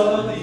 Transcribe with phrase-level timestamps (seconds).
[0.00, 0.39] صديقك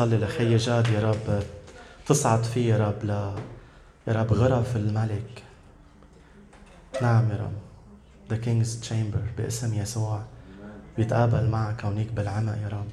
[0.00, 1.42] بصلي لخي جاد يا رب.
[2.06, 3.04] تصعد فيه يا رب.
[3.04, 3.10] ل
[4.06, 5.42] يا رب غرف الملك.
[7.02, 7.52] نعم يا رب.
[8.30, 10.22] the king's chamber باسم يسوع.
[10.96, 12.90] بيتقابل معك هونيك بالعمق يا رب.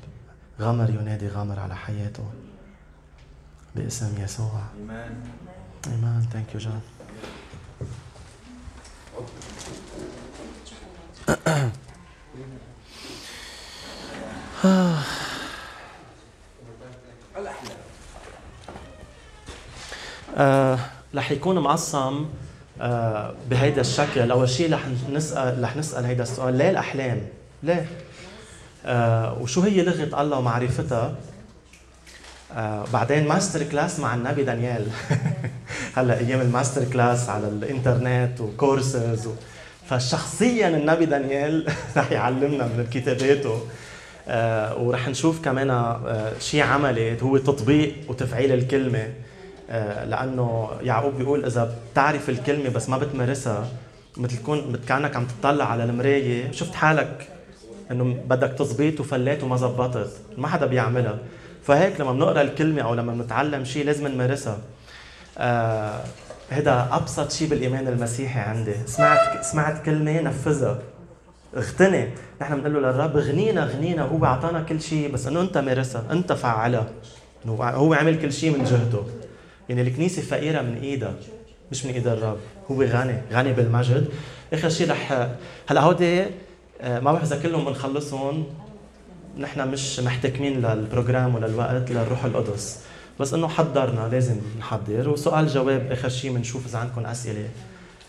[0.59, 2.25] غمر ينادي غمر على حياته.
[3.75, 4.61] باسم يسوع.
[4.78, 5.23] إيمان
[5.88, 6.81] ايمان thank you جاد
[20.38, 20.79] آه،
[21.16, 22.25] رح يكون مقسم
[22.81, 24.81] آه، بهيدا الشكل اول شيء رح
[25.14, 27.22] نسال رح نسأل هيدا السؤال ليه الأحلام؟
[27.64, 27.86] ليه؟
[28.86, 31.16] آه، وشو هي لغة الله ومعرفتها؟
[32.56, 34.88] آه، بعدين masterclass مع النبي دانيال
[35.96, 39.31] هلا أيام ال masterclass على الإنترنت وكورسز و...
[39.90, 43.62] فشخصيا النبي دانيال رح يعلمنا من كتاباته
[44.80, 45.97] ورح نشوف كمان
[46.40, 49.08] شيء عملي هو تطبيق وتفعيل الكلمة
[50.09, 53.67] لأنه يعقوب بيقول إذا بتعرف الكلمة بس ما بتمارسها
[54.17, 57.29] مثل تكون كأنك عم تطلع على المراية شفت حالك
[57.91, 61.17] إنه بدك تظبيط وفليت وما زبطت ما حدا بيعملها.
[61.63, 64.57] فهيك لما بنقرأ الكلمة أو لما بنتعلم شيء لازم نمارسها.
[65.38, 65.99] آه
[66.49, 68.75] هذا أبسط شيء بالإيمان المسيحي عندي.
[68.85, 70.79] سمعت سمعت كلمة نفذها.
[71.57, 72.09] اغتني.
[72.41, 76.34] نحن بنقول له للرب غنينا غنينا هو أعطانا كل شيء بس إنه أنت مارسها أنت
[76.34, 76.88] فعلها.
[77.47, 79.03] هو عمل كل شيء من جهده.
[79.69, 81.13] يعني الكنيسة فقيرة من إيدها
[81.72, 82.38] مش من إيد الرب
[82.72, 84.07] هو غني غني بالمجد.
[84.53, 85.28] آخر شيء رح
[85.67, 86.25] هلا هودي
[86.81, 88.45] آه، ما بعرف اذا كلهم بنخلصهم.
[89.38, 92.79] نحن مش محتكمين للبروجرام وللوقت للروح القدس.
[93.19, 95.09] بس إنه حضرنا لازم نحضر.
[95.09, 97.49] وسؤال جواب آخر شيء بنشوف إذا عندكم أسئلة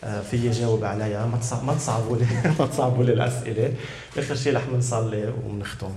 [0.05, 1.27] آه، في جاوب عليها.
[1.27, 2.27] ما تصع- ما تصعبوا لي
[2.61, 3.73] ما تصعبوا لي الأسئلة.
[4.19, 5.91] آخر شيء رح بنصلي وبنختم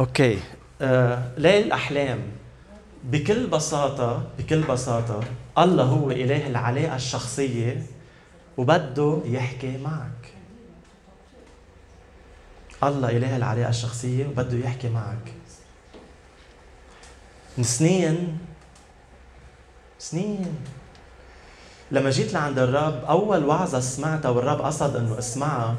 [0.00, 0.38] أوكي.
[0.82, 2.18] آه ليه الأحلام.
[3.04, 5.20] بكل بساطة بكل بساطة
[5.58, 7.86] الله هو إله العلاقه الشخصية
[8.56, 10.32] وبده يحكي معك.
[12.84, 15.32] الله إله العلاقه الشخصية وبده يحكي معك.
[17.58, 18.38] من سنين
[19.98, 20.58] سنين.
[21.90, 25.76] لما جيت لعند الرب أول وعظة سمعتها والرب قصد إنه أسمعها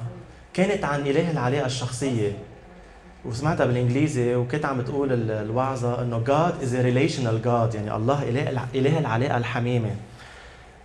[0.54, 2.38] كانت عن إله العلاقه الشخصية.
[3.26, 8.24] وسمعتها بالإنجليزي وكانت عم تقول ال- الوعظة إنه God is a relational God يعني الله
[8.30, 9.90] إله إله العلاقة الحميمة.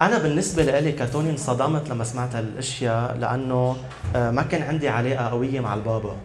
[0.02, 3.76] أنا بالنسبة لي كتوني انصدمت لما سمعت هالأشياء لأنه
[4.16, 6.16] آه، ما كان عندي علاقة قوية مع البابا.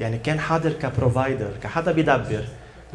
[0.00, 2.44] يعني كان حاضر كبروفايدر كحدا بيدبر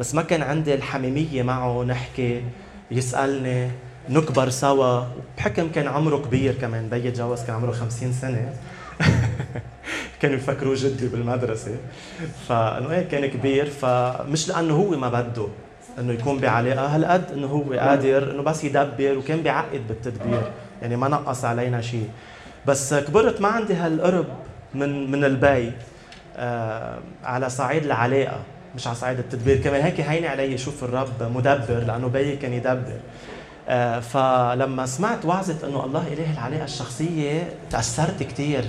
[0.00, 2.42] بس ما كان عندي الحميمية معه نحكي
[2.90, 3.70] يسألني
[4.08, 5.04] نكبر سوا.
[5.38, 8.52] بحكم كان عمره كبير كمان بيي تجوز كان عمره 50 سنة.
[10.20, 11.76] كانوا يفكروا جدي بالمدرسة.
[12.48, 15.46] فإنه إيه كان كبير فمش لأنه هو ما بده
[15.98, 21.08] إنه يكون بعلاقة هالقد إنه هو قادر إنه بس يدبر وكان بيعقد بالتدبير يعني ما
[21.08, 22.08] نقص علينا شيء
[22.66, 24.26] بس كبرت ما عندي هالقرب
[24.74, 25.72] من من البي
[26.36, 28.40] آه على صعيد العلاقة
[28.74, 29.56] مش على صعيد التدبير.
[29.56, 33.00] كمان هيك هيني علي أشوف الرب مدبر لأنه بيي كان يدبر.
[33.68, 38.64] آه فلما سمعت وعظة إنه الله إله العلاقة الشخصية تأثرت كثير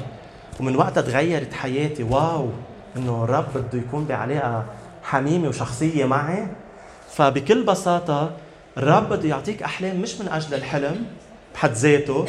[0.60, 2.04] ومن وقتها تغيرت حياتي.
[2.04, 2.50] واو
[2.98, 4.66] إنه الرب بده يكون بعلاقة
[5.04, 6.48] حميمة وشخصية معي.
[7.16, 8.32] فبكل بساطة
[8.78, 11.06] الرب بده يعطيك أحلام مش من أجل الحلم
[11.54, 12.26] بحد ذاته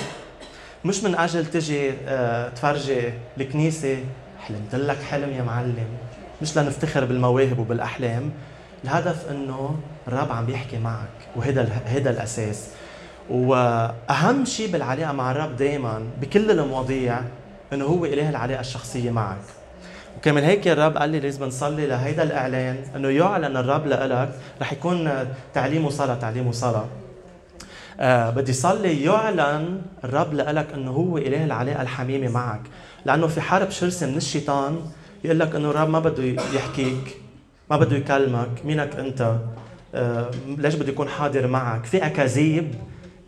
[0.84, 3.98] مش من أجل تجي آه، تفرجي الكنيسة
[4.40, 5.88] حلمت لك حلم يا معلم.
[6.42, 8.30] مش لنفتخر بالمواهب وبالأحلام.
[8.84, 9.76] الهدف إنه
[10.08, 12.68] الرب عم بيحكي معك وهذا هذا الأساس.
[13.30, 17.20] وأهم شيء بالعلاقة مع الرب دائما بكل المواضيع
[17.72, 19.38] إنه هو اله العلاقة الشخصية معك.
[20.18, 24.30] وكمان هيك الرب قال لي لازم نصلي لهيدا الإعلان إنه يعلن الرب لك
[24.60, 25.10] رح يكون
[25.54, 26.86] تعليم وصلاة تعليم وصلاة.
[28.00, 32.60] آه بدي صلي يعلن الرب لك إنه هو اله العلاقة الحميمة معك.
[33.04, 34.80] لأنه في حرب شرسة من الشيطان
[35.24, 37.16] يقول لك إنه الرب ما بده يحكيك
[37.70, 39.36] ما بده يكلمك مينك أنت؟
[39.94, 42.74] آه ليش بده يكون حاضر معك؟ في أكاذيب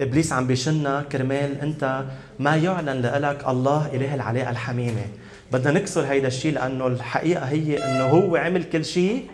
[0.00, 2.05] إبليس عم بيشنا كرمال أنت
[2.38, 5.06] ما يعلن لك الله إله العلاقه الحميمة.
[5.52, 9.26] بدنا نكسر هيدا الشيء لأنه الحقيقة هي إنه هو عمل كل شيء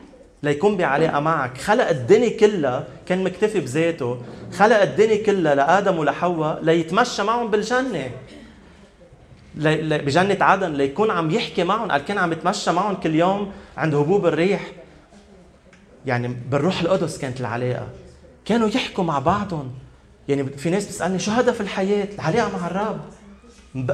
[0.42, 1.58] ليكون بعلاقة معك.
[1.58, 4.22] خلق الدنيا كلها كان مكتفي بذاته
[4.52, 8.10] خلق الدنيا كلها لآدم ولحواء ليتمشى معهم بالجنة.
[9.54, 11.90] بجنة عدن ليكون عم يحكي معهم.
[11.90, 14.66] قال كان عم يتمشى معهم كل يوم عند هبوب الريح.
[16.06, 17.88] يعني بالروح القدس كانت العلاقة.
[18.44, 19.70] كانوا يحكوا مع بعضهم.
[20.28, 23.00] يعني في ناس بتسألني شو هدف الحياة؟ العلاقة مع الرب.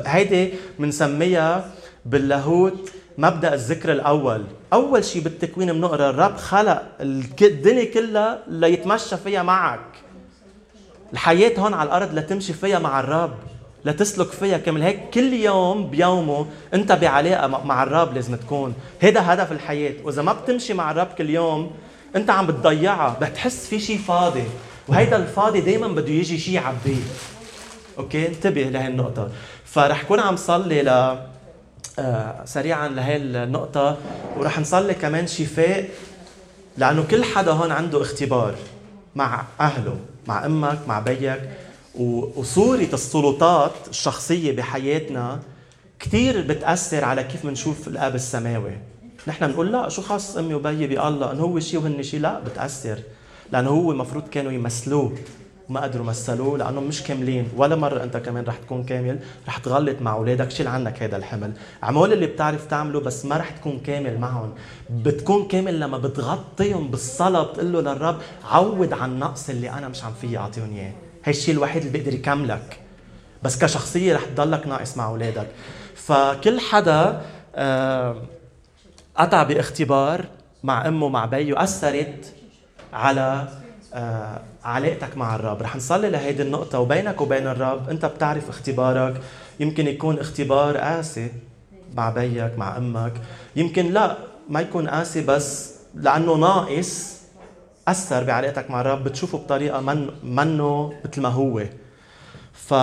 [0.06, 1.70] هيدي بنسميها
[2.06, 4.44] باللاهوت مبدأ الذكر الأول.
[4.73, 9.81] أول شيء بالتكوين بنقرأ الرب خلق الدنيا كلها ليتمشى فيها معك.
[11.12, 13.34] الحياة هون على الأرض لتمشي فيها مع الرب
[13.84, 18.75] لتسلك فيها كمان هيك كل يوم بيومه أنت بعلاقة مع الرب لازم تكون.
[19.00, 19.94] هذا هدف الحياة.
[20.05, 21.70] وإذا ما بتمشي مع الرب كل يوم
[22.17, 24.44] أنت عم بتضيعها بتحس في شيء فاضي.
[24.88, 27.02] وهيدا الفاضي دائما بده يجي شيء يعبيه
[27.99, 29.29] أوكي؟ انتبه لهي النقطة.
[29.64, 30.88] فرح كون عم صلي ل
[31.99, 33.96] آه سريعا لهي النقطة
[34.37, 35.88] ورح نصلي كمان شفاء
[36.79, 38.55] لأنه كل حدا هون عنده اختبار
[39.14, 39.96] مع أهله
[40.26, 41.40] مع أمك مع بيك.
[41.94, 45.40] وصورة السلطات الشخصية بحياتنا
[46.00, 48.79] كثير بتأثر على كيف بنشوف الآب السماوي.
[49.26, 52.99] نحن بنقول لا شو خاص أمي وبيي بالله إنه هو شيء وهن شيء لا بتأثر.
[53.52, 55.12] لأنه هو المفروض كانوا يمثلوه.
[55.69, 57.49] وما قدروا مثلوه لأنه مش كاملين.
[57.56, 59.19] ولا مرة أنت كمان رح تكون كامل
[59.49, 60.50] رح تغلط مع أولادك.
[60.50, 61.52] شيل عنك هذا الحمل.
[61.84, 64.52] اعمل اللي بتعرف تعمله بس ما رح تكون كامل معهم.
[64.90, 68.19] بتكون كامل لما بتغطيهم بالصلاة بتقول له للرب
[68.50, 70.93] عوض عن النقص اللي أنا مش عم فيي أعطيهم إياه.
[71.25, 72.78] هي الشيء الوحيد اللي بيقدر يكملك.
[73.43, 75.46] بس كشخصية رح تضلك ناقص مع أولادك.
[75.94, 77.22] فكل حدا
[77.55, 78.16] آه،
[79.16, 80.25] قطع باختبار
[80.62, 82.34] مع أمه مع بيه أثرت
[82.93, 83.49] على
[83.94, 85.62] آه، علاقتك مع الرب.
[85.62, 89.21] رح نصلي لهيدي النقطة وبينك وبين الرب أنت بتعرف اختبارك.
[89.61, 91.31] يمكن يكون اختبار قاسي
[91.94, 93.12] مع بيك مع أمك.
[93.56, 94.17] يمكن لا
[94.49, 97.17] ما يكون قاسي بس لأنه ناقص
[97.89, 99.05] أثر بعلاقتك مع الرب.
[99.05, 101.65] بتشوفه بطريقة من منه مثل ما هو.
[102.53, 102.75] ف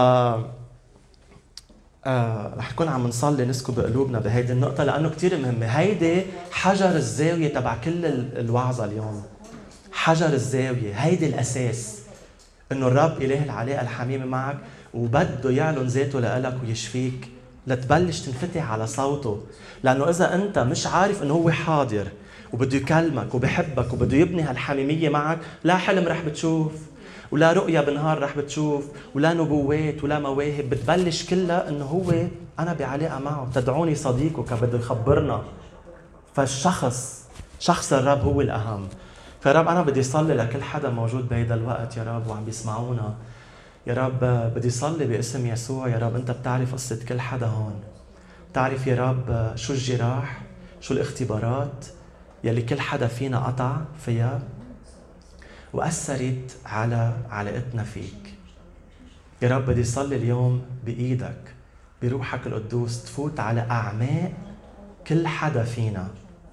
[2.06, 5.66] آه رح نكون عم نصلي نسكب قلوبنا بهيدي النقطة لأنه كثير مهمة.
[5.66, 8.06] هيدي حجر الزاوية تبع كل
[8.38, 9.24] الوعظة اليوم.
[10.00, 10.94] حجر الزاوية.
[10.94, 12.00] هيدي الأساس.
[12.72, 14.58] إنه الرب إله العلاقة الحميمة معك
[14.94, 17.30] وبده يعلن ذاته لإلك ويشفيك.
[17.68, 19.44] لتبلش تنفتح على صوته.
[19.84, 22.08] لأنه إذا أنت مش عارف إنه هو حاضر
[22.54, 26.72] وبده يكلمك وبحبك وبده يبني هالحميمية معك لا حلم رح بتشوف
[27.32, 30.70] ولا رؤية بنهار رح بتشوف ولا نبوات ولا مواهب.
[30.70, 32.14] بتبلش كلها إنه هو
[32.60, 33.50] أنا بعلاقة معه.
[33.56, 35.42] تدعوني صديقك بده يخبرنا
[36.36, 37.24] فالشخص
[37.60, 38.88] شخص الرب هو الأهم.
[39.42, 43.16] فرب أنا بدي صلي لكل حدا موجود بهيدا الوقت يا رب وعم بيسمعونا.
[43.88, 44.20] يا رب
[44.56, 45.88] بدي صلي باسم يسوع.
[45.88, 47.82] يا رب أنت بتعرف قصة كل حدا هون.
[48.52, 50.42] بتعرف يا رب شو الجراح
[50.82, 51.86] شو الاختبارات
[52.44, 54.42] يلي كل حدا فينا قطع فيها؟
[55.74, 58.34] وأثرت على علاقتنا فيك.
[59.42, 61.54] يا رب بدي صلي اليوم بإيدك
[62.02, 64.32] بروحك القدوس تفوت على أعماق
[65.08, 66.08] كل حدا فينا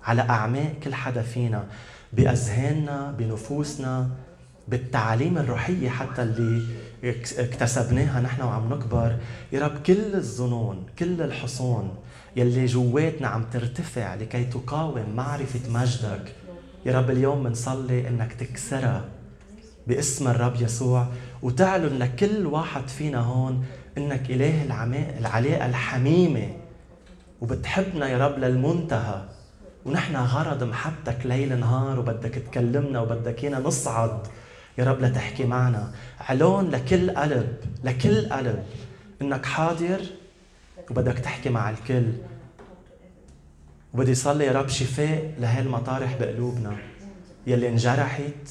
[0.04, 1.64] على أعماق كل حدا فينا.
[2.12, 4.08] بأذهاننا بنفوسنا
[4.68, 6.62] بالتعاليم الروحيه حتى اللي
[7.38, 9.16] اكتسبناها نحن وعم نكبر.
[9.52, 11.94] يا رب كل الظنون كل الحصون
[12.36, 16.32] يلي جواتنا عم ترتفع لكي تقاوم معرفة مجدك.
[16.86, 19.04] يا رب اليوم بنصلي إنك تكسرها
[19.86, 21.06] باسم الرب يسوع
[21.42, 23.64] وتعلن لكل واحد فينا هون
[23.98, 24.62] إنك إله
[25.18, 26.48] العلاقة الحميمة.
[27.40, 29.22] وبتحبنا يا رب للمنتهى.
[29.86, 34.26] ونحن غرض محبتك ليل نهار وبدك تكلمنا وبدك إيانا نصعد.
[34.78, 35.92] يا رب لتحكي معنا.
[36.20, 38.64] علون لكل قلب لكل قلب.
[39.22, 40.00] إنك حاضر
[40.90, 42.12] وبدك تحكي مع الكل.
[43.94, 46.76] وبدي صلي يا رب شفاء لهالمطارح بقلوبنا.
[47.46, 48.48] يلي انجرحت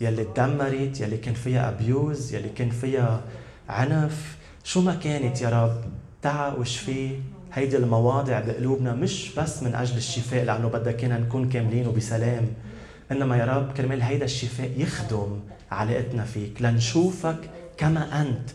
[0.00, 3.20] يلي تدمرت يلي كان فيها ابيوز يلي كان فيها
[3.68, 4.36] عنف.
[4.64, 5.84] شو ما كانت يا رب؟
[6.22, 7.20] تعا وشفي
[7.58, 12.46] هيدي المواضع بقلوبنا مش بس من أجل الشفاء لأنه بدك كنا نكون كاملين وبسلام.
[13.12, 17.36] إنما يا رب كرمال هيدا الشفاء يخدم علاقتنا فيك لنشوفك
[17.76, 18.50] كما أنت.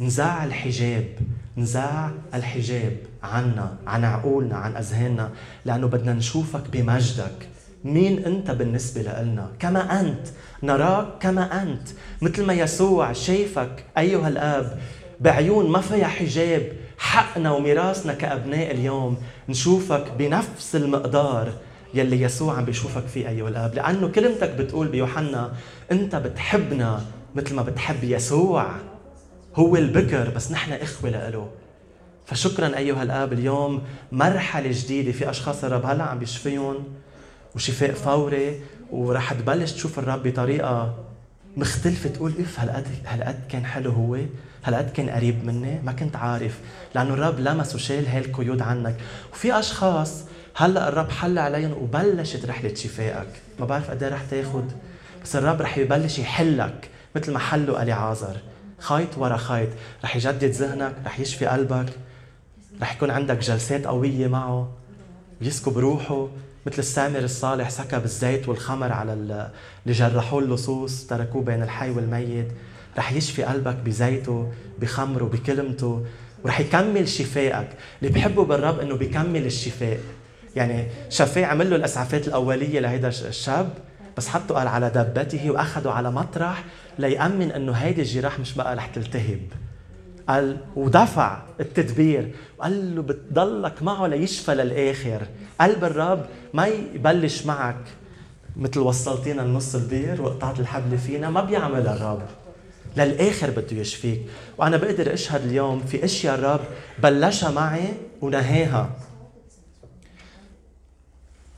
[0.00, 1.04] نزاع الحجاب
[1.56, 5.30] نزاع الحجاب عنا عن عقولنا عن أذهاننا
[5.64, 7.48] لأنه بدنا نشوفك بمجدك.
[7.84, 10.28] مين أنت بالنسبة لنا كما أنت.
[10.62, 11.88] نراك كما أنت.
[12.22, 14.78] مثل ما يسوع شايفك أيها الآب
[15.20, 16.72] بعيون ما فيها حجاب
[17.02, 19.16] حقنا وميراثنا كأبناء اليوم
[19.48, 21.52] نشوفك بنفس المقدار
[21.94, 23.74] يلي يسوع عم بيشوفك فيه أيها الأب.
[23.74, 25.52] لأنه كلمتك بتقول بيوحنا
[25.92, 27.04] أنت بتحبنا
[27.34, 28.66] مثل ما بتحب يسوع.
[29.56, 31.48] هو البكر بس نحن إخوة له
[32.26, 33.82] فشكرا أيها الأب اليوم
[34.12, 36.84] مرحلة جديدة في أشخاص الرب هلأ عم بيشفيهم
[37.54, 40.94] وشفاء فوري ورح تبلش تشوف الرب بطريقة
[41.56, 44.18] مختلفة تقول إف هالقد هالقد كان حلو هو.
[44.64, 46.58] هالقد كان قريب مني؟ ما كنت عارف
[46.94, 48.96] لأنه الرب لمس وشال هاي القيود عنك.
[49.32, 50.24] وفي أشخاص
[50.56, 53.28] هلأ الرب حل عليهم وبلشت رحلة شفائك.
[53.60, 54.64] ما بعرف قد إيه رح تاخذ
[55.24, 58.36] بس الرب رح يبلش يحلك مثل ما حله أليعازر.
[58.78, 59.68] خيط ورا خيط
[60.04, 61.92] رح يجدد ذهنك رح يشفي قلبك.
[62.82, 64.68] رح يكون عندك جلسات قوية معه
[65.40, 66.28] ويسكب روحه
[66.66, 69.50] مثل السامر الصالح سكب الزيت والخمر على اللي
[69.86, 72.48] جرحوه اللصوص تركوه بين الحي والميت.
[72.98, 76.06] رح يشفي قلبك بزيته بخمره بكلمته.
[76.44, 77.68] ورح يكمل شفائك.
[78.02, 79.98] اللي بحبه بالرب إنه بيكمل الشفاء.
[80.56, 83.68] يعني شفاه عمل له الأسعافات الأولية لهيدا الشاب
[84.16, 86.64] بس حطه قال على دبته واخذه على مطرح
[86.98, 89.40] ليأمن إنه هيدي الجراح مش بقى رح تلتهب.
[90.28, 92.30] قال ودفع التدبير.
[92.58, 95.22] وقال له بتضلك معه ليشفى للآخر.
[95.60, 97.84] قلب الرب ما يبلش معك.
[98.56, 102.22] مثل وصلتينا النص البير وقطعت الحبل فينا ما بيعمل الرب.
[102.96, 104.22] للآخر بده يشفيك.
[104.58, 106.60] وأنا بقدر أشهد اليوم في أشياء الرب
[107.02, 107.88] بلشها معي
[108.20, 108.90] ونهاها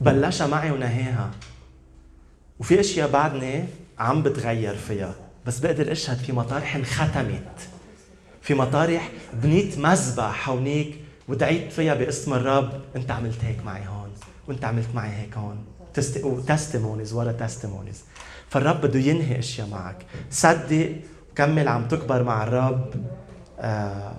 [0.01, 1.31] بلشها معي ونهاها
[2.59, 3.65] وفي أشياء بعدني
[3.99, 5.15] عم بتغير فيها.
[5.45, 7.59] بس بقدر أشهد في مطارح انختمت.
[8.41, 10.95] في مطارح بنيت مذبح هونيك
[11.27, 12.81] ودعيت فيها باسم الرب.
[12.95, 14.09] أنت عملت هيك معي هون
[14.47, 15.65] وأنت عملت معي هيك هون.
[16.47, 18.03] testimonies ورا testimonies
[18.49, 20.05] فالرب بده ينهي أشياء معك.
[20.31, 20.95] صدق
[21.35, 22.93] وكمل عم تكبر مع الرب
[23.59, 24.13] آه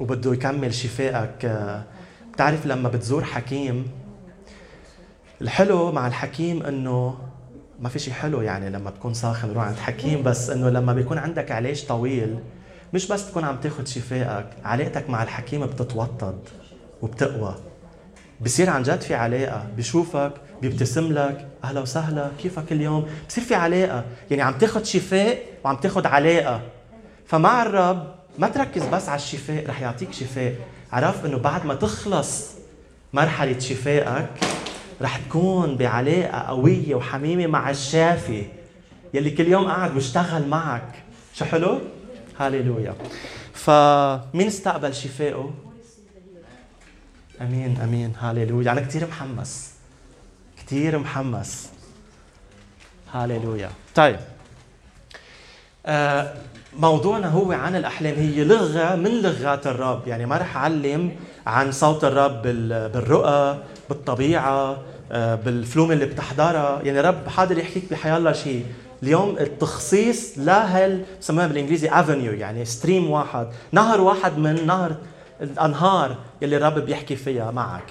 [0.00, 1.82] وبده يكمل شفائك آه
[2.32, 3.86] بتعرف لما بتزور حكيم
[5.40, 7.18] الحلو مع الحكيم إنه
[7.80, 11.18] ما في شيء حلو يعني لما تكون ساخن روح عند حكيم بس إنه لما بيكون
[11.18, 12.38] عندك علاج طويل
[12.94, 16.38] مش بس تكون عم تاخذ شفائك علاقتك مع الحكيم بتتوطد
[17.02, 17.54] وبتقوى.
[18.40, 20.32] بصير عن جد في علاقة بشوفك
[20.62, 24.04] بيبتسم لك أهلا وسهلا كيفك اليوم؟ بصير في علاقة.
[24.30, 26.60] يعني عم تاخذ شفاء وعم تاخذ علاقة.
[27.26, 30.54] فمع الرب ما تركز بس على الشفاء رح يعطيك شفاء.
[30.92, 32.50] عرف إنه بعد ما تخلص
[33.12, 34.30] مرحلة شفائك
[35.02, 38.44] رح تكون بعلاقة قوية وحميمة مع الشافي
[39.14, 40.92] يلي كل يوم قاعد بيشتغل معك.
[41.34, 41.78] شو حلو؟
[42.38, 42.94] هاليلويا.
[43.54, 45.50] فمين استقبل شفائه؟
[47.40, 48.12] أمين أمين.
[48.20, 48.72] هاليلويا.
[48.72, 49.70] أنا كثير محمس.
[50.66, 51.68] كثير محمس.
[53.12, 53.70] هاليلويا.
[53.94, 54.16] طيب.
[55.86, 56.34] آه
[56.78, 58.14] موضوعنا هو عن الأحلام.
[58.14, 61.12] هي لغة من لغات الرب؟ يعني ما رح أعلم
[61.46, 62.42] عن صوت الرب
[62.92, 64.76] بالرؤى بالطبيعة
[65.12, 66.80] آه، بالفلوم اللي بتحضرها.
[66.84, 68.66] يعني رب حاضر يحكيك بحياه الله شيء
[69.02, 73.48] اليوم التخصيص لهال بسموها بالإنجليزي افنيو يعني ستريم واحد.
[73.72, 74.96] نهر واحد من نهر
[75.42, 77.84] الأنهار يلي الرب بيحكي فيها معك.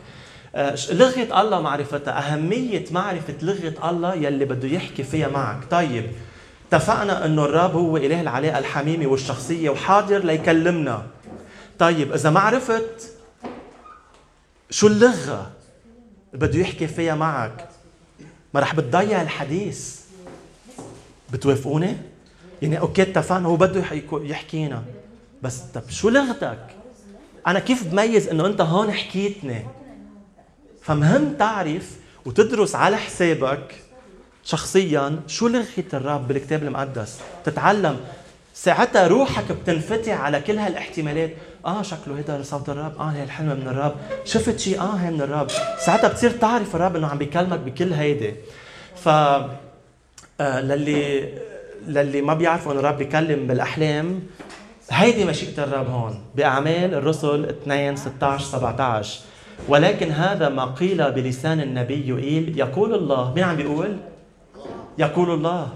[0.56, 5.60] آه، لغة الله معرفتها أهمية معرفة لغة الله يلي بده يحكي فيها معك.
[5.72, 6.06] طيب
[6.68, 11.04] اتفقنا إنه الرب هو إله العلاقة الحميمة والشخصية وحاضر ليكلمنا.
[11.80, 13.14] طيب إذا ما عرفت
[14.70, 15.52] شو اللغة
[16.34, 17.68] اللي بده يحكي فيها معك
[18.54, 20.00] ما رح بتضيع الحديث.
[21.34, 21.98] بتوافقوني؟
[22.62, 24.84] يعني أوكي اتفقنا هو بده يحكينا.
[25.42, 26.60] بس طب شو لغتك؟
[27.48, 29.66] أنا كيف بميز إنه أنت هون حكيتني؟
[30.82, 33.76] فمهم تعرف وتدرس على حسابك
[34.44, 37.20] شخصيا شو لغة الرب بالكتاب المقدس.
[37.46, 38.00] تتعلم
[38.54, 41.32] ساعتها روحك بتنفتح على كل هالاحتمالات.
[41.66, 45.22] آه شكله هيدا صوت الرب آه هي الحلم من الرب شفت شيء آه هي من
[45.22, 45.48] الرب
[45.86, 48.34] ساعتها بتصير تعرف الرب إنه عم بيكلمك بكل هيدي.
[48.96, 51.34] ف آه للي
[51.88, 54.22] للي ما بيعرفوا إنه الرب بيكلم بالأحلام
[54.92, 59.20] هيدي مشيئه الرب هون بأعمال الرسل 2 16 17
[59.68, 63.98] ولكن هذا ما قيل بلسان النبي يوئيل يقول الله مين عم بيقول؟
[64.98, 65.68] يقول الله.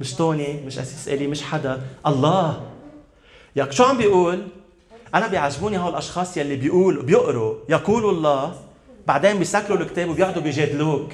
[0.00, 2.60] مش توني مش أسيس إلي مش حدا الله.
[3.56, 4.38] ياك شو عم بيقول؟
[5.14, 8.52] أنا بيعجبوني هول الأشخاص يلي بيقولوا بيقروا يقول الله
[9.06, 11.12] بعدين بيسكروا الكتاب وبيقعدوا بيجادلوك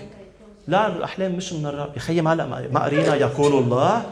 [0.68, 1.90] لا الأحلام مش من الرب.
[1.94, 4.04] يا خيي ما قرينا يقول الله.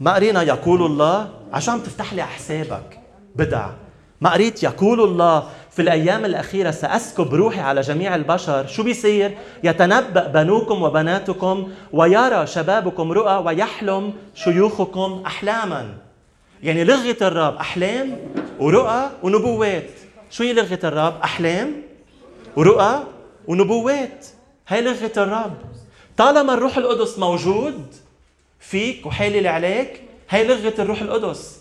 [0.00, 3.00] ما قرينا يقول الله عشان عم تفتح لي على حسابك
[3.36, 3.70] بدع.
[4.20, 8.66] ما قريت يقول الله في الأيام الأخيرة سأسكب روحي على جميع البشر.
[8.66, 15.94] شو بيصير؟ يتنبأ بنوكم وبناتكم ويرى شبابكم رؤى ويحلم شيوخكم أحلاما.
[16.62, 18.16] يعني لغة الرب أحلام
[18.60, 19.90] ورؤى ونبوات.
[20.30, 21.82] شو هي لغة الرب؟ أحلام
[22.56, 23.04] ورؤى
[23.48, 24.26] ونبوات.
[24.68, 25.56] هي لغة الرب.
[26.16, 27.86] طالما الروح القدس موجود
[28.68, 31.60] فيك وحالل عليك هي لغة الروح القدس.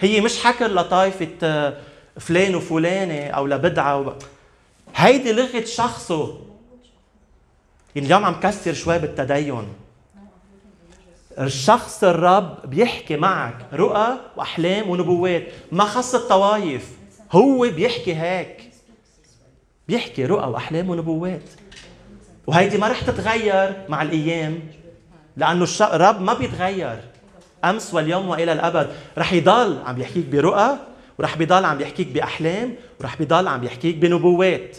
[0.00, 1.80] هي مش حكر لطائفة آه،
[2.20, 4.12] فلان وفلانة أو لبدعة و...
[4.96, 6.40] هيدي لغة شخصه.
[7.96, 9.68] اليوم عم كسر شوي بالتدين.
[11.38, 15.42] الشخص الرب بيحكي معك رؤى وأحلام ونبوات.
[15.72, 16.88] ما خص الطوايف
[17.32, 18.70] هو بيحكي هيك.
[19.88, 21.48] بيحكي رؤى وأحلام ونبوات.
[22.46, 24.60] وهيدي ما رح تتغير مع الأيام.
[25.38, 27.00] لأنه الرب ما بيتغير.
[27.64, 28.90] أمس واليوم وإلى الأبد.
[29.18, 30.78] رح يضل عم يحكيك برؤى
[31.18, 34.76] ورح بيضل عم يحكيك بأحلام ورح بيضل عم يحكيك بنبوات.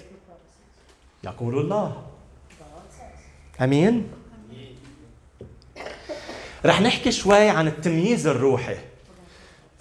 [1.23, 2.01] يقول الله.
[3.61, 4.07] آمين؟
[6.65, 8.75] رح نحكي شوي عن التمييز الروحي.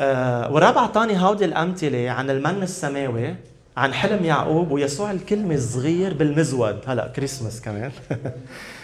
[0.00, 3.35] آه والرب أعطاني هودي الأمثلة عن المن السماوي
[3.76, 6.80] عن حلم يعقوب ويسوع الكلمة الصغير بالمزود.
[6.87, 7.93] هلا كريسماس كمان.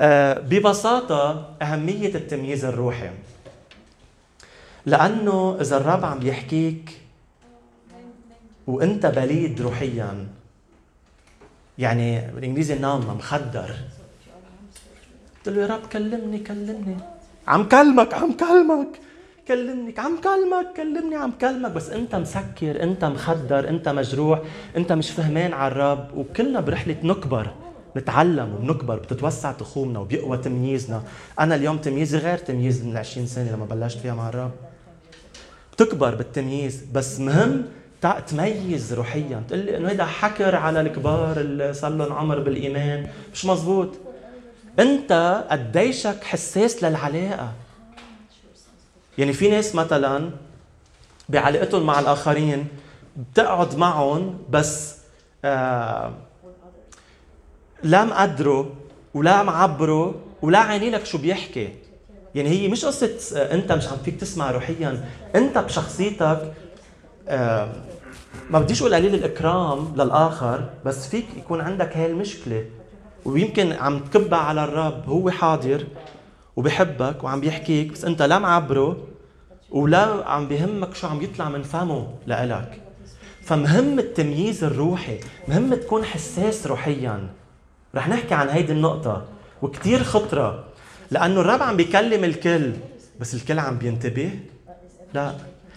[0.00, 3.10] آه ببساطة أهمية التمييز الروحي.
[4.86, 7.00] لأنه إذا الرب عم يحكيك
[8.66, 10.26] وأنت بليد روحيا
[11.78, 13.70] يعني بالإنجليزي نام مخدر
[15.36, 16.96] قلت له يا رب كلمني كلمني.
[17.48, 18.88] عم كلمك عم كلمك.
[19.48, 21.70] كلمني عم كلمك كلمني عم كلمك.
[21.70, 24.40] بس أنت مسكر أنت مخدر أنت مجروح
[24.76, 26.16] أنت مش فهمان على الرب.
[26.16, 27.50] وكلنا برحلة نكبر.
[27.96, 31.02] نتعلم وبنكبر بتتوسع تخومنا وبيقوى تمييزنا.
[31.40, 34.50] أنا اليوم تمييزي غير تمييز من 20 سنة لما بلشت فيها مع الرب
[35.72, 37.64] بتكبر بالتمييز بس مهم
[38.26, 39.42] تميز روحيا.
[39.48, 43.88] تقول لي إنه هيدا حكر على الكبار اللي صار لهم عمر بالإيمان مش مزبوط
[44.78, 47.52] أنت قديشك حساس للعلاقة؟
[49.18, 50.30] يعني في ناس مثلا
[51.28, 52.66] بعلاقتهم مع الآخرين
[53.16, 54.96] بتقعد معهم بس
[55.44, 56.12] آه
[57.82, 58.72] لا مقدره
[59.14, 61.68] ولا معبره ولا عيني لك شو بيحكي.
[62.34, 65.04] يعني هي مش قصة آه، أنت مش عم فيك تسمع روحيا.
[65.34, 66.52] أنت بشخصيتك
[67.28, 67.72] آه
[68.50, 72.64] ما بديش أقول قليل الإكرام للآخر بس فيك يكون عندك هاي المشكلة.
[73.24, 75.86] ويمكن عم تكبها على الرب هو حاضر
[76.56, 78.96] وبحبك وعم بيحكيك بس انت لا معبره
[79.70, 82.80] ولا عم بيهمك شو عم يطلع من فمه لإلك.
[83.42, 87.28] فمهم التمييز الروحي مهم تكون حساس روحيا.
[87.96, 89.24] رح نحكي عن هيدي النقطة
[89.62, 90.64] وكتير خطرة
[91.10, 92.72] لأنه الرب عم بيكلم الكل
[93.20, 94.30] بس الكل عم بينتبه؟
[95.14, 95.32] لا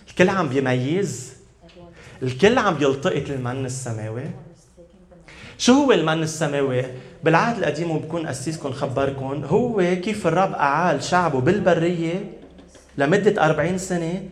[0.09, 1.33] الكل عم بيميز؟
[2.23, 4.23] الكل عم بيلتقط المن السماوي؟
[5.57, 6.83] شو هو المن السماوي؟
[7.23, 12.31] بالعهد القديم وبكون قسيسكم خبركم هو كيف الرب أعال شعبه بالبرية
[12.97, 14.23] لمدة 40 سنة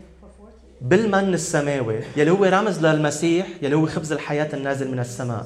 [0.81, 5.45] بالمن السماوي يلي هو رمز للمسيح يلي هو خبز الحياة النازل من السماء.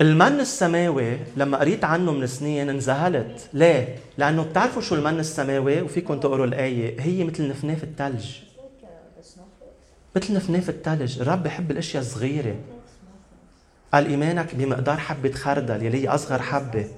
[0.00, 6.20] المن السماوي لما قريت عنه من سنين انذهلت ليه؟ لأنه بتعرفوا شو المن السماوي؟ وفيكم
[6.20, 7.00] تقروا الآية.
[7.00, 8.36] هي مثل نفناف الثلج
[10.16, 12.56] مثل نفناف الثلج الرب بحب الأشياء الصغيرة.
[13.94, 16.88] قال إيمانك بمقدار حبة خردل يلي هي أصغر حبة.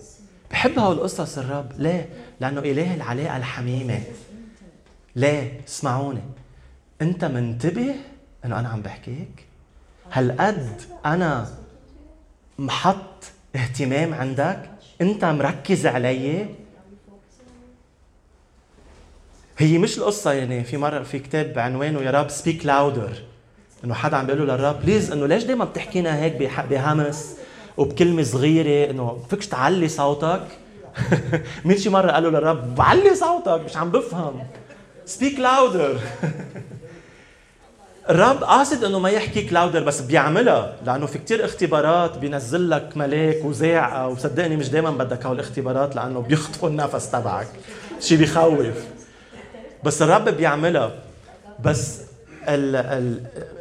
[0.51, 1.73] بحب هالقصص الرب.
[1.79, 2.09] ليه؟
[2.41, 4.01] لأنه اله العلاقة الحميمة.
[5.17, 6.23] ليه؟ اسمعوني.
[7.03, 7.95] أنت منتبه
[8.45, 9.47] إنه أنا عم بحكيك.
[10.13, 11.49] هالقد أنا
[12.59, 13.25] محط
[13.57, 16.47] اهتمام عندك؟ انت مركز علي؟
[19.59, 23.13] هي مش القصة يعني في مرة في كتاب بعنوانه يا رب speak louder
[23.85, 27.37] إنه حدا عم بيقول له للرب please إنه ليش دائما بتحكينا هيك بهمس
[27.77, 30.43] وبكلمة صغيرة؟ إنه فيكش تعلي صوتك.
[31.65, 34.47] مين شي مرة قال له للرب بعلي صوتك مش عم بفهم.
[35.07, 36.01] speak louder
[38.11, 43.45] الرب قاصد إنه ما يحكيك louder بس بيعملها لأنه في كتير اختبارات بينزل لك ملاك
[43.45, 47.49] وزاعة وصدقني مش دائما بدك هول الاختبارات لأنه بيخطفوا النفس تبعك.
[48.01, 48.77] شيء بيخوف.
[49.85, 50.93] بس الرب بيعملها.
[51.65, 52.01] بس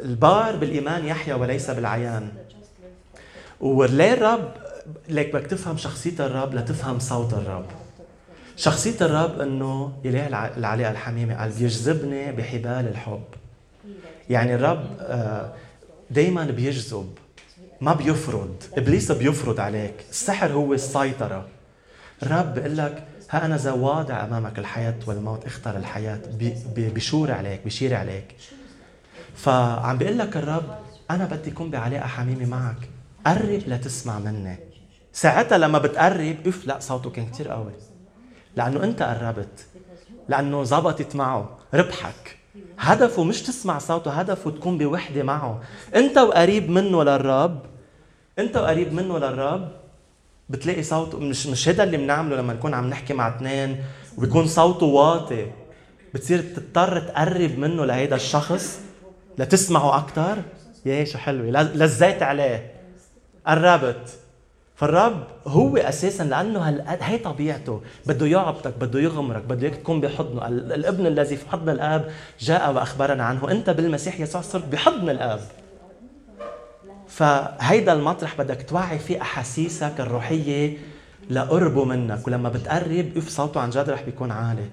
[0.06, 2.30] البار بالإيمان يحيا وليس بالعيان.
[3.62, 4.52] وليه الرب؟
[5.10, 7.66] ليك بدك تفهم شخصية الرب لتفهم صوت الرب.
[8.58, 13.24] شخصية الرب إنه اله العلاقة الحميمة قال بيجذبني بحبال الحب.
[14.30, 15.54] يعني الرب آه،
[16.12, 17.18] دايما بيجذب
[17.82, 21.48] ما بيفرض إبليس بيفرض عليك السحر هو السيطرة.
[22.24, 26.20] الرب بيقول لك ها أنا ذا واضع أمامك الحياة والموت اختر الحياة
[26.76, 28.36] بيشور عليك بيشير عليك.
[29.36, 30.80] فعم بيقول لك الرب
[31.12, 32.90] أنا بدي أكون بعلاقة حميمة معك.
[33.26, 34.58] قرب لتسمع مني.
[35.14, 37.74] ساعتها لما بتقرب اف لا صوته كان كثير قوي.
[38.56, 39.66] لأنه أنت قربت.
[40.30, 41.58] لأنه زبطت معه.
[41.74, 42.37] ربحك.
[42.80, 45.62] هدفه مش تسمع صوته هدفه تكون بوحدة معه.
[45.96, 47.62] انت وقريب منه للرب
[48.40, 49.72] انت وقريب منه للرب
[50.50, 53.84] بتلاقي صوته مش مش هذا اللي بنعمله لما نكون عم نحكي مع اثنين
[54.18, 55.52] وبيكون صوته واطي.
[56.14, 58.80] بتصير تضطر تقرب منه لهيدا الشخص
[59.38, 60.38] لتسمعه أكثر
[60.86, 61.62] يا شو حلوة.
[61.62, 62.72] لزيت عليه.
[63.48, 64.20] قربت.
[64.78, 67.82] فالرب هو أساسا لأنه هالقد هي طبيعته.
[68.06, 73.24] بده يعبطك بده يغمرك بده اياك تكون بحضنه الابن الذي في حضن الآب جاء وأخبرنا
[73.24, 73.52] عنه.
[73.52, 75.40] أنت بالمسيح يسوع صرت بحضن الآب.
[77.08, 80.78] فهيدا المطرح بدك توعي فيه أحاسيسك الروحية
[81.30, 82.28] لقربه منك.
[82.28, 84.66] ولما بتقرب اف صوته عن جد رح بيكون عالي.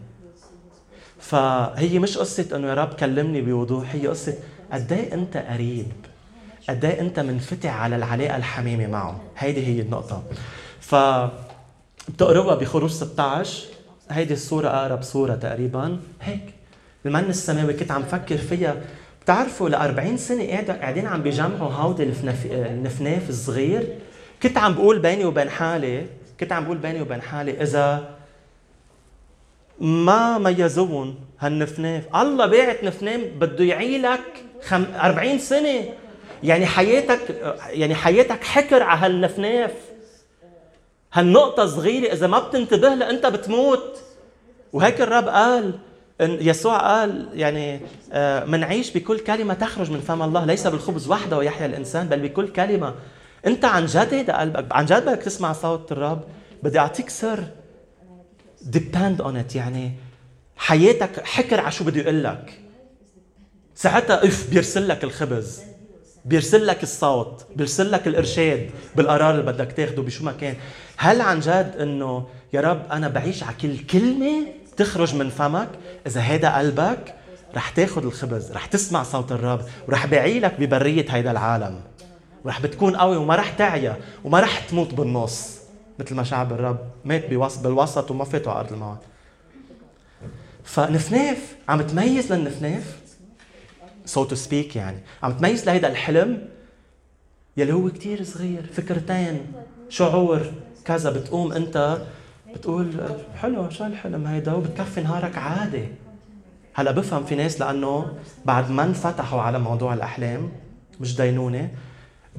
[1.19, 4.35] فهي مش قصة إنه يا رب كلمني بوضوح هي قصة
[4.73, 5.93] قد إيه أنت قريب.
[6.69, 10.23] قد إيه أنت منفتح على العلاقة الحميمة معه هيدي هي النقطة.
[10.81, 10.95] ف
[12.09, 13.63] بتقربها بخروج 16
[14.11, 15.99] هيدي الصورة أقرب صورة تقريبا.
[16.21, 16.55] هيك.
[17.07, 18.77] المن السماوي كنت عم فكر فيها
[19.23, 20.45] بتعرفوا ل 40 سنه
[20.81, 22.47] قاعدين عم بيجمعوا هودي الفنف...
[22.53, 23.99] النفناف الصغير.
[24.43, 26.07] كنت عم بقول بيني وبين حالي
[26.41, 28.09] كنت عم بقول بيني وبين حالي إذا
[29.81, 34.21] ما ميزوهم هالنفناف الله باعت نفنام بده يعيلك
[34.63, 34.85] خم...
[34.95, 35.85] 40 سنة.
[36.45, 37.21] يعني حياتك
[37.67, 39.73] يعني حياتك حكر على هالنفناف.
[41.13, 43.99] هالنقطة صغيرة إذا ما بتنتبه لها أنت بتموت.
[44.73, 45.79] وهيك الرب قال
[46.21, 47.81] إن يسوع قال يعني
[48.13, 52.49] آه، منعيش بكل كلمة تخرج من فم الله ليس بالخبز وحده ويحيا الإنسان بل بكل
[52.49, 52.95] كلمة.
[53.47, 56.23] أنت عن جد هيدا قلبك عن جد بدك تسمع صوت الرب.
[56.63, 57.45] بدي أعطيك سر.
[58.65, 59.93] Depend on it يعني
[60.57, 62.61] حياتك حكر على شو بده يقول لك.
[63.75, 65.74] ساعتها إف بيرسل لك الخبز.
[66.25, 70.55] بيرسل لك الصوت بيرسل لك الإرشاد بالقرار اللي بدك تاخده بشو ما كان.
[70.97, 75.69] هل عن جد إنه يا رب أنا بعيش على كل كلمة تخرج من فمك؟
[76.07, 77.15] إذا هيدا قلبك
[77.55, 81.81] رح تاخذ الخبز رح تسمع صوت الرب ورح بعيلك ببرية هيدا العالم.
[82.45, 85.55] ورح بتكون قوي وما رح تعيا وما رح تموت بالنص.
[85.99, 87.31] مثل ما شعب الرب مات
[87.63, 88.99] بالوسط وما فاتوا على أرض الموعد
[90.65, 92.97] فنفناف عم تميز للنفناف
[94.05, 94.99] so to speak يعني.
[95.23, 96.49] عم تميز لهيدا الحلم
[97.57, 99.53] يلي هو كتير صغير فكرتين
[99.89, 100.53] شعور
[100.85, 101.99] كذا بتقوم أنت
[102.55, 102.93] بتقول
[103.37, 105.89] حلو شو الحلم هيدا؟ وبتكفي نهارك عادي.
[106.75, 108.13] هلا بفهم في ناس لأنه
[108.45, 110.53] بعد ما انفتحوا على موضوع الأحلام
[111.01, 111.71] مش دينونة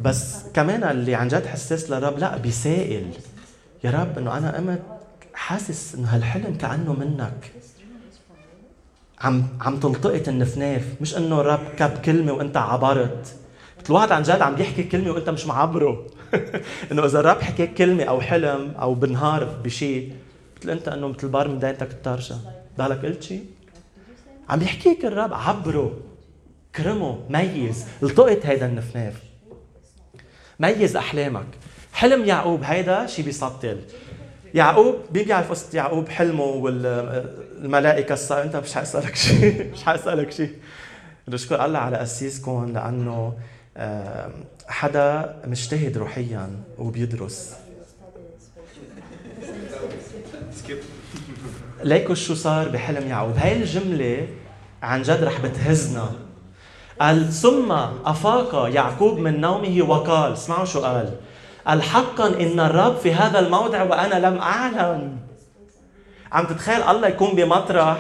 [0.02, 3.12] بس كمان اللي عن جد حساس للرب لا بيسائل.
[3.84, 4.82] يا رب إنه أنا قمت
[5.34, 7.52] حاسس إنه هالحلم كأنه منك.
[9.22, 13.36] عم عم تلتقط النفناف مش إنه الرب كب كلمة وإنت عبرت.
[13.90, 16.08] الواحد عن جد عم يحكي كلمة وإنت مش معبره.
[16.92, 20.14] إنه إذا الرب حكى كلمة أو حلم أو بنهار بشيء
[20.58, 22.40] مثل إنت إنه مثل بار من داينتك الطرشة.
[22.78, 23.46] بالك قلت شيء
[24.50, 25.98] عم يحكيك الرب عبره
[26.76, 27.86] كرمه ميز.
[28.04, 29.14] التقط هيدا النفناف.
[30.60, 31.48] ميز أحلامك.
[31.94, 33.82] حلم يعقوب هيدا شيء بيسطل.
[34.56, 40.54] يعقوب مين بيعرف قصه يعقوب حلمه والملائكه الصار أنت مش حاسالك شيء مش حاسالك شيء.
[41.28, 43.34] نشكر الله على قسيسكم لأنه
[44.68, 47.54] حدا مجتهد روحيا وبيدرس.
[51.84, 53.38] ليكوا شو صار بحلم يعقوب.
[53.38, 54.28] هاي الجملة
[54.82, 56.12] عن جد رح بتهزنا.
[57.02, 57.72] قال ثم
[58.06, 61.16] أفاق يعقوب من نومه وقال اسمعوا شو قال.
[61.68, 65.18] قال حقا إن الرب في هذا الموضع وأنا لم أعلم
[66.32, 67.98] عم تتخيل الله يكون بمطرح؟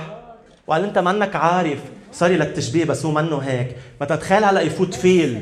[0.67, 1.79] وقال أنت منك عارف.
[2.11, 3.75] sorry للتشبيه بس هو منه هيك.
[3.99, 5.41] ما تتخيل هلا يفوت فيل.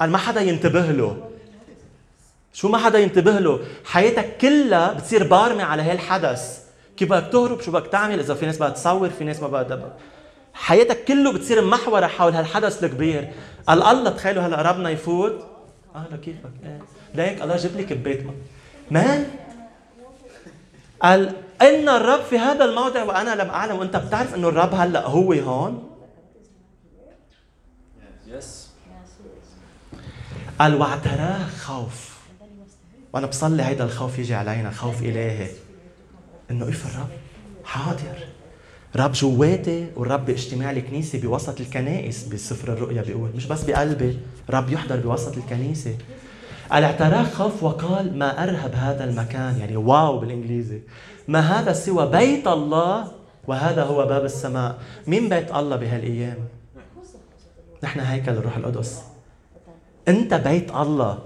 [0.00, 1.16] قال ما حدا ينتبه له.
[2.52, 6.60] شو ما حدا ينتبه له؟ حياتك كلها بتصير بارمة على هالحدث
[6.96, 9.96] كيف بدك تهرب؟ شو بدك تعمل؟ إذا في ناس بدها تصور في ناس ما بدها
[10.54, 13.28] حياتك كله بتصير محورة حول هالحدث الكبير.
[13.68, 15.55] قال الله تخيلوا هلا ربنا يفوت؟
[15.96, 16.80] أهلا كيفك؟ إيه
[17.14, 18.26] ليك الله جاب لي كبيت
[18.90, 19.24] ما؟
[21.02, 25.32] قال إن الرب في هذا الموضع وأنا لم أعلم وأنت بتعرف إنه الرب هلأ هو
[25.32, 25.90] هون؟
[28.28, 28.44] Yes.
[30.58, 32.16] قال واعتراه خوف.
[33.12, 35.50] وأنا بصلي هيدا الخوف يجي علينا خوف إلهي.
[36.50, 37.08] إنه إف الرب
[37.64, 38.18] حاضر.
[38.96, 43.30] رب جواتي والرب باجتماع الكنيسة بوسط الكنائس بسفر الرؤيا بيقول.
[43.36, 44.18] مش بس بقلبي.
[44.50, 45.96] رب يحضر بوسط الكنيسة.
[46.70, 50.80] قال اعتراه خوف وقال ما أرهب هذا المكان يعني واو بالإنجليزي.
[51.28, 53.12] ما هذا سوى بيت الله
[53.46, 54.78] وهذا هو باب السماء.
[55.06, 56.36] مين بيت الله بهالأيام؟
[57.82, 59.02] نحن هيكل الروح القدس.
[60.08, 61.18] أنت بيت الله.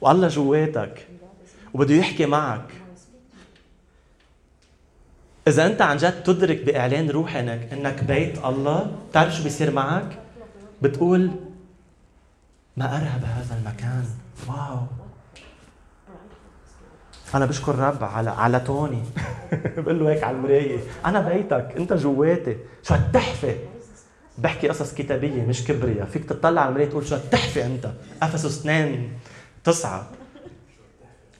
[0.00, 1.06] والله جواتك.
[1.74, 2.72] وبده يحكي معك.
[5.48, 10.18] إذا أنت عن جد تدرك بإعلان روحي إنك بيت الله، بتعرف شو بيصير معك؟
[10.82, 11.30] بتقول
[12.76, 14.04] ما أرهب هذا المكان،
[14.48, 14.78] واو.
[17.34, 19.02] أنا بشكر الرب على على توني.
[19.76, 23.54] بقول له هيك على المراية، أنا بيتك، أنت جواتي، شو هالتحفة؟
[24.38, 27.90] بحكي قصص كتابية مش كبرية، فيك تطلع على المراية تقول شو هالتحفة أنت،
[28.22, 29.12] أفسس 2
[29.64, 30.06] تسعة.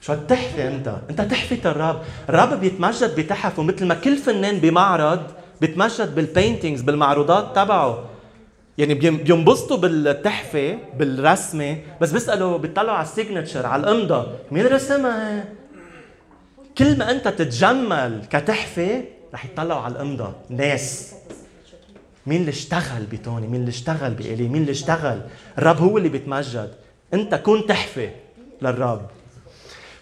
[0.01, 5.23] شو هالتحفة أنت؟ أنت تحفة الرب، الرب بيتمجد بتحفه مثل ما كل فنان بمعرض
[5.61, 8.10] بيتمجد بال paintings بالمعروضات تبعه.
[8.81, 15.45] يعني بينبسطوا بالتحفة بالرسمة بس بيسألوا بيطلعوا على ال signature على الإمضة مين رسمها؟
[16.77, 20.33] كل ما أنت تتجمل كتحفة رح يطلعوا على الإمضة.
[20.49, 21.13] ناس.
[22.25, 25.21] مين اللي اشتغل بتوني؟ مين اللي اشتغل بإلي؟ مين اللي اشتغل؟
[25.57, 26.71] الرب هو اللي بيتمجد.
[27.13, 28.09] أنت كن تحفة
[28.61, 29.01] للرب.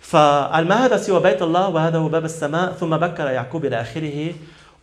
[0.02, 2.72] فقال ما هذا سوى بيت الله وهذا هو باب السماء.
[2.72, 4.34] ثم بكر يعقوب إلى آخره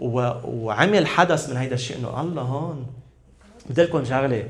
[0.01, 2.87] وعمل حدث من هيدا الشيء إنه الله هون.
[3.71, 4.49] بدي لكم شغلة.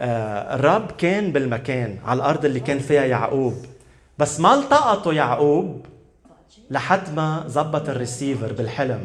[0.00, 3.54] آه الرب كان بالمكان على الأرض اللي كان فيها يعقوب.
[4.18, 5.86] بس ما التقطوا يعقوب
[6.70, 9.04] لحد ما زبط الريسيفر بالحلم.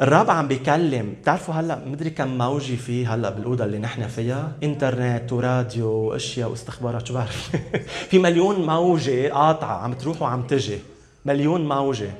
[0.00, 1.14] الرب عم بيكلم.
[1.20, 4.52] بتعرفوا هلا مدري كم موجي في هلا بالأوضة اللي نحن فيها.
[4.62, 7.56] إنترنت وراديو وأشياء واستخبارات شو بعرف.
[8.10, 10.78] في مليون موجة قاطعة عم تروح وعم تجي.
[11.24, 12.10] مليون موجة.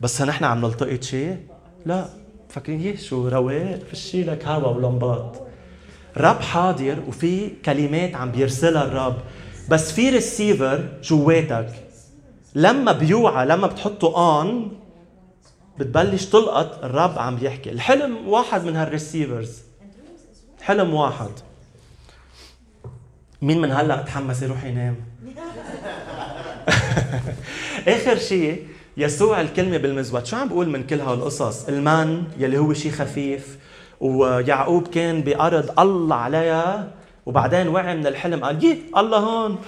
[0.00, 1.36] بس نحن عم نلتقط شيء؟
[1.86, 2.21] لا.
[2.68, 5.36] إيه شو رواق فشي لك هوا ولمبات
[6.16, 9.16] الرب حاضر وفي كلمات عم بيرسلها الرب
[9.68, 11.68] بس في ريسيفر جواتك
[12.54, 14.72] لما بيوعى لما بتحطه on
[15.78, 19.58] بتبلش تلقط الرب عم بيحكي الحلم واحد من هال receivers
[20.62, 21.30] حلم واحد
[23.42, 24.96] مين من هلا تحمس يروح ينام
[27.88, 32.92] اخر شيء يسوع الكلمة بالمزود شو عم بقول من كل هالقصص؟ المن يلي هو شيء
[32.92, 33.58] خفيف
[34.00, 36.90] ويعقوب كان بأرض الله عليها
[37.26, 39.58] وبعدين وعي من الحلم قال يي الله هون.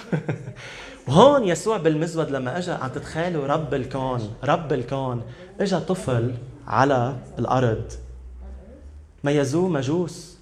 [1.09, 5.23] وهون يسوع بالمزود لما اجى عم تتخيلوا رب الكون رب الكون
[5.61, 6.35] اجى طفل
[6.67, 7.93] على الأرض.
[9.25, 10.39] ميزوه مجوس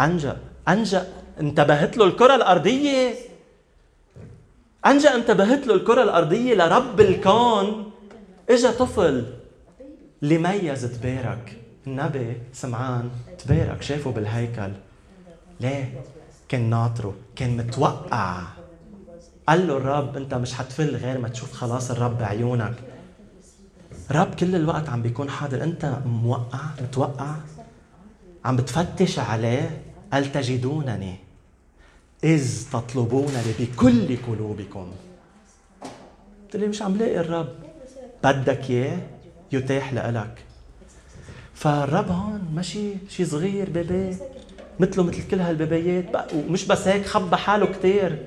[0.00, 0.36] أنجا
[0.68, 1.08] أنجا
[1.40, 3.29] انتبهت له الكرة الأرضية.
[4.86, 7.90] أنجا انتبهت له الكرة الأرضية لرب الكون.
[8.50, 9.26] اجى طفل.
[10.22, 11.56] لميز تبارك.
[11.86, 13.10] النبي سمعان.
[13.38, 14.72] تبارك شافه بالهيكل.
[15.60, 16.00] ليه؟
[16.48, 17.14] كان ناطره.
[17.36, 18.42] كان متوقع.
[19.48, 22.74] قال له الرب أنت مش حتفل غير ما تشوف خلاص الرب بعيونك.
[24.10, 25.62] رب كل الوقت عم بيكون حاضر.
[25.62, 27.34] أنت موقع؟ متوقع؟
[28.44, 31.29] عم بتفتش عليه؟ قال تجدونني؟
[32.24, 34.92] إذ تطلبونني بكل قلوبكم.
[36.44, 37.54] قلت لي مش عم لاقي الرب.
[38.24, 38.98] بدك إياه؟
[39.52, 40.44] يتاح لك
[41.54, 44.16] فالرب هون ماشي شي صغير بيبي
[44.80, 48.26] مثله مثل كل هالبيبيات ومش بس هيك خبى حاله كثير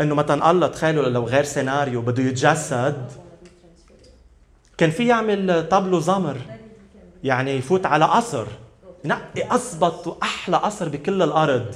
[0.00, 3.12] إنه مثلا الله تخيلوا لو غير سيناريو بده يتجسد.
[4.78, 6.36] كان في يعمل طبلو زمر
[7.24, 8.46] يعني يفوت على قصر.
[9.04, 11.74] ينقي اصبط وأحلى قصر بكل الأرض.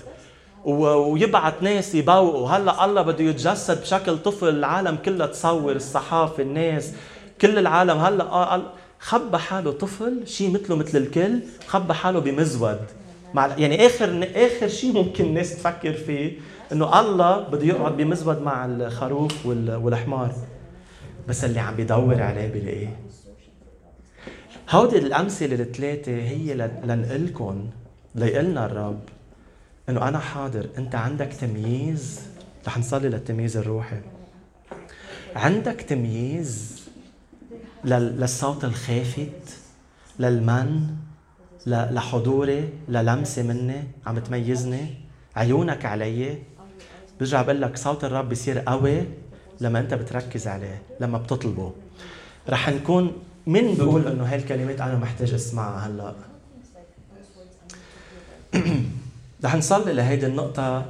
[0.67, 6.93] ويبعث ناس يبوقوا هلأ الله بده يتجسد بشكل طفل العالم كلها تصور الصحافة الناس
[7.41, 7.99] كل العالم.
[7.99, 8.63] هلأ
[8.99, 12.81] خبى حاله طفل شيء مثله مثل الكل خبى حاله بمزود.
[13.35, 16.33] مع يعني آخر آخر شيء ممكن الناس تفكر فيه
[16.73, 20.35] إنه الله بده يقعد بمزود مع الخروف والحمار.
[21.29, 22.97] بس اللي عم بيدور عليه بلاقيه
[24.71, 27.67] هودي الأمثلة الثلاثة هي لنقلكم
[28.15, 29.01] ليقلنا الرب.
[29.89, 32.21] إنه أنا حاضر أنت عندك تمييز؟
[32.67, 34.01] رح نصلي للتمييز الروحي.
[35.37, 36.83] عندك تمييز
[37.85, 39.57] للصوت الخافت
[40.19, 40.97] للمن
[41.67, 44.95] لحضوري للمسة مني عم تميزني؟
[45.37, 46.39] عيونك علي.
[47.21, 49.05] برجع بقول لك صوت الرب بيصير قوي
[49.61, 51.73] لما أنت بتركز عليه لما بتطلبه.
[52.49, 53.13] رح نكون
[53.47, 56.15] مين بيقول إنه هاي الكلمات أنا محتاج أسمعها هلأ.
[59.45, 60.85] رح نصلي لهيدي النقطة.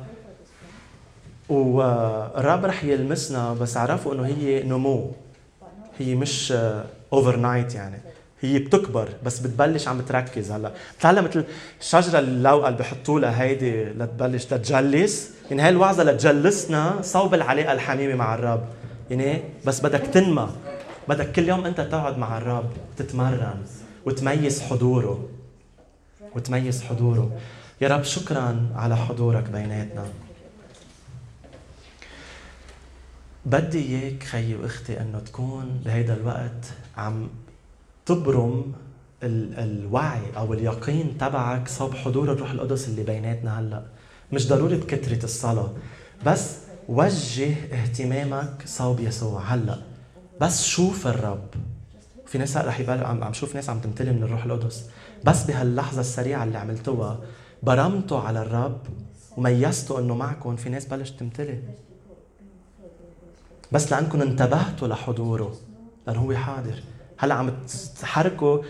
[1.48, 5.12] والرب رح يلمسنا بس عرفوا إنه هي نمو.
[5.98, 6.54] هي مش
[7.12, 8.00] overnight يعني.
[8.40, 10.72] هي بتكبر بس بتبلش عم تركز هلأ.
[10.98, 11.44] بتعلم مثل
[11.80, 18.14] الشجره اللوقه اللي بحطوا لها هيدي لتبلش تتجلس يعني هاي الوعظة لتجلسنا صوب العلاقه الحميمة
[18.14, 18.64] مع الرب.
[19.10, 20.48] يعني بس بدك تنمى.
[21.08, 23.62] بدك كل يوم أنت تقعد مع الرب تتمرن
[24.06, 25.28] وتميز حضوره.
[26.36, 27.30] وتميز حضوره.
[27.80, 30.04] يا رب شكرا على حضورك بيناتنا.
[33.46, 36.64] بدي إياك خيي وأختي إنه تكون بهيدا الوقت
[36.96, 37.28] عم
[38.06, 38.72] تبرم
[39.22, 43.82] ال- الوعي أو اليقين تبعك صوب حضور الروح القدس اللي بيناتنا هلأ.
[44.32, 45.72] مش ضروري كثره الصلاة
[46.26, 46.56] بس
[46.88, 49.78] وجه اهتمامك صوب يسوع هلأ.
[50.40, 51.48] بس شوف الرب.
[52.26, 54.84] في ناس رح يبقى عم شوف ناس عم تمتلي من الروح القدس.
[55.24, 57.18] بس بهاللحظة السريعة اللي عملتوها
[57.62, 58.80] برمتوا على الرب
[59.36, 61.62] وميزتوا إنه معكم في ناس بلشت تمتلي
[63.72, 65.56] بس لأنكم انتبهتوا لحضوره
[66.06, 66.82] لأنه هو حاضر.
[67.18, 67.50] هلأ عم
[68.00, 68.62] تحركوا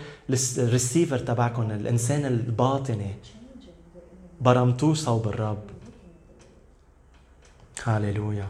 [0.57, 3.15] الريسيفر تبعكم الإنسان الباطني.
[4.41, 5.63] برمتوه صوب الرب.
[7.83, 8.47] هاليلويا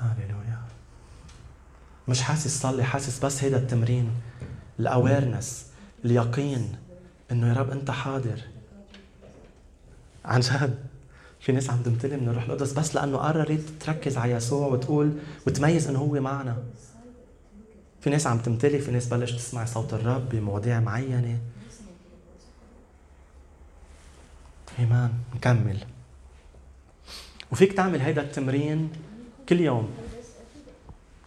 [0.00, 0.35] هاليلويا
[2.08, 4.10] مش حاسس صلي حاسس بس هيدا التمرين
[4.80, 5.66] الاويرنس
[6.04, 6.76] اليقين
[7.32, 8.40] إنه يا رب أنت حاضر.
[10.24, 10.78] عن جد.
[11.40, 15.12] في ناس عم تمتلي من الروح القدس بس لأنه قررت تركز على يسوع وتقول
[15.46, 16.56] وتميز إنه هو معنا.
[18.00, 21.38] في ناس عم تمتلي في ناس بلش تسمع صوت الرب بمواضيع معينة.
[24.78, 25.12] إيمان.
[25.34, 25.78] نكمل.
[27.52, 28.90] وفيك تعمل هيدا التمرين
[29.48, 29.90] كل يوم.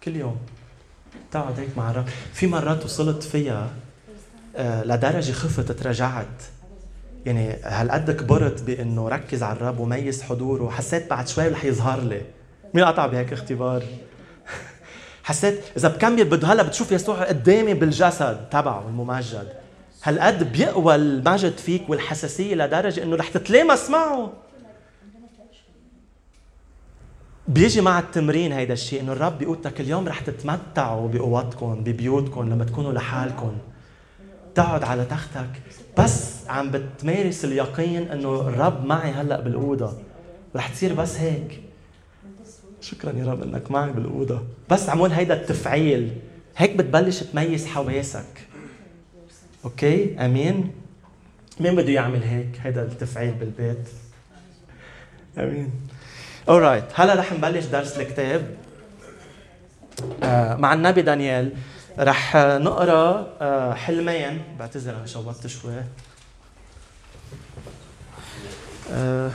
[0.04, 0.38] كل يوم.
[1.32, 2.06] تقعد هيك مع الرب.
[2.34, 3.70] في مرات وصلت فيها
[4.56, 6.44] آه، لدرجة خفت تراجعت.
[7.26, 10.64] يعني هالقد كبرت بإنه ركز على الرب وميز حضوره.
[10.64, 12.22] وحسيت بعد شوي رح يظهر لي.
[12.74, 13.84] مين قطع بهيك اختبار؟
[15.24, 19.48] حسيت إذا بكمل بده هلأ بتشوف يسوع قدامي بالجسد تبعه الممجد.
[20.04, 24.34] هالقد بيقوى المجد فيك والحساسية لدرجة إنه رح تتلامس معه.
[27.50, 32.92] بيجي مع التمرين هيدا الشيء إنه الرب بيقول اليوم رح تتمتعوا بقوتكم ببيوتكم لما تكونوا
[32.92, 33.58] لحالكم.
[34.56, 35.50] تقعد على تختك.
[35.98, 39.94] بس عم بتمارس اليقين إنه الرب معي هلأ بالاوضه
[40.56, 41.62] رح تصير بس هيك.
[42.82, 46.12] شكرا يا رب إنك معي بالاوضه بس عمول هيدا التفعيل.
[46.58, 48.48] هيك بتبلش تميز حواسك.
[49.66, 50.72] okay؟ آمين؟
[51.60, 53.90] مين بده يعمل هيك؟ هيدا التفعيل بالبيت.
[55.38, 55.72] آمين.
[56.50, 58.58] alright هلا رح نبلش درس الكتاب.
[60.24, 61.52] آه مع النبي دانيال
[62.00, 64.44] رح نقرأ آه حلمين.
[64.60, 65.74] بعتذر أنا شوبت شوي.
[68.92, 69.32] آه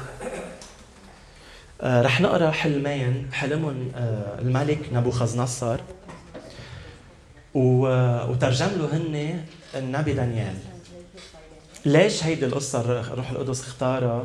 [1.83, 3.29] رح نقرأ حلمين.
[3.33, 3.93] حلمهم
[4.39, 5.81] الملك نبوخذ نصر
[7.55, 10.55] وترجم له هن النبي دانيال
[11.85, 14.25] ليش هيدي القصة روح القدس اختارها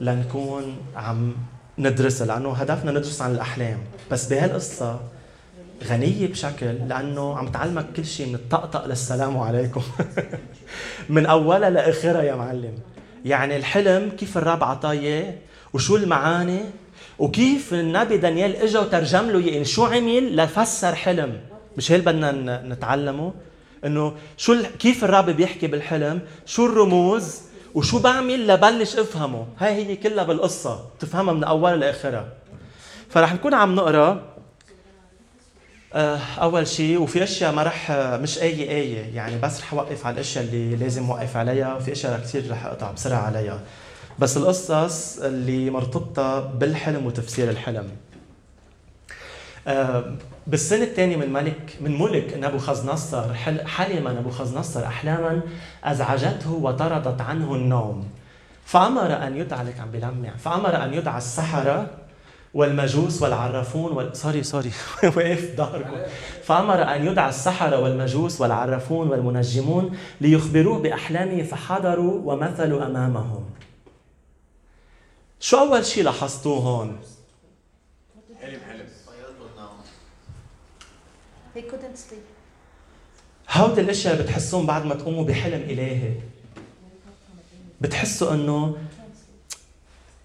[0.00, 1.34] لنكون عم
[1.78, 3.78] ندرسها لأنه هدفنا ندرس عن الأحلام.
[4.10, 5.00] بس بهالقصة
[5.84, 9.82] غنية بشكل لأنه عم تعلمك كل شيء من الطقطق للسلام عليكم.
[11.08, 12.74] من أولها لآخرها يا معلم.
[13.24, 15.34] يعني الحلم كيف الرب عطاه إياه؟
[15.72, 16.60] وشو المعاني؟
[17.18, 21.40] وكيف النبي دانيال اجى وترجم له يعني شو عمل لفسر حلم؟
[21.76, 23.32] مش هيك بدنا نتعلمه؟
[23.84, 27.40] إنه شو كيف الرب بيحكي بالحلم؟ شو الرموز؟
[27.74, 32.28] وشو بعمل لبلش افهمه؟ هاي هي كلها بالقصة تفهمها من اولها لآخرها.
[33.10, 34.22] فرح نكون عم نقرأ
[36.38, 39.14] أول شيء وفي أشياء ما رح مش آية آية.
[39.14, 42.90] يعني بس رح اوقف على الأشياء اللي لازم اوقف عليها وفي أشياء كثير رح أقطع
[42.90, 43.60] بسرعة عليها.
[44.18, 47.88] بس القصص اللي مرتبطة بالحلم وتفسير الحلم.
[50.46, 53.34] بالسنة الثانية من ملك من ملك نبوخذ نصر
[53.66, 55.40] حلم نبوخذ نصر أحلاما
[55.84, 58.08] أزعجته وطردت عنه النوم.
[58.64, 60.36] فأمر أن يدعى لك عم بلمع.
[60.38, 61.90] فأمر أن يدعى السحرة
[62.54, 64.16] والمجوس والعرافون وال...
[64.16, 64.72] sorry sorry
[65.16, 65.96] واقف ظهركم
[66.42, 73.44] فأمر أن يدعى السحرة والمجوس والعرافون والمنجمون ليخبروه بأحلامه فحضروا ومثلوا أمامهم.
[75.40, 76.98] شو أول شيء لاحظتوه هون؟
[78.40, 78.88] حلم حلم
[81.58, 82.24] They couldn't sleep.
[83.50, 86.12] هودي الأشياء بتحسون بعد ما تقوموا بحلم إلهي.
[87.80, 88.76] بتحسوا إنه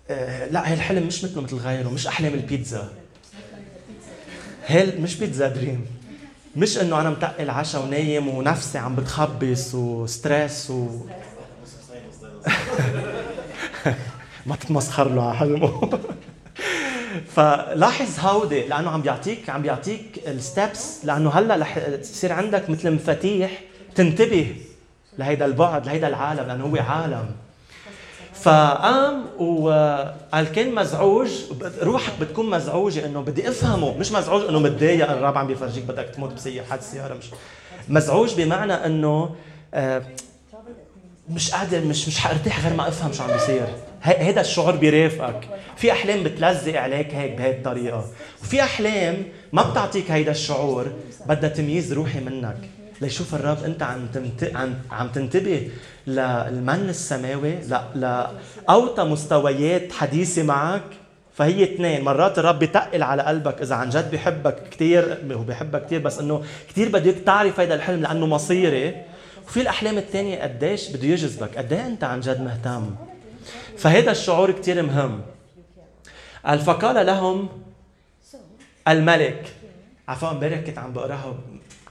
[0.09, 2.93] آه، لا هي الحلم مش مثله مثل غيره مش احلام البيتزا.
[4.65, 5.85] هي مش بيتزا دريم.
[6.55, 10.85] مش إنه أنا متقل عشاء ونايم ونفسي عم بتخبص وستريس و
[14.45, 15.99] ما تتمسخر له على حلمه.
[17.35, 23.61] فلاحظ هودي لأنه عم بيعطيك عم بيعطيك الستبس لأنه هلأ رح تصير عندك مثل مفاتيح
[23.95, 24.55] تنتبه
[25.17, 27.25] لهيدا البعد لهيدا العالم لأنه هو عالم.
[28.33, 31.29] فقام وقال كان مزعوج
[31.81, 36.33] روحك بتكون مزعوجة إنه بدي أفهمه مش مزعوج إنه متضايق الرب عم بيفرجيك بدك تموت
[36.33, 37.25] بسيارة حادث سيارة مش
[37.89, 39.35] مزعوج بمعنى إنه
[39.73, 40.01] آه،
[41.29, 43.67] مش قادر مش مش حارتاح غير ما أفهم شو عم بيصير.
[44.03, 45.47] هيدا الشعور بيرافقك
[45.77, 48.05] في أحلام بتلزق عليك هيك بهي الطريقة
[48.43, 49.23] وفي أحلام
[49.53, 50.91] ما بتعطيك هيدا الشعور
[51.25, 52.57] بدها تمييز روحي منك.
[53.01, 54.07] ليشوف الرب أنت عم
[54.55, 55.69] عم عم تنتبه
[56.07, 60.83] للمن السماوي لا لأوطى مستويات حديثة معك.
[61.33, 65.99] فهي اثنين مرات الرب بيتقل على قلبك إذا عن جد بحبك كثير هو بحبك كثير
[65.99, 68.95] بس إنه كثير بدك تعرف هذا الحلم لأنه مصيري.
[69.47, 72.95] وفي الأحلام الثانية قديش بده يجذبك؟ قد إيه أنت عن جد مهتم؟
[73.77, 75.21] فهذا الشعور كثير مهم.
[76.45, 77.49] قال فقال لهم
[78.87, 79.53] الملك.
[80.07, 81.35] عفوا امبارح كنت عم بقراها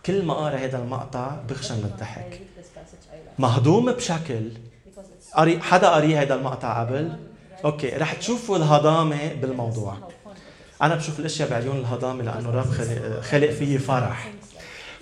[0.07, 2.41] كل ما أقرأ هذا المقطع بغشى من الضحك
[3.39, 4.51] مهضوم بشكل.
[5.35, 7.13] قري حدا قري هذا المقطع قبل؟
[7.65, 9.97] okay رح تشوفوا الهضامة بالموضوع.
[10.83, 14.33] أنا بشوف الأشياء بعيون الهضامة لأنه الرب خلق, خلق فيي فرح.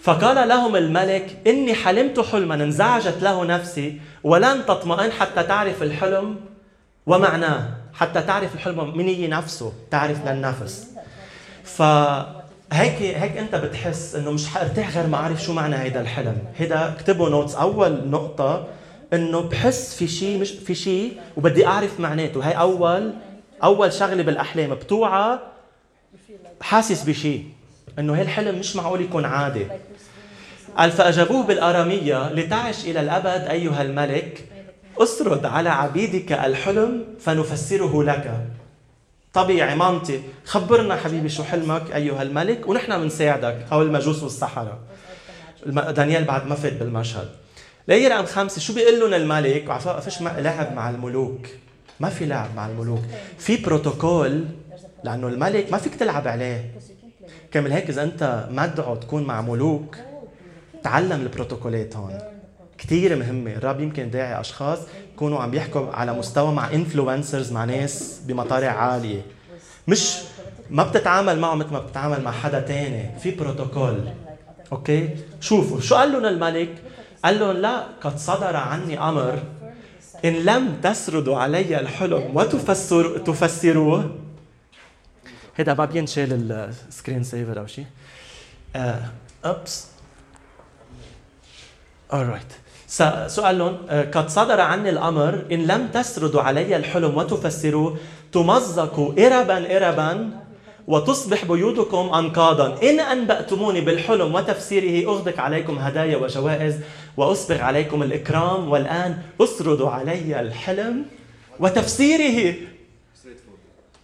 [0.03, 6.41] فقال لهم الملك إني حلمت حلما انزعجت له نفسي ولن تطمئن حتى تعرف الحلم
[7.11, 10.87] ومعناه حتى تعرف الحلم من هي نفسه تعرف للنفس.
[11.65, 11.83] ف
[12.73, 16.37] هيك هيك انت بتحس إنه مش حارتاح غير ما أعرف شو معنى هيدا الحلم.
[16.57, 18.67] هيدا اكتبوا نوتس أول نقطة
[19.13, 22.41] إنه بحس في شيء مش في شيء وبدي أعرف معناته.
[22.41, 23.13] هي اول
[23.63, 25.39] أول شغلة بالأحلام بتوعى
[26.61, 27.45] حاسس بشيء
[27.99, 29.67] إنه هي الحلم مش معقول يكون عادي.
[30.77, 34.45] قال فاجابوه بالأرامية لتعش إلى الأبد أيها الملك
[35.01, 38.47] أسرد على عبيدك الحلم فنفسره لك.
[39.33, 44.79] طبيعي منطي خبرنا حبيبي شو حلمك أيها الملك ونحن بنساعدك أو المجوس والسحرة
[45.67, 47.29] دانيال بعد ما فات بالمشهد.
[47.89, 51.47] الآية رقم خمسة شو بيقول لهم الملك؟ وعفوا فيش لعب مع الملوك؟
[52.01, 53.03] ما في لعب مع الملوك.
[53.39, 54.45] في بروتوكول
[55.05, 56.71] لأنه الملك ما فيك تلعب عليه.
[57.53, 59.97] كمل هيك إذا أنت مدعو تكون مع ملوك
[60.83, 62.19] تعلم البروتوكولات هون.
[62.81, 64.79] كثير مهمة الرب يمكن داعي أشخاص
[65.15, 69.23] يكونوا عم بيحكوا على مستوى مع influencers مع ناس بمطارح عالية.
[69.89, 70.17] مش
[70.71, 73.19] ما بتتعامل معه مثل ما بتتعامل مع حدا تاني.
[73.19, 74.09] في بروتوكول
[74.73, 76.83] okay؟ شوفوا شو قال لهم الملك؟
[77.25, 79.43] قال لهم لا قد صدر عني أمر
[80.25, 82.37] إن لم تسردوا علي الحلم.
[82.37, 84.17] وتفسر تفسروه.
[85.55, 86.53] هذا ما بينشال
[86.89, 87.87] السكرين سيفر أو شيء
[89.45, 89.87] ابس
[92.13, 92.53] alright
[93.27, 97.97] سؤال لهم آه، قد صدر عني الأمر إن لم تسردوا علي الحلم وتفسروه
[98.33, 100.31] تمزقوا إربا إربا
[100.87, 102.79] وتصبح بيوتكم أنقاضا.
[102.83, 106.75] إن أنبأتموني بالحلم وتفسيره أغدق عليكم هدايا وجوائز
[107.17, 111.05] وأسبغ عليكم الإكرام والآن أسردوا علي الحلم
[111.61, 112.55] وتفسيره.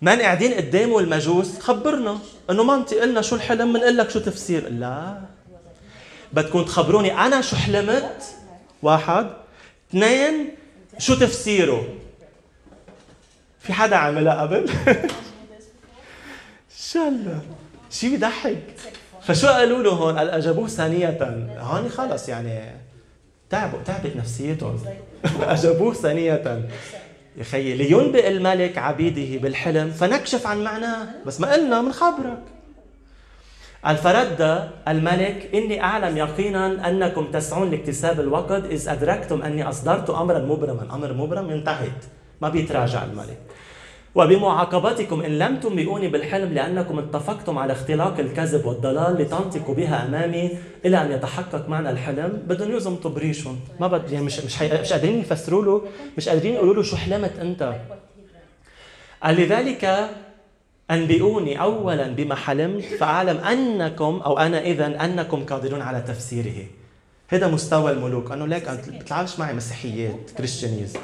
[0.02, 2.18] من قاعدين قدامه المجوس خبرنا
[2.50, 4.68] إنه منطق قلنا شو الحلم بنقول لك شو تفسير.
[4.68, 5.20] لا.
[6.32, 8.35] بدكم تخبروني أنا شو حلمت؟
[8.82, 9.26] واحد.
[9.90, 10.48] اثنين
[10.98, 11.86] شو تفسيره؟
[13.60, 14.70] في حدا عملها قبل؟
[16.92, 17.12] شاء
[17.90, 18.62] شيء بيضحك.
[19.22, 21.18] فشو قالوا له هون؟ قال أجابوه ثانية.
[21.58, 22.60] هون خلص يعني
[23.50, 24.84] تعبوا تعبت نفسيتهم.
[25.40, 26.66] أجابوه ثانية.
[27.36, 31.06] يا خيي لينبئ الملك عبيده بالحلم فنكشف عن معناه.
[31.26, 32.42] بس ما قلنا بنخبرك
[33.86, 40.38] قال فرد الملك إني أعلم يقينا أنكم تسعون لاكتساب الوقت إذ أدركتم أني أصدرت أمرا
[40.38, 40.94] مبرما.
[40.94, 42.04] أمر مبرم ينتهت
[42.40, 43.38] ما بيتراجع الملك.
[44.14, 50.50] وبمعاقبتكم إن لم تنبئوني بالحلم لأنكم اتفقتم على اختلاق الكذب والضلال لتنطقوا بها أمامي
[50.84, 52.42] إلى أن يتحقق معنى الحلم.
[52.46, 55.82] بدهم يزمطوا بريشهم ما بد يعني مش مش, مش قادرين يفسروا له
[56.16, 57.74] مش قادرين يقولوا له شو حلمت أنت.
[59.26, 60.08] لذلك
[60.90, 66.66] أنبئوني أولا بما حلمت فأعلم أنكم أو أنا إذا أنكم قادرون على تفسيره.
[67.28, 68.32] هذا مستوى الملوك.
[68.32, 71.00] أنه ليك أنت بتلعبش معي مسيحيات كريستيانيزم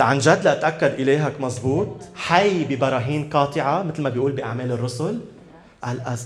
[0.00, 1.88] عن جد لأتأكد إلهك مزبوط.
[2.14, 5.20] حي ببراهين قاطعة مثل ما بيقول بأعمال الرسل.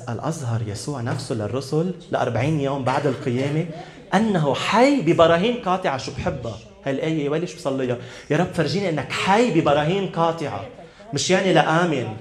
[0.08, 3.66] الأزهر يسوع نفسه للرسل ل 40 يوم بعد القيامة.
[4.14, 5.98] أنه حي ببراهين قاطعة.
[5.98, 7.96] شو بحبها؟ ويلي شو بصليها؟
[8.30, 10.66] يا رب فرجيني أنك حي ببراهين قاطعة.
[11.14, 12.16] مش يعني لامن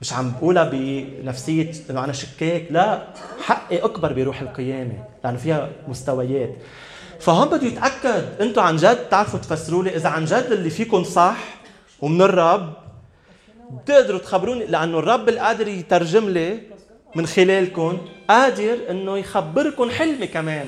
[0.00, 3.06] مش عم بقولها بنفسية إنه أنا شكاك، لا
[3.42, 6.56] حقي أكبر بروح القيامة، لأنه فيها مستويات.
[7.20, 11.36] فهون بده يتأكد أنتم عن جد تعرفوا تفسروا لي إذا عن جد اللي فيكم صح
[12.00, 12.72] ومن الرب
[13.70, 16.58] بتقدروا تخبروني لأنه الرب القادر يترجم لي
[17.14, 17.98] من خلالكم
[18.28, 20.66] قادر إنه يخبركم حلمي كمان.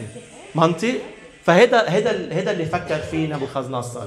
[0.55, 0.95] منطق؟
[1.45, 4.07] فهذا هذا هذا اللي فكر فيه نبوخذ نصر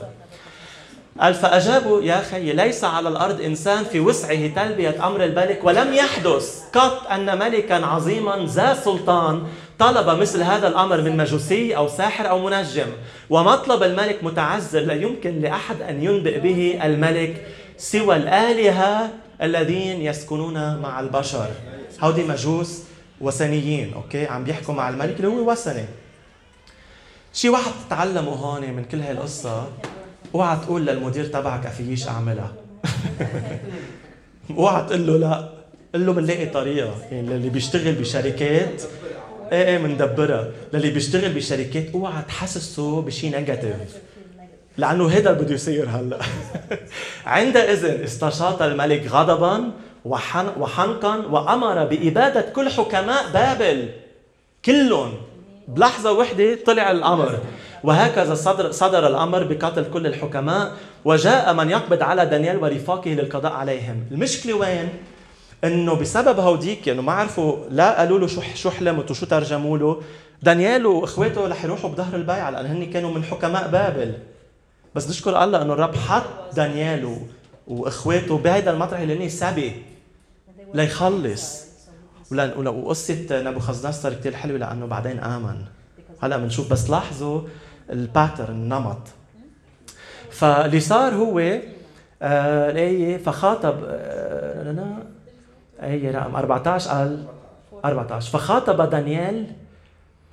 [1.20, 6.63] قال فأجابوا يا خي ليس على الأرض إنسان في وسعه تلبية أمر الملك ولم يحدث
[6.74, 9.43] قط أن ملكا عظيما ذا سلطان
[9.80, 12.88] طلب مثل هذا الأمر من مجوسي أو ساحر أو منجم.
[13.30, 17.47] ومطلب الملك متعذر لا يمكن لأحد أن ينبئ به الملك
[17.78, 19.09] سوى الآلهة
[19.41, 21.47] الذين يسكنون مع البشر.
[22.01, 22.84] هودي مجوس
[23.22, 25.86] وثنيين okay؟ عم بيحكوا مع الملك اللي هو وثني
[27.34, 29.68] شي واحد تتعلموا هون من كل هاي القصة
[30.36, 32.54] اوعى تقول للمدير تبعك افيش أعملها.
[34.58, 35.50] اوعى تقول له لا.
[35.96, 36.96] قل له بنلاقي طريقة.
[37.12, 38.82] يعني اللي بيشتغل بشركات
[39.52, 43.98] إيه إيه مندبرها للي بيشتغل بشركات اوعى تحسسه بشي negative
[44.78, 46.20] لأنه هذا بده يصير هلأ.
[47.26, 49.72] عندئذ استشاط الملك غضبا
[50.06, 53.90] وحنقا وأمر بإبادة كل حكماء بابل.
[54.66, 55.14] كلهم.
[55.68, 57.40] بلحظة وحدة طلع الأمر.
[57.84, 60.72] وهكذا صدر, صدر الأمر بقتل كل الحكماء
[61.06, 64.04] وجاء من يقبض على دانيال ورفاقه للقضاء عليهم.
[64.12, 64.90] المشكلة وين؟
[65.64, 70.02] إنه بسبب هوديك انه ما عرفوا لا قالوا له شو شو حلمت وشو ترجموا له.
[70.44, 74.14] دانيال وإخواته رح يروحوا بظهر البيعة لأن هن كانوا من حكماء بابل.
[74.96, 77.18] بس نشكر الله إنه الرب حط دانيال
[77.68, 79.72] وإخواته بهيدا المطرح اللي هن سبي
[80.74, 81.68] ليخلص.
[82.56, 85.58] وقصة نبوخذ نصر كثير حلوة لأنه بعدين آمن.
[86.22, 87.42] هلأ بنشوف بس لاحظوا
[87.89, 89.02] ال pattern النمط.
[90.32, 91.40] فاللي صار هو
[92.22, 94.98] آه الآية فخاطب آه
[95.84, 97.26] آية رقم 14 قال
[97.86, 99.46] 14 فخاطب دانيال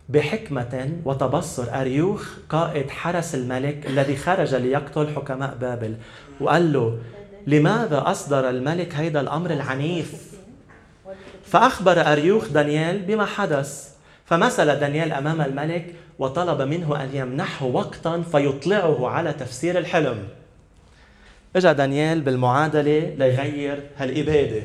[0.08, 1.80] بحكمة وتبصر.
[1.80, 5.94] أريوخ قائد حرس الملك الذي خرج ليقتل حكماء بابل
[6.40, 6.98] وقال له
[7.46, 10.34] لماذا أصدر الملك هيدا الأمر العنيف؟
[11.44, 13.93] فأخبر أريوخ دانيال بما حدث.
[14.24, 20.28] فمثل دانيال أمام الملك وطلب منه أن يمنحه وقتا فيطلعه على تفسير الحلم.
[21.56, 24.62] إجا دانيال بالمعادلة ليغير هالإبادة.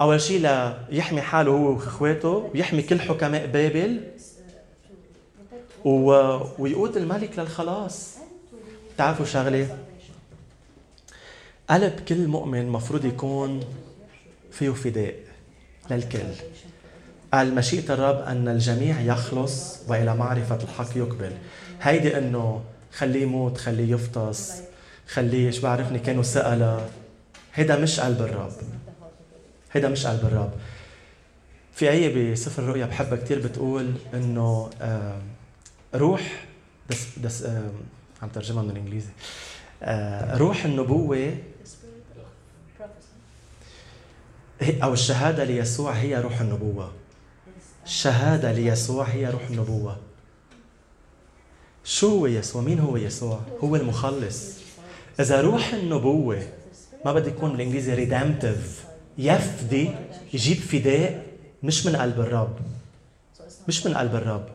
[0.00, 0.48] أول شيء
[0.90, 4.00] ليحمي حاله هو وإخواته ويحمي كل حكماء بابل
[5.84, 6.10] و...
[6.58, 8.16] ويقود الملك للخلاص.
[8.98, 9.78] تعرفوا شغلة؟
[11.70, 13.60] قلب كل مؤمن مفروض يكون
[14.52, 15.14] فيه فداء
[15.90, 16.18] للكل.
[17.32, 21.32] قال مشيئة الرب أن الجميع يخلص وإلى معرفة الحق يقبل.
[21.82, 22.62] هيدي أنه
[22.92, 24.52] خليه يموت خليه يفطس
[25.08, 26.90] خليه شو بعرفني كانوا سألة.
[27.54, 28.52] هيدا مش قلب الرب.
[29.72, 30.52] هيدا مش قلب الرب.
[31.72, 34.70] في آية بسفر الرؤيا بحبها كثير بتقول إنه
[35.94, 36.44] روح
[36.90, 37.46] دس دس
[38.22, 39.10] عم ترجمها من الإنجليزي.
[39.82, 41.34] آه، روح النبوة
[44.62, 46.92] أو الشهادة ليسوع هي روح النبوة.
[47.90, 49.96] الشهادة ليسوع هي روح النبوة.
[51.84, 54.54] شو هو يسوع؟ مين هو يسوع؟ هو المخلص.
[55.20, 56.42] إذا روح النبوة
[57.04, 58.84] ما بدي يكون بالإنجليزي ريدمتيف
[59.18, 59.90] يفدي
[60.34, 61.26] يجيب فداء
[61.62, 62.56] مش من قلب الرب.
[63.68, 64.46] مش من قلب الرب.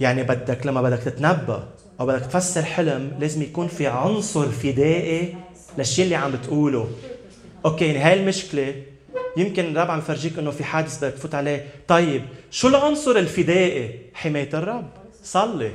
[0.00, 1.68] يعني بدك لما بدك تتنبأ
[2.00, 5.36] أو بدك تفسر حلم لازم يكون في عنصر فدائي
[5.78, 6.90] للشيء اللي عم بتقوله.
[7.64, 8.82] OK يعني هاي المشكلة
[9.36, 11.66] يمكن الرب عم يفرجيك إنه في حادث بدك تفوت عليه.
[11.88, 14.90] طيب شو العنصر الفدائي حماية الرب؟
[15.24, 15.72] صلي.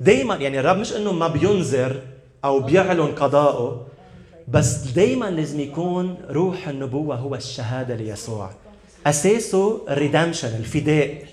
[0.00, 2.00] دائما يعني الرب مش إنه ما بينذر
[2.44, 3.86] أو بيعلن قضاءه
[4.48, 8.50] بس دائما لازم يكون روح النبوة هو الشهادة ليسوع.
[9.06, 11.24] أساسه ال redemption الفداء.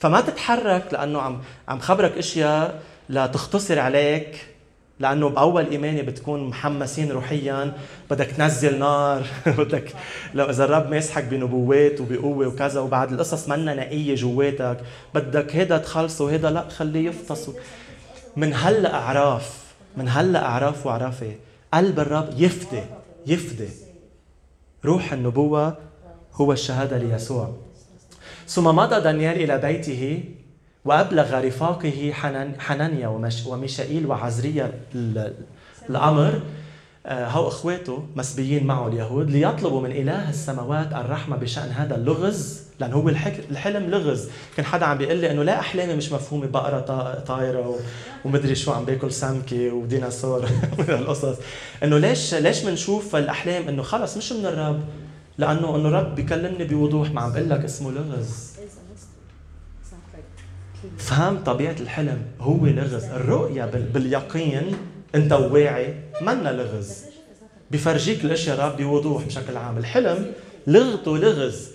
[0.00, 4.55] فما تتحرك لأنه عم عم خبرك أشياء لتختصر عليك.
[5.00, 7.72] لأنه بأول إيماني بتكون محمسين روحيا
[8.10, 9.26] بدك تنزل نار
[9.58, 9.92] بدك
[10.34, 14.78] لو إذا الرب ماسحك بنبوات وبقوة وكذا وبعد القصص منا نقية جواتك
[15.14, 17.50] بدك هيدا تخلصه وهيدا لأ خليه يفطس.
[18.36, 19.64] من هلأ أعراف
[19.96, 21.34] من هلأ أعراف وعرفه
[21.74, 22.82] قلب الرب يفدي
[23.26, 23.68] يفدي.
[24.84, 25.76] روح النبوة
[26.34, 27.54] هو الشهادة ليسوع.
[28.48, 30.24] ثم مضى دانيال إلى بيته
[30.86, 32.12] وأبلغ رفاقه
[32.58, 33.08] حنانيا
[33.46, 34.72] وميشائيل وعزريا
[35.90, 36.40] الأمر.
[37.06, 42.92] آه، هو إخواته مسبيين معه اليهود ليطلبوا من إله السماوات الرحمة بشأن هذا اللغز لأن
[42.92, 44.28] هو الحلم لغز.
[44.56, 46.80] كان حدا عم بيقول لي إنه لا أحلامي مش مفهومة بقره
[47.26, 47.78] طايرة
[48.24, 50.42] ومدري شو عم باكل سمكة وديناصور
[50.78, 51.36] من هالقصص
[51.82, 54.80] إنه ليش ليش بنشوف الأحلام إنه خلص مش من الرب؟
[55.38, 58.55] لأنه إنه الرب بيكلمني بوضوح ما عم بقول لك اسمه لغز.
[60.98, 63.04] فهم طبيعة الحلم هو لغز.
[63.04, 64.76] الرؤية باليقين
[65.14, 67.04] انت واعي منا لغز.
[67.70, 69.78] بفرجيك الأشياء رب بوضوح بشكل عام.
[69.78, 70.32] الحلم
[70.66, 71.68] لغته لغز.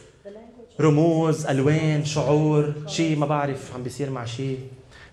[0.80, 4.60] رموز ألوان شعور شيء ما بعرف عم بيصير مع شيء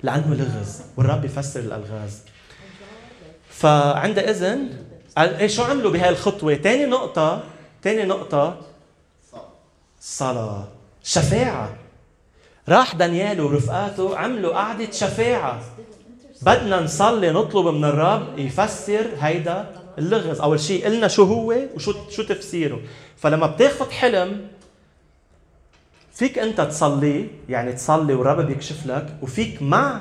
[0.03, 2.19] لأنه لغز والرب بيفسر الألغاز.
[3.51, 4.59] فعندئذ
[5.19, 7.43] إيه شو عملوا بهاي الخطوة؟ ثاني نقطة
[7.83, 8.61] ثاني نقطة.
[10.01, 10.69] صلاة.
[11.03, 11.77] شفاعة.
[12.69, 15.61] راح دانيال ورفقاته عملوا قعدة شفاعة.
[16.43, 20.41] بدنا نصلي نطلب من الرب يفسر هيدا اللغز.
[20.41, 22.81] أول شيء قلنا شو هو وشو شو تفسيره.
[23.17, 24.47] فلما بتاخذ حلم
[26.13, 30.01] فيك أنت تصلي يعني تصلي والرب بيكشف لك وفيك مع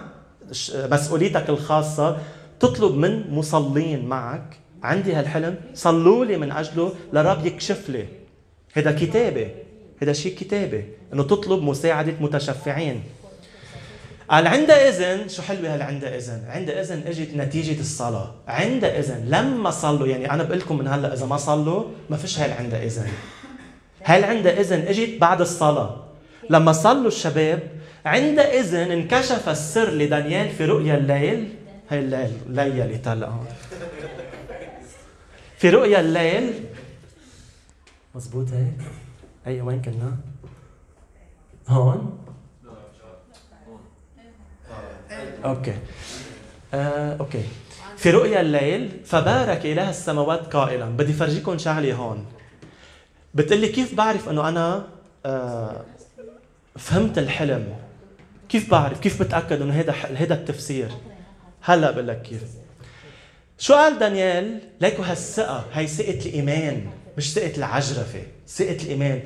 [0.76, 2.18] مسؤوليتك الخاصة
[2.60, 4.60] تطلب من مصلين معك.
[4.84, 8.08] عندي هالحلم صلوا لي من أجله لرب يكشف لي.
[8.74, 9.52] هذا كتابة.
[10.02, 10.84] هذا شيء كتابة
[11.14, 13.04] إنه تطلب مساعدة متشفعين.
[14.30, 15.82] قال عندئذ شو حلوة هال
[16.48, 18.36] عندئذ إجت نتيجة الصلاة.
[18.48, 22.52] عندئذ لما صلوا يعني أنا بقول لكم من هلأ إذا ما صلوا ما فيش هال
[22.52, 23.02] عندئذ
[24.04, 26.04] هل عندئذ إجت بعد الصلاة.
[26.50, 27.60] لما صلوا الشباب
[28.06, 31.50] عندئذ انكشف السر لدانيال في رؤيا الليل.
[31.90, 33.40] هي الليل ليلي طلع
[35.58, 36.54] في رؤيا الليل.
[38.16, 38.88] مزبوط هيك؟
[39.48, 40.18] أي وين كنا
[41.68, 42.20] هون؟
[45.46, 45.78] OK.
[46.74, 47.44] آه، OK.
[47.98, 50.86] في رؤيا الليل فبارك إله السماوات قائلا.
[50.86, 52.26] بدي فرجيكم شغلة هون.
[53.34, 54.88] بتقلي كيف بعرف إنه أنا
[55.26, 55.86] آه
[56.78, 57.76] فهمت الحلم؟
[58.50, 60.92] كيف بعرف؟ كيف بتأكد إنه هذا هذا التفسير؟
[61.62, 62.44] هلأ بقول لك كيف.
[63.58, 68.24] شو قال دانيال ليكو هالثقة؟ هي ثقة الإيمان مش ثقة العجرفة.
[68.48, 69.22] ثقة الإيمان.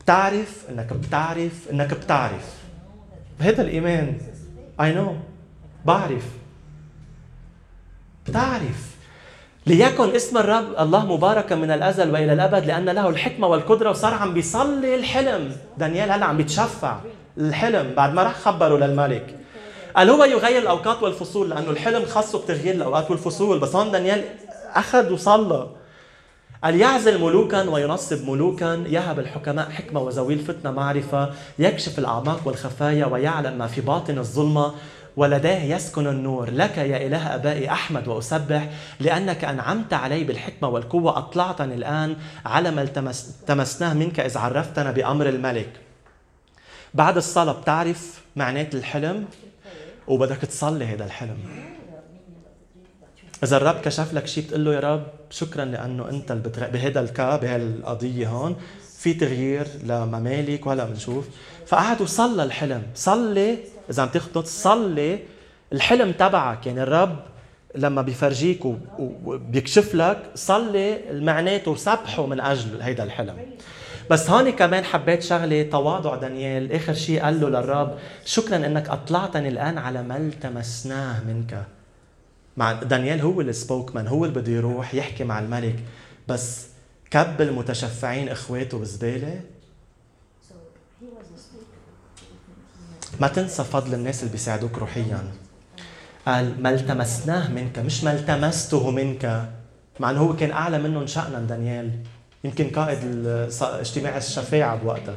[0.00, 2.54] بتعرف إنك بتعرف إنك بتعرف.
[3.38, 4.18] هذا الإيمان.
[4.80, 5.16] اي نو
[5.84, 6.24] بعرف.
[8.26, 8.90] بتعرف.
[9.66, 14.34] ليكن اسم الرب الله مباركا من الأزل وإلى الأبد لأن له الحكمة والقدرة وصار عم
[14.34, 15.56] بيصلي الحلم.
[15.78, 17.00] دانيال هلأ عم بيتشفع
[17.38, 19.36] الحلم بعد ما راح خبره للملك.
[19.96, 23.58] قال هو يغير الأوقات والفصول لأنه الحلم خاصه بتغيير الأوقات والفصول.
[23.58, 24.24] بس هون دانيال
[24.74, 25.68] أخذ وصلى.
[26.64, 33.58] قال يعزل ملوكا وينصب ملوكا؟ يهب الحكماء حكمة وزوي الفتنة معرفة يكشف الأعماق والخفايا ويعلم
[33.58, 34.74] ما في باطن الظلمة.
[35.16, 36.50] ولداه يسكن النور.
[36.50, 38.68] لك يا إله أبائي أحمد وأسبح
[39.00, 41.18] لأنك أنعمت علي بالحكمة والقوة.
[41.18, 45.72] أطلعتني الآن على ما التمسناه منك إذ عرفتنا بأمر الملك.
[46.94, 49.24] بعد الصلاة بتعرف معنات الحلم؟
[50.08, 51.38] وبدك تصلي هذا الحلم.
[53.44, 56.68] إذا الرب كشف لك شيء بتقول له يا رب شكرا لأنه أنت اللي بتغ...
[56.68, 58.56] بهذا الكا بهالقضية هون
[58.98, 61.28] في تغيير لممالك ولا بنشوف
[61.66, 62.82] فقعد وصلى الحلم.
[62.94, 63.58] صلي
[63.90, 65.18] إذا عم تاخذ صلي
[65.72, 66.66] الحلم تبعك.
[66.66, 67.16] يعني الرب
[67.74, 68.60] لما بيفرجيك
[68.98, 73.36] وبيكشف لك صلي معناته وسبحه من أجل هيدا الحلم.
[74.10, 76.72] بس هون كمان حبيت شغلة تواضع دانيال.
[76.72, 81.64] آخر شيء قال له للرب شكرا إنك أطلعتني الآن على ما التمسناه منك.
[82.60, 85.78] مع دانيال هو السبوكمان هو اللي بده يروح يحكي مع الملك.
[86.28, 86.66] بس
[87.10, 89.40] كب المتشفعين إخواته بزباله
[93.20, 95.32] ما تنسى فضل الناس اللي بيساعدوك روحيا.
[96.26, 97.78] قال ما التمسناه منك.
[97.78, 99.50] مش ما التمسته منك.
[100.00, 101.90] مع إنه هو كان أعلى منهم شأنا دانيال.
[102.44, 103.26] يمكن قائد
[103.62, 105.16] اجتماع الشفاعة بوقتها.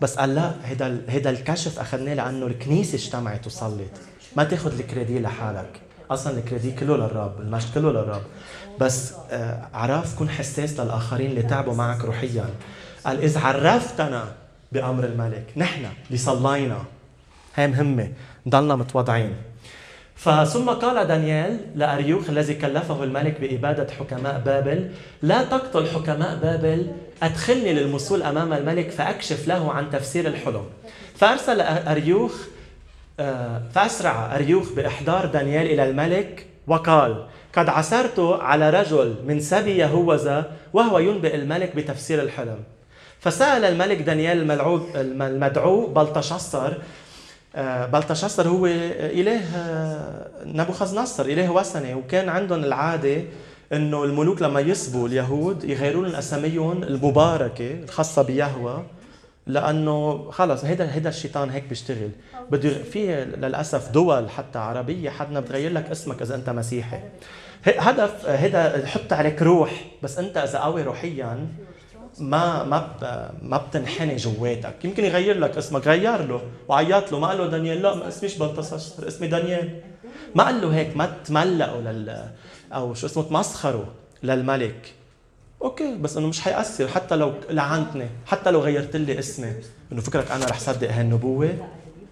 [0.00, 3.90] بس قال لا هيدا هيدا الكشف أخذناه لأنه الكنيسة اجتمعت وصلت.
[4.36, 5.80] ما تاخذ الكريدي لحالك.
[6.10, 8.22] أصلا الكريدي كله للرب المجد كله للرب
[8.80, 12.44] بس آه، عرف كن حساس للآخرين اللي تعبوا معك روحيا.
[13.04, 14.24] قال اذ عرفتنا
[14.72, 16.78] بأمر الملك نحن اللي صلينا.
[17.54, 18.08] هي مهمة
[18.46, 19.34] نضلنا متواضعين.
[20.16, 24.90] فثم قال دانيال لأريوخ الذي كلفه الملك بإبادة حكماء بابل
[25.22, 26.90] لا تقتل حكماء بابل
[27.22, 30.64] أدخلني للمصول أمام الملك فأكشف له عن تفسير الحلم.
[31.16, 32.32] فأرسل أريوخ
[33.74, 40.98] فأسرع أريوخ بإحضار دانيال إلى الملك وقال قد عثرت على رجل من سبي يهوذا وهو
[40.98, 42.58] ينبئ الملك بتفسير الحلم.
[43.20, 44.50] فسأل الملك دانيال
[45.20, 46.72] المدعو بلطشصر
[47.56, 53.22] آه، بلطشصر هو إله آه، نبوخذ نصر إله وثني وكان عندهم العادة
[53.72, 58.82] إنه الملوك لما يسبوا اليهود يغيروا لهم أساميهم المباركة الخاصة بيهوى.
[59.48, 62.10] لأنه خلص هيدا هيدا الشيطان هيك بيشتغل.
[62.50, 67.00] بده في للأسف دول حتى عربية حدنا بتغير لك اسمك إذا أنت مسيحي.
[67.66, 69.84] هدف هيدا حط عليك روح.
[70.02, 71.46] بس أنت إذا قوي روحيا
[72.18, 72.88] ما ما
[73.42, 74.84] ما بتنحني جواتك.
[74.84, 76.40] يمكن يغير لك اسمك غير له.
[76.68, 79.80] وعيط له ما قال له دانيال لا ما اسميش بلطسشر اسمي دانيال
[80.34, 82.24] ما قال له هيك ما تملقوا لل
[82.72, 83.84] أو شو اسمه تمسخروا
[84.22, 84.94] للملك.
[85.62, 86.88] OK بس انه مش حيأثر.
[86.88, 89.52] حتى لو لعنتني حتى لو غيرت لي اسمي
[89.92, 91.50] انه فكرك أنا رح صدق هالنبوة؟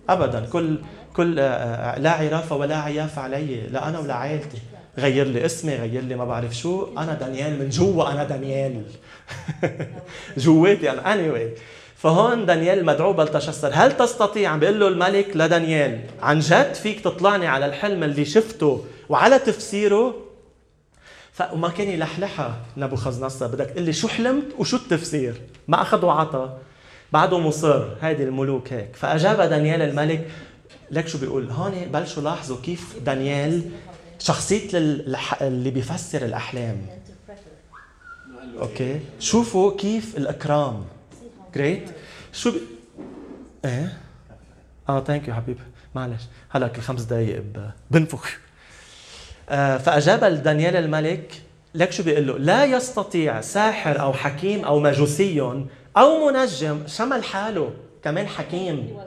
[0.08, 0.46] ابدا.
[0.52, 0.78] كل
[1.16, 4.58] كل آه، آه، لا عرافة ولا عياف علي لا أنا ولا عائلتي.
[4.98, 6.88] غير لي اسمي غير لي ما بعرف شو.
[6.98, 8.82] أنا دانيال من جوا أنا دانيال.
[10.36, 11.58] جواتي أنا اني anyway.
[11.96, 13.70] فهون دانيال مدعو بلتشسر.
[13.74, 16.00] هل تستطيع؟ عم بيقول له الملك لدانيال.
[16.22, 20.25] عن جد فيك تطلعني على الحلم اللي شفته وعلى تفسيره؟
[21.36, 22.56] فما كان يلحلحها.
[22.76, 26.56] نبوخذ بدك تقول لي شو حلمت وشو التفسير؟ ما أخذ وعطى.
[27.12, 28.96] بعده مصر هيدي الملوك هيك.
[28.96, 30.30] فأجاب دانيال الملك
[30.90, 33.70] لك شو بيقول؟ هون بلشوا لاحظوا كيف دانيال
[34.18, 34.68] شخصية
[35.40, 36.86] اللي بيفسر الأحلام.
[38.58, 39.00] OK.
[39.20, 40.84] شوفوا كيف الإكرام.
[41.54, 41.90] جريت
[42.32, 42.60] شو بي...
[43.64, 43.98] إيه؟
[44.88, 45.60] آه thank you حبيبي.
[45.94, 46.22] معلش.
[46.48, 47.42] هلأ كل خمس دقائق
[47.90, 48.45] بنفخ.
[49.48, 51.42] فأجاب دانيال الملك
[51.76, 55.40] لك شو بيقول له؟ لا يستطيع ساحر أو حكيم أو مجوسي
[55.96, 56.82] أو منجم.
[56.86, 57.70] شمل حاله
[58.02, 58.98] كمان حكيم.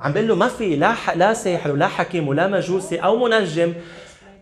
[0.00, 3.74] عم بيقول له ما في لا لا ساحر ولا حكيم ولا مجوسي أو منجم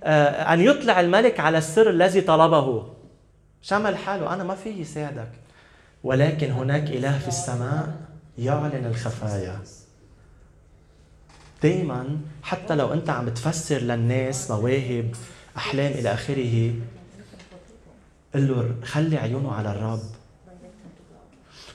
[0.05, 2.87] آه، أن يطلع الملك على السر الذي طلبه.
[3.63, 5.31] شمل حاله أنا ما في يساعدك.
[6.05, 7.89] ولكن هناك إله في السماء
[8.39, 9.59] يعلن الخفايا.
[11.63, 15.11] دائما حتى لو أنت عم تفسر للناس مواهب
[15.57, 16.75] أحلام إلى آخره
[18.35, 20.03] قل له خلي عيونه على الرب.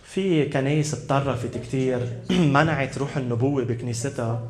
[0.04, 4.42] في كنايس تطرفت كثير منعت روح النبوة بكنيستها.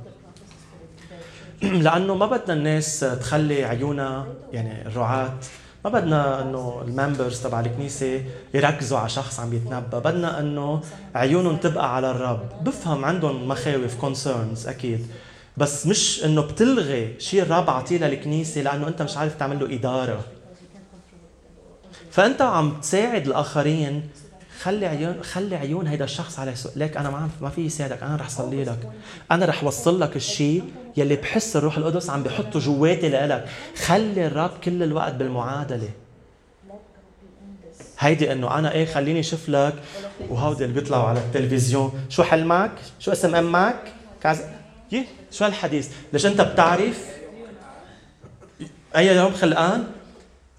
[1.62, 5.34] لأنه ما بدنا الناس تخلي عيونها يعني الرعاة
[5.86, 8.24] ما بدنا إنه الممبرز تبع الكنيسة
[8.54, 10.00] يركزوا على شخص عم يتنبأ.
[10.00, 10.82] بدنا إنه
[11.16, 12.64] عيونهم تبقى على الرب.
[12.64, 15.08] بفهم عندهم مخاوف كونسيرنز أكيد.
[15.58, 20.24] بس مش إنه بتلغي شيء الرب عطيه للكنيسة لأنه أنت مش عارف تعمل له إدارة.
[22.12, 24.10] فأنت عم تساعد الآخرين
[24.62, 28.16] خلي عيون خلي عيون هيدا الشخص على سوق ليك أنا ما ما في يساعدك أنا
[28.16, 28.80] رح صلي لك.
[29.32, 30.64] أنا رح وصل لك الشيء
[30.98, 33.50] يلي بحس الروح القدس عم بحطه جواتي لإلك.
[33.86, 35.90] خلي الرب كل الوقت بالمعادلة.
[38.00, 39.74] هيدي إنه أنا إيه خليني أشوف لك.
[40.30, 42.06] وهودي اللي بيطلعوا على التلفزيون.
[42.10, 43.94] شو حلمك شو اسم أمك
[44.24, 44.52] كذا
[44.92, 47.06] يه شو هالحديث؟ ليش أنت بتعرف؟
[48.96, 49.84] أي يوم خلقان؟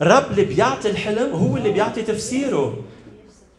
[0.03, 2.84] الرب اللي بيعطي الحلم هو اللي بيعطي تفسيره.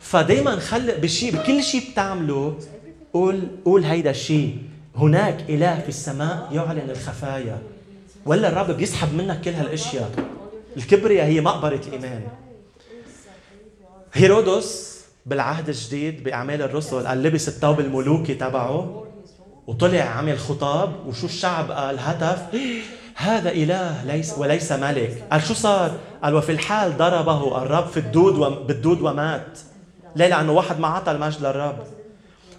[0.01, 2.57] فدايما خلق بشيء بكل شيء بتعمله
[3.13, 4.57] قول قول هيدا الشيء
[4.95, 7.57] هناك إله في السماء يعلن الخفايا.
[8.25, 10.11] ولا الرب بيسحب منك كل هالأشياء.
[10.77, 12.21] الكبرياء هي مقبرة الإيمان.
[14.13, 19.05] هيرودس بالعهد الجديد بأعمال الرسل قال لبس الثوب الملوكي تبعه
[19.67, 22.41] وطلع عمل خطاب وشو الشعب قال؟ هتف
[23.15, 25.23] هذا إله ليس وليس ملك.
[25.31, 25.91] قال شو صار؟
[26.23, 29.59] قال وفي الحال ضربه الرب في الدود بالدود ومات.
[30.15, 31.77] ليه؟ لأنه واحد ما عطى المجد للرب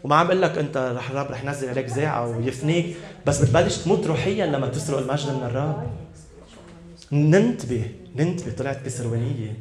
[0.05, 2.97] وما عم بقول لك أنت رح الرب رح ينزل عليك زاعة ويفنيك
[3.27, 5.87] بس بتبلش تموت روحيا لما تسرق المجد من الرب.
[7.13, 7.85] ننتبه
[8.17, 8.53] ننتبه.
[8.53, 9.57] طلعت كسروانيه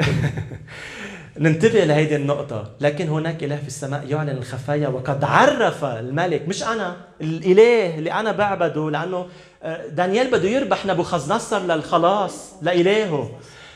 [1.38, 6.48] ننتبه لهيدي النقطة، لكن هناك إله في السماء يعلن الخفايا وقد عرف الملك.
[6.48, 9.26] مش أنا، الإله اللي أنا بعبده لأنه
[9.62, 13.30] آه، دانيال بده يربح نبوخذ نصر للخلاص لإلهه.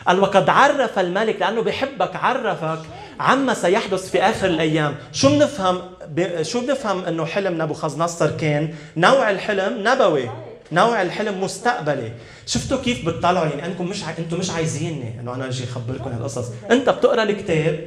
[0.07, 2.83] قال وقد عرف الملك لأنه بحبك عرفك.
[3.21, 6.43] عما سيحدث في آخر الأيام؟ شو بنفهم ب...
[6.43, 10.31] شو بنفهم أنه حلم نبوخذ نصر كان؟ نوع الحلم نبوي.
[10.73, 12.13] نوع الحلم مستقبلي.
[12.47, 14.11] شفتوا كيف بتطلعوا؟ يعني أنكم مش ع...
[14.19, 16.47] أنتم مش عايزيني إنه أنا أجي أخبركم هالقصص.
[16.71, 17.81] أنت بتقرأ الكتاب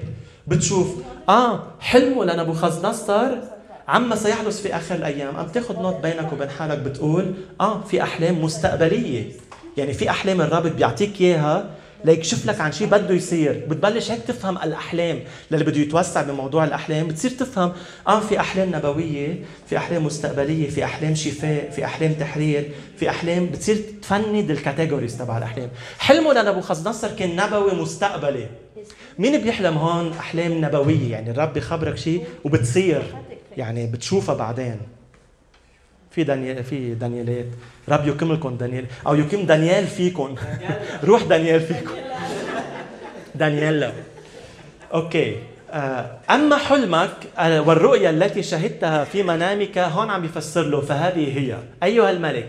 [0.47, 0.95] بتشوف
[1.29, 3.29] آه حلمه لنبوخذ نصر
[3.87, 5.37] عما سيحدث في آخر الأيام.
[5.37, 9.31] عم تاخذ نوت بينك وبين حالك بتقول آه في أحلام مستقبلية.
[9.77, 11.69] يعني في أحلام الرب بيعطيك إياها
[12.05, 13.65] ليكشف لك عن شيء بده يصير.
[13.69, 15.19] بتبلش هيك تفهم الأحلام.
[15.51, 17.73] للي بده يتوسع بموضوع الأحلام بتصير تفهم.
[18.07, 23.45] آه في أحلام نبوية في أحلام مستقبلية في أحلام شفاء في أحلام تحرير في أحلام
[23.45, 25.69] بتصير تفند الكاتيجوريز تبع الأحلام.
[25.99, 28.47] حلمه لنبوخذ نصر كان نبوي مستقبلي.
[29.19, 33.01] مين بيحلم هون أحلام نبوية؟ يعني الرب بيخبرك شيء وبتصير.
[33.57, 34.77] يعني بتشوفها بعدين.
[36.11, 37.45] في دانيال في دانيالات.
[37.89, 38.85] رب يكملكم دانيال.
[39.07, 40.35] أو يكم دانيال فيكم.
[41.09, 41.91] روح دانيال فيكم.
[43.35, 43.91] دانييلا
[44.93, 45.35] أوكي.
[45.71, 51.57] آه، أما حلمك آه، والرؤيا التي شهدتها في منامك هون عم بيفسر له فهذه هي.
[51.83, 52.47] أيها الملك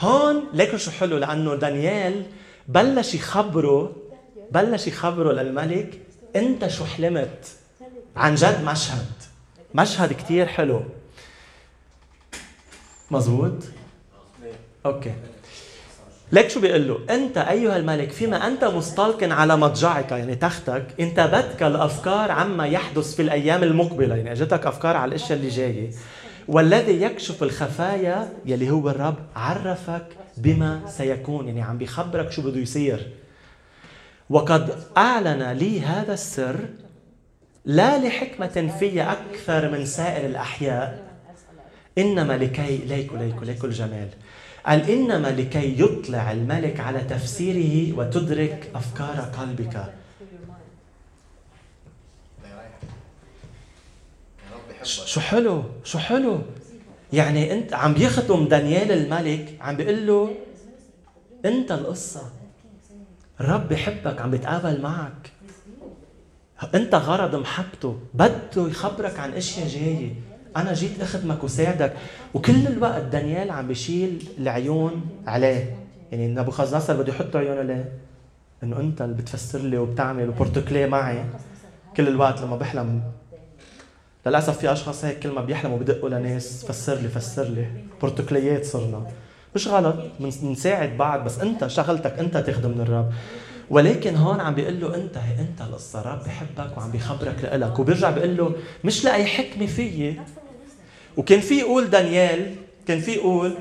[0.00, 2.22] هون ليكوا شو حلو لأنه دانيال
[2.68, 3.96] بلش يخبره
[4.50, 5.98] بلش يخبره للملك
[6.36, 7.46] أنت شو حلمت؟
[8.16, 9.06] عن جد مشهد.
[9.74, 10.82] مشهد كتير حلو.
[13.12, 13.52] مزبوط
[14.86, 15.12] أوكي.
[16.32, 21.62] ليك شو بيقول له؟ أنت أيها الملك فيما أنت مستلقن على مضجعك يعني تختك انتابتك
[21.62, 24.16] الافكار عما يحدث في الأيام المقبلة.
[24.16, 25.90] يعني أجتك أفكار على الأشياء اللي جاية.
[26.48, 30.06] والذي يكشف الخفايا يلي هو الرب عرفك
[30.36, 31.46] بما سيكون.
[31.46, 33.08] يعني عم بيخبرك شو بده يصير.
[34.30, 36.56] وقد أعلن لي هذا السر
[37.64, 41.11] لا لحكمة في أكثر من سائر الأحياء.
[41.98, 44.08] إنما لكي ليكو ليكو ليكو الجمال.
[44.66, 49.92] قال إنما لكي يطلع الملك على تفسيره وتدرك أفكار قلبك.
[54.82, 56.38] شو حلو؟ شو حلو؟
[57.12, 60.34] يعني أنت عم بيخدم دانيال الملك عم بيقول له
[61.44, 62.32] أنت القصة.
[63.40, 65.32] الرب بحبك عم بيتقابل معك.
[66.74, 67.98] أنت غرض محبته.
[68.14, 70.14] بده يخبرك عن أشياء جاية.
[70.56, 71.92] أنا جيت اخدمك وساعدك
[72.34, 75.76] وكل الوقت دانيال عم بيشيل العيون عليه.
[76.12, 77.92] يعني نبوخذ بده يحط عيونه عليه.
[78.62, 81.24] إنه أنت اللي بتفسر لي وبتعمل وبورتوكلي معي.
[81.96, 83.02] كل الوقت لما بحلم.
[84.26, 86.64] للأسف في أشخاص هيك كل ما بيحلموا بدقوا لناس.
[86.64, 87.66] فسر لي فسر لي.
[88.00, 89.06] بورتوكليات صرنا.
[89.54, 89.96] مش غلط.
[90.20, 91.24] بنساعد بعض.
[91.24, 93.12] بس أنت شغلتك أنت تخدم من الرب.
[93.70, 97.78] ولكن هون عم بيقول له أنت هي أنت القصة رب بحبك وعم بيخبرك لإلك.
[97.78, 100.20] وبيرجع بيقول له مش لأي حكمة فيي.
[101.16, 102.54] وكان في يقول دانيال
[102.88, 103.54] كان في يقول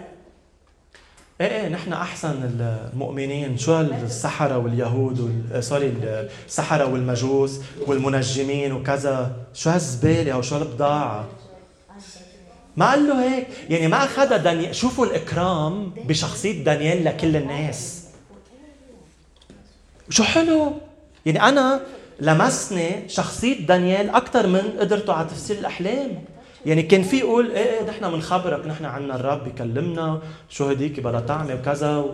[1.41, 5.63] إيه إيه نحن أحسن المؤمنين شو السحره واليهود وال...
[5.63, 5.93] سوري
[6.47, 11.27] السحرة والمجوس والمنجمين وكذا شو هالزبالة أو شو هالبضاعة؟
[12.77, 18.03] ما قال له هيك يعني ما اخذها دانيال شوفوا الإكرام بشخصية دانيال لكل الناس.
[20.09, 20.71] شو حلو؟
[21.25, 21.81] يعني أنا
[22.19, 26.23] لمسني شخصية دانيال أكثر من قدرته على تفسير الأحلام.
[26.65, 31.19] يعني كان في يقول إيه إيه نحن بنخبرك نحن عنا الرب بكلمنا شو هديك بدها
[31.19, 31.97] تعمل وكذا.
[31.97, 32.13] و...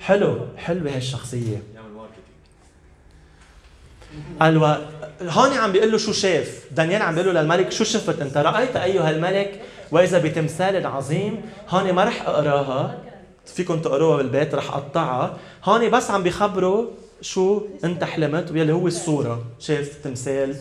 [0.00, 1.62] حلو حلوة هالشخصيه
[4.40, 4.56] قال.
[5.22, 8.76] هون عم بيقول له شو شاف دانيال عم بيقول له للملك شو شفت أنت؟ رأيت
[8.76, 9.60] أيها الملك
[9.90, 12.98] وإذا بتمثال عظيم هون ما رح أقراها
[13.46, 15.36] فيكم تقروها بالبيت رح أقطعها.
[15.64, 16.86] هون بس عم بيخبروا
[17.20, 19.44] شو أنت حلمت واللي هو الصورة.
[19.58, 20.56] شاف تمثال؟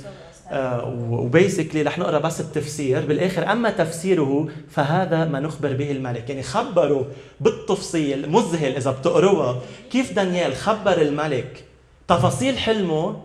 [1.11, 3.05] وبيسكلي رح نقرأ بس التفسير.
[3.05, 6.29] بالآخر أما تفسيره فهذا ما نخبر به الملك.
[6.29, 7.03] يعني خبروا
[7.39, 11.65] بالتفصيل مذهل إذا بتقروها كيف دانيال خبر الملك؟
[12.07, 13.21] تفاصيل حلمه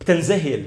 [0.00, 0.64] بتنذهل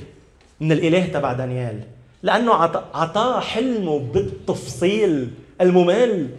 [0.59, 1.79] من الإله تبع دانيال
[2.23, 2.53] لأنه
[2.93, 5.31] عطاه حلمه بالتفصيل
[5.61, 6.29] الممل.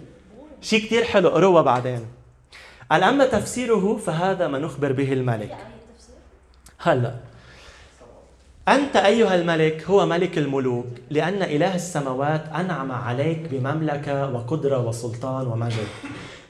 [0.63, 2.01] شيء كثير حلو قروها بعدين.
[2.91, 5.57] قال أما تفسيره فهذا ما نخبر به الملك.
[6.79, 7.15] هلا
[8.69, 15.87] أنت أيها الملك هو ملك الملوك لأن إله السماوات أنعم عليك بمملكة وقدرة وسلطان ومجد.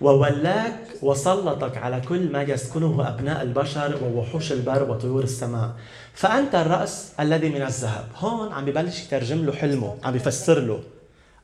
[0.00, 5.70] وولاك وسلطك على كل ما يسكنه أبناء البشر ووحوش البر وطيور السماء.
[6.14, 8.04] فأنت الرأس الذي من الذهب.
[8.16, 10.80] هون عم ببلش يترجم له حلمه عم بيفسر له.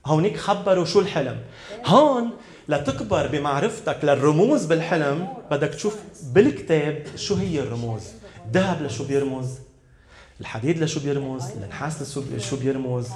[0.07, 1.37] هونيك خبروا شو الحلم.
[1.87, 2.31] هون
[2.69, 5.97] لتكبر بمعرفتك للرموز بالحلم بدك تشوف
[6.35, 8.03] بالكتاب شو هي الرموز.
[8.53, 9.49] ذهب لشو بيرمز؟
[10.41, 13.09] الحديد لشو بيرمز النحاس لشو بيرمز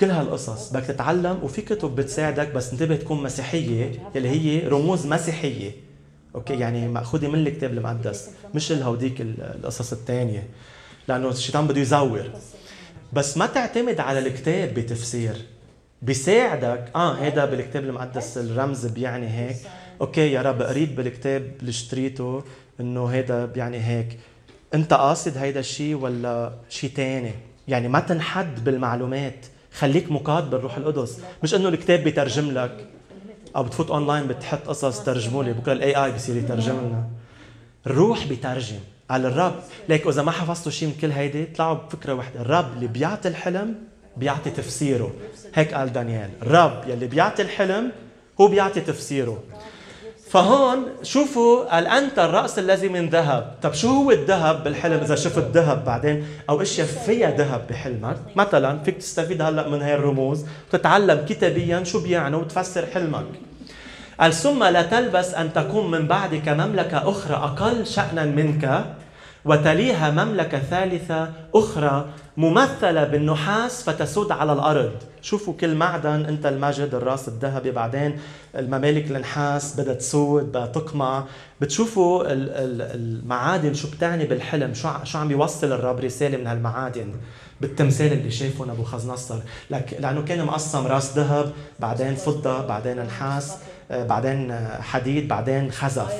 [0.00, 5.70] كل هالقصص بدك تتعلم وفي كتب بتساعدك بس انتبه تكون مسيحية يلي هي رموز مسيحية.
[6.34, 10.48] OK؟ يعني مأخوذة من الكتاب المقدس مش الهوديك القصص الثانية
[11.08, 12.30] لأنه الشيطان بده يزور.
[13.12, 15.36] بس ما تعتمد على الكتاب بتفسير.
[16.02, 16.90] بيساعدك.
[16.94, 19.56] آه هيدا بالكتاب المقدس الرمز بيعني هيك.
[20.00, 22.44] أوكي؟ يا رب قريت بالكتاب اللي اشتريته
[22.80, 24.18] إنه هيدا بيعني هيك.
[24.74, 27.32] انت قاصد هيدا الشيء ولا شيء ثاني
[27.68, 29.46] يعني ما تنحد بالمعلومات.
[29.72, 31.20] خليك مقاد بالروح القدس.
[31.42, 32.86] مش إنه الكتاب بيترجم لك
[33.56, 37.08] أو بتفوت اونلاين بتحط قصص ترجموا لي بكره ال AI بصير يترجم لنا.
[37.86, 38.78] الروح بيترجم
[39.10, 39.54] على الرب.
[39.88, 43.74] ليك إذا ما حفظتوا شيء من كل هيدي طلعوا بفكرة وحده الرب اللي بيعطي الحلم
[44.16, 45.14] بيعطي تفسيره.
[45.54, 46.30] هيك قال دانيال.
[46.42, 47.92] الرب يلي بيعطي الحلم
[48.40, 49.42] هو بيعطي تفسيره.
[50.30, 55.44] فهون شوفوا قال أنت الرأس الذي من ذهب؟ طب شو هو الذهب بالحلم؟ إذا شفت
[55.52, 61.24] ذهب بعدين أو اشياء فيها ذهب بحلمك؟ مثلا فيك تستفيد هلأ من هاي الرموز وتتعلم
[61.28, 63.26] كتابيا شو بيعنوا وتفسر حلمك.
[64.20, 68.84] قال ثم لا تلبس أن تكون من بعدك مملكة أخرى أقل شانا منك؟
[69.44, 74.92] وتليها مملكة ثالثة أخرى ممثلة بالنحاس فتسود على الأرض.
[75.22, 78.18] شوفوا كل معدن أنت المجد الراس الذهبي بعدين
[78.56, 81.24] الممالك النحاس بدها تسود بدها تقمع.
[81.60, 87.14] بتشوفوا المعادن شو بتعني بالحلم شو شو عم يوصل الرب رسالة من هالمعادن؟
[87.60, 89.38] بالتمثال اللي شافه نبوخذ نصر
[89.70, 93.56] لك لأنه كان مقسم راس ذهب بعدين فضة بعدين نحاس
[93.90, 96.12] بعدين حديد بعدين خزف.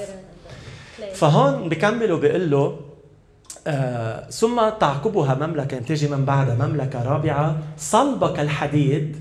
[1.14, 2.80] فهون بكملوا بيقول له
[3.68, 9.16] آه ثم تعقبها مملكة تجي من بعدها مملكة رابعة صلبة كالحديد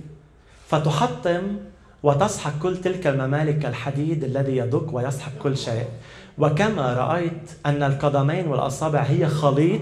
[0.67, 1.41] فتحطم
[2.03, 5.85] وتسحق كل تلك الممالك كالحديد الذي يدق ويسحق كل شيء.
[6.37, 9.81] وكما رأيت أن القدمين والأصابع هي خليط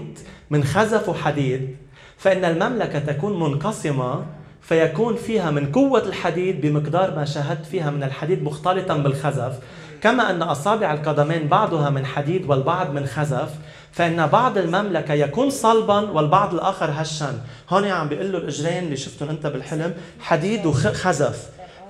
[0.50, 1.76] من خزف وحديد
[2.18, 4.24] فإن المملكة تكون منقسمة
[4.62, 9.58] فيكون فيها من قوة الحديد بمقدار ما شاهدت فيها من الحديد مختلطا بالخزف.
[10.02, 13.50] كما أن أصابع القدمين بعضها من حديد والبعض من خزف
[13.96, 17.40] فإن بعض المملكة يكون صلبا والبعض الآخر هشا.
[17.70, 21.48] هون عم بيقول له الإجرين اللي شفتهم أنت بالحلم حديد وخزف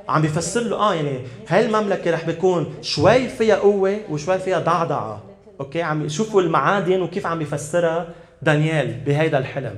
[0.09, 5.23] عم بيفسر له آه يعني هاي المملكة رح بيكون شوي فيها قوة وشوي فيها ضعضعة.
[5.61, 8.09] أوكي؟ عم يشوفوا المعادن وكيف عم يفسرها
[8.43, 9.77] دانيال بهيدا الحلم.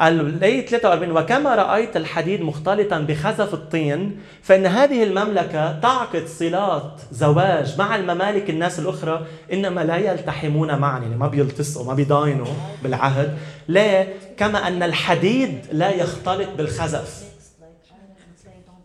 [0.00, 7.78] قال الآية 43 وكما رأيت الحديد مختلطا بخزف الطين فإن هذه المملكة تعقد صلات زواج
[7.78, 11.00] مع الممالك الناس الأخرى إنما لا يلتحمون معا.
[11.00, 12.46] يعني ما بيلتصقوا ما بيضاينوا
[12.82, 13.38] بالعهد.
[13.68, 17.24] ليه؟ كما أن الحديد لا يختلط بالخزف.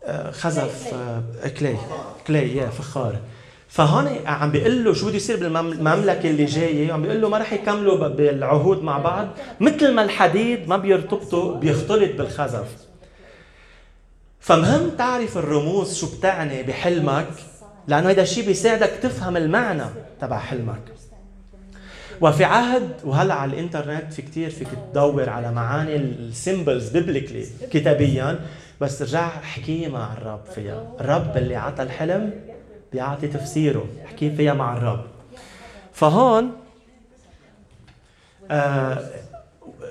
[0.03, 0.93] آه، خزف
[1.59, 1.77] كلي
[2.27, 3.15] كلي يا فخار.
[3.71, 6.93] فهون عم بيقول له شو بده يصير بالمملكة اللي جاية.
[6.93, 9.27] عم بيقول له ما رح يكملوا بالعهود مع بعض.
[9.59, 12.67] مثل ما الحديد ما بيرتبطوا بيختلط بالخزف.
[14.39, 17.27] فمهم تعرف الرموز شو بتعني بحلمك
[17.87, 19.85] لأنه هذا الشيء بيساعدك تفهم المعنى
[20.21, 20.81] تبع حلمك.
[22.21, 28.39] وفي عهد وهلأ على الإنترنت في كتير فيك تدور على معاني ال symbols biblically كتابيا.
[28.81, 30.91] بس رجع احكي مع الرب فيها.
[30.99, 32.50] الرب اللي عطى الحلم
[32.93, 35.03] بيعطي تفسيره احكي فيها مع الرب.
[35.93, 36.51] فهون
[38.51, 38.97] آه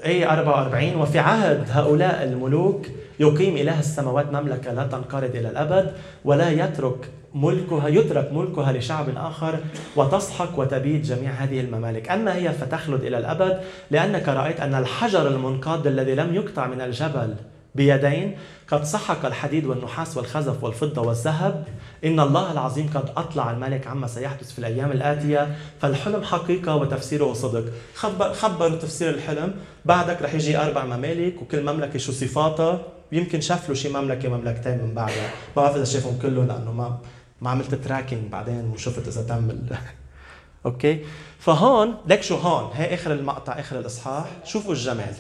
[0.05, 2.87] اي 44 وفي عهد هؤلاء الملوك
[3.21, 5.93] يقيم إله السماوات مملكة لا تنقرض إلى الأبد
[6.25, 9.59] ولا يترك ملكها يترك ملكها لشعب آخر
[9.97, 15.87] وتسحق وتبيد جميع هذه الممالك، أما هي فتخلد إلى الأبد لأنك رأيت أن الحجر المنقاد
[15.87, 17.35] الذي لم يقطع من الجبل
[17.75, 18.37] بيدين
[18.71, 21.65] قد سحق الحديد والنحاس والخزف والفضة والذهب.
[22.05, 25.57] إن الله العظيم قد أطلع الملك عما سيحدث في الأيام الآتية.
[25.81, 27.65] فالحلم حقيقة وتفسيره صدق.
[27.95, 29.55] خبر خبروا تفسير الحلم.
[29.85, 32.81] بعدك رح يجي أربع ممالك وكل مملكة شو صفاتها.
[33.13, 35.31] يمكن شاف له شي مملكة مملكتين من بعدها.
[35.57, 36.99] ما بعرف إذا شافهم كلهم لأنه ما
[37.41, 39.59] ما عملت tracking بعدين وشفت إذا تم
[40.67, 41.05] OK؟
[41.39, 44.27] فهون ليك شو هون؟ هي آخر المقطع آخر الإصحاح.
[44.45, 45.15] شوفوا الجمال.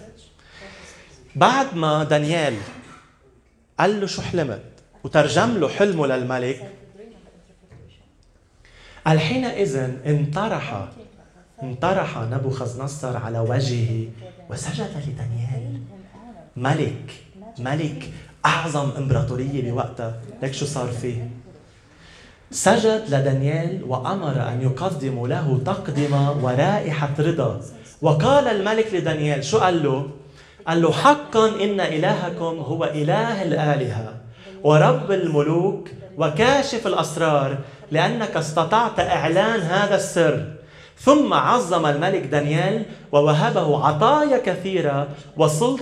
[1.36, 2.54] بعد ما دانيال
[3.80, 4.62] قال له شو حلمت؟
[5.04, 6.72] وترجم له حلمه للملك.
[9.06, 9.76] قال حينئذ
[10.06, 10.88] انطرح
[11.62, 14.08] انطرح نبوخذ نصر على وجهه
[14.50, 15.80] وسجد لدانيال.
[16.56, 17.12] ملك
[17.58, 18.10] ملك
[18.46, 20.20] أعظم إمبراطورية بوقتها.
[20.42, 21.30] لك شو صار فيه؟
[22.50, 27.60] سجد لدانيال وأمر أن يقدموا له تقدمة ورائحة رضا.
[28.02, 30.10] وقال الملك لدانيال شو قال له؟
[30.66, 34.14] قال له حقا إن إلهكم هو إله الآلهة
[34.64, 35.88] ورب الملوك
[36.18, 37.58] وكاشف الأسرار
[37.90, 40.44] لأنك استطعت إعلان هذا السر.
[40.98, 42.82] ثم عظم الملك دانيال
[43.12, 45.08] ووهبه عطايا كثيرة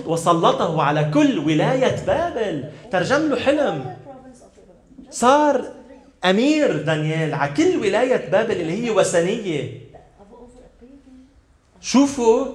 [0.05, 2.63] وسلطه على كل ولاية بابل.
[2.91, 3.95] ترجم له حلم.
[5.11, 5.61] صار
[6.25, 9.89] أمير دانيال على كل ولاية بابل اللي هي وثنية.
[11.81, 12.45] شوفوا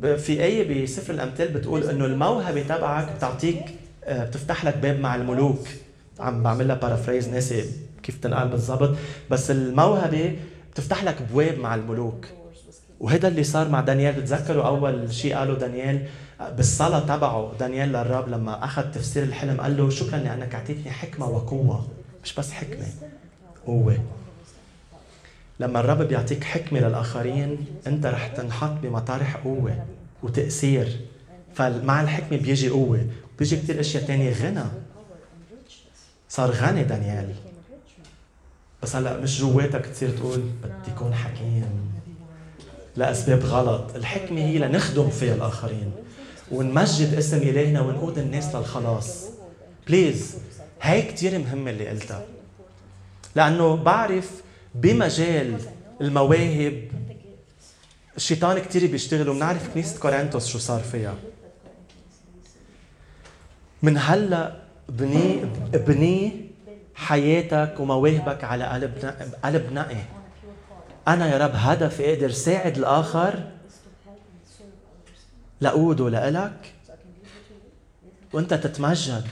[0.00, 3.62] في آية بسفر الأمثال بتقول إنه الموهبة تبعك بتعطيك
[4.04, 5.68] آه، بتفتح لك باب مع الملوك.
[6.20, 7.64] عم بعملها بارافريز ناسي
[8.02, 8.96] كيف تنقال بالضبط.
[9.30, 10.36] بس الموهبة
[10.72, 12.26] بتفتح لك ابواب مع الملوك.
[13.00, 14.20] وهذا اللي صار مع دانيال.
[14.20, 16.06] بتذكروا أول شيء قاله دانيال؟
[16.56, 21.86] بالصلاة تبعه دانيال للرب لما أخذ تفسير الحلم قال له شكرا لأنك أعطيتني حكمة وقوة.
[22.24, 22.86] مش بس حكمة
[23.66, 23.98] قوة.
[25.62, 29.84] لما الرب بيعطيك حكمة للآخرين أنت رح تنحط بمطارح قوة
[30.22, 31.00] وتأثير.
[31.54, 33.06] فمع الحكمة بيجي قوة.
[33.38, 34.32] بيجي كثير أشياء تانية.
[34.32, 34.64] غنى.
[36.28, 37.34] صار غني دانيال.
[38.82, 41.92] بس هلأ مش جواتك تصير تقول بدي أكون حكيم.
[42.96, 43.96] لأسباب غلط.
[43.96, 45.92] الحكمة هي لنخدم فيها الآخرين.
[46.52, 49.24] ونمجد اسم إلهنا ونقود الناس للخلاص.
[49.88, 50.36] بليز
[50.80, 52.24] هاي كتير مهمة اللي قلتها.
[53.34, 54.42] لأنه بعرف
[54.74, 55.58] بمجال
[56.00, 56.88] المواهب.
[58.16, 61.14] الشيطان كثير بيشتغل وبنعرف كنيسة كورنثوس شو صار فيها.
[63.82, 64.56] من هلا
[64.88, 66.50] بني بني
[66.94, 69.14] حياتك ومواهبك على قلب
[69.44, 69.96] قلب نقي
[71.08, 73.50] أنا يا رب هدفي أقدر ساعد الآخر
[75.60, 76.72] لاقوده لإلك
[78.32, 79.26] وأنت تتمجد.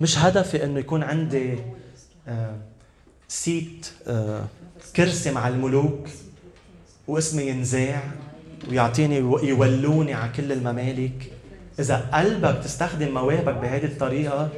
[0.00, 1.58] مش هدفي إنه يكون عندي
[2.28, 2.56] آه،
[3.30, 4.44] سيت آه،
[4.96, 6.08] كرسي مع الملوك
[7.08, 8.02] واسمي ينزاع
[8.68, 11.32] ويعطيني يولوني على كل الممالك.
[11.78, 14.48] إذا قلبك تستخدم مواهبك بهذه الطريقة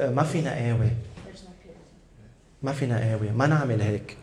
[0.00, 0.90] آه، ما فينا قاوي
[2.62, 4.16] ما فينا قاوي ما نعمل هيك.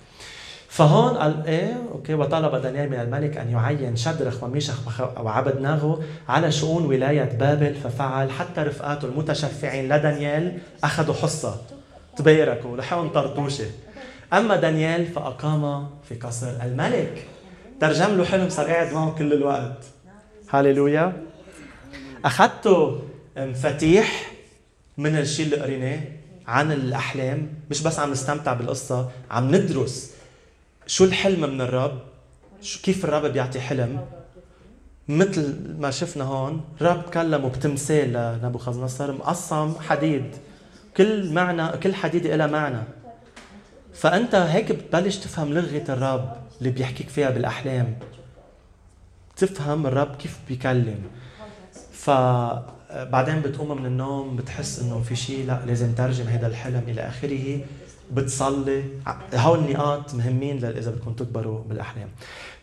[0.68, 6.51] فهون قال إيه أوكي وطلب دانيال من الملك أن يعين شدرخ وميشخ وعبد ناغو على
[6.51, 11.62] شؤون ولاية بابل ففعل حتى رفقاته المتشفعين لدانيال أخذوا حصة.
[12.18, 13.66] تباركوا لحقهم طرطوشه
[14.34, 17.27] أما دانيال فأقام في قصر الملك.
[17.82, 19.86] ترجم له حلم صار قاعد معه كل الوقت.
[20.49, 21.23] هاليلويا.
[22.25, 23.01] اخذته
[23.38, 24.32] مفاتيح
[24.97, 25.99] من الشيء اللي قريناه
[26.47, 30.11] عن الأحلام مش بس عم نستمتع بالقصة عم ندرس
[30.88, 31.99] شو الحلم من الرب
[32.61, 34.05] شو كيف الرب بيعطي حلم.
[35.07, 40.36] مثل ما شفنا هون الرب كلمه بتمثال لنبوخذ نصر مقسم حديد.
[40.97, 42.84] كل معنى كل حديدة لها معنى.
[43.99, 47.95] فأنت هيك بتبلش تفهم لغة الرب اللي بيحكيك فيها بالأحلام.
[49.35, 51.01] تفهم الرب كيف بيكلم.
[51.91, 57.61] فبعدين بتقوم من النوم بتحس إنه في شيء لا لازم ترجم هذا الحلم إلى آخره.
[58.11, 58.83] بتصلي.
[59.33, 62.07] هول النقاط مهمين إذا بدكم تكبروا بالأحلام.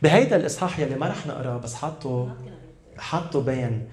[0.03, 2.29] بهيدا الإصحاح يلي ما رح نقراه بس حطوا
[2.99, 3.89] حطوا بين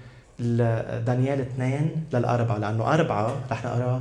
[1.06, 4.00] دانيال اثنين للأربعة لأنه أربعة رح نقراه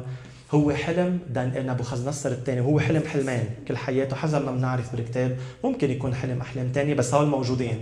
[0.54, 1.20] هو حلم
[1.56, 6.42] نبوخذ نصر الثاني هو حلم حلمين كل حياته حسب ما بنعرف بالكتاب ممكن يكون حلم
[6.42, 7.80] أحلام ثانية بس هول موجودين.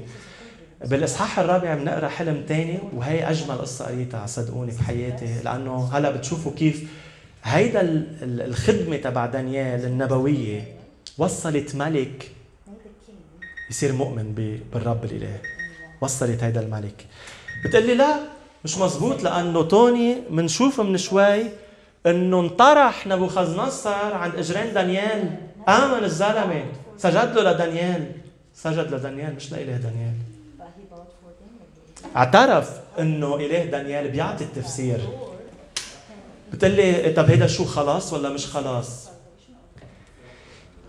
[0.86, 6.84] بالإصحاح الرابع بنقرأ حلم ثاني وهي أجمل قصة قريتها صدقوني بحياتي لأنه هلأ بتشوفوا كيف
[7.44, 7.82] هيدا
[8.24, 10.76] الخدمة تبع دانيال النبوية
[11.18, 12.32] وصلت ملك
[13.70, 15.38] يصير مؤمن بالرب الإله.
[16.02, 17.06] وصلت هيدا الملك.
[17.66, 18.20] بتقلي لا
[18.64, 21.44] مش مزبوط لأنه توني بنشوف من شوي
[22.06, 25.36] انه انطرح نبوخذ نصر عند إجرين دانيال.
[25.68, 26.66] آمن الزلمة.
[26.98, 28.12] سجد له لدانيال.
[28.56, 30.14] سجد لدانيال مش لاله دانيال.
[32.16, 35.00] اعترف إنه اله دانيال بيعطي التفسير.
[36.54, 39.10] بتقول لي طب هيدا شو خلاص ولا مش خلاص؟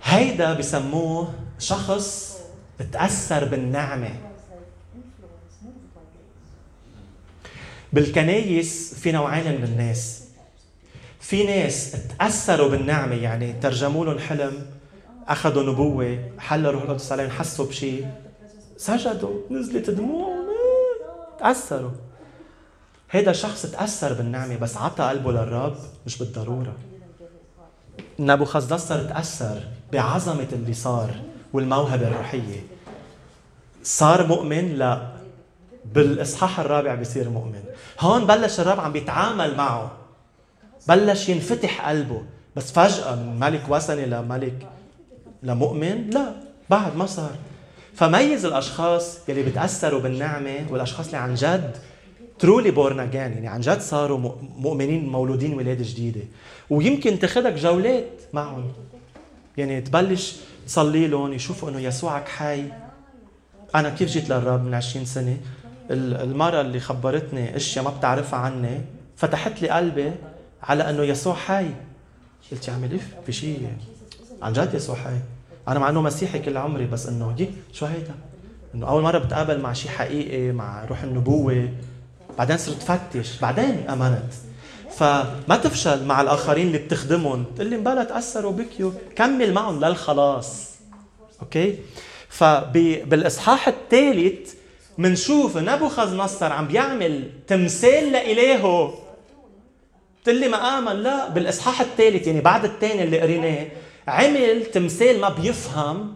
[0.02, 2.38] هيدا بسموه شخص
[2.92, 4.10] تأثر بالنعمة.
[7.92, 10.21] بالكنايس في نوعين من الناس.
[11.22, 14.66] في ناس تأثروا بالنعمة يعني ترجموا لهم حلم
[15.28, 18.06] أخذوا نبوة حل روح القدس عليهم حسوا بشيء
[18.76, 20.34] سجدوا نزلت دموع
[21.38, 21.90] تأثروا.
[23.08, 26.76] هذا شخص تأثر بالنعمة بس عطى قلبه للرب مش بالضرورة.
[28.18, 29.60] نبوخذ نصر تأثر
[29.92, 31.10] بعظمة اللي صار
[31.52, 32.66] والموهبة الروحية.
[33.82, 35.12] صار مؤمن لا
[35.94, 37.62] بالإصحاح الرابع بيصير مؤمن.
[38.00, 40.01] هون بلش الرب عم بيتعامل معه.
[40.88, 42.22] بلش ينفتح قلبه.
[42.57, 44.67] بس فجأة من ملك وثني لملك
[45.42, 46.33] لمؤمن؟ لا
[46.71, 47.37] بعد ما صار.
[47.95, 51.76] فميز الأشخاص يلي بتأثروا بالنعمة والأشخاص اللي عن جد
[52.38, 54.18] truly born again يعني عن جد صاروا
[54.59, 56.21] مؤمنين مولودين ولاده جديدة.
[56.71, 58.72] ويمكن تاخذك جولات معهم.
[59.57, 60.37] يعني تبلش
[60.67, 62.64] تصلي لهم يشوفوا إنه يسوعك حي.
[63.75, 65.37] أنا كيف جيت للرب من 20 سنة؟
[65.91, 68.80] المرة اللي خبرتني أشياء ما بتعرفها عني
[69.17, 70.13] فتحت لي قلبي
[70.63, 71.67] على أنه يسوع حي.
[72.53, 73.72] قلت يا عمي ليك في شيء
[74.43, 75.18] عن جد يسوع حي.
[75.68, 78.14] أنا مع أنه مسيحي كل عمري بس إنه جي شو هيدا؟
[78.75, 81.68] إنه أول مرة بتقابل مع شيء حقيقي مع روح النبوة.
[82.39, 83.41] بعدين صرت فتش.
[83.41, 84.33] بعدين امنت
[84.91, 87.45] فما تفشل مع الآخرين اللي بتخدمهم.
[87.57, 88.92] تقول لي مبلا تأثروا بكيوا.
[89.17, 90.71] كمل معهم للخلاص.
[91.43, 91.79] أوكي؟
[92.29, 94.55] فبالاصحاح الثالث
[94.99, 98.95] منشوف نبوخذ نصر عم بيعمل تمثال لإلهه.
[100.22, 103.66] بتقول لي ما آمن لا بالإصحاح الثالث يعني بعد الثاني اللي قريناه
[104.08, 106.14] عمل تمثال ما بيفهم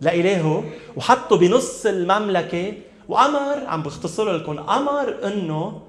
[0.00, 0.64] لإلهه
[0.96, 2.72] وحطه بنص المملكة
[3.08, 5.82] وأمر عم بختصر لكم أمر إنه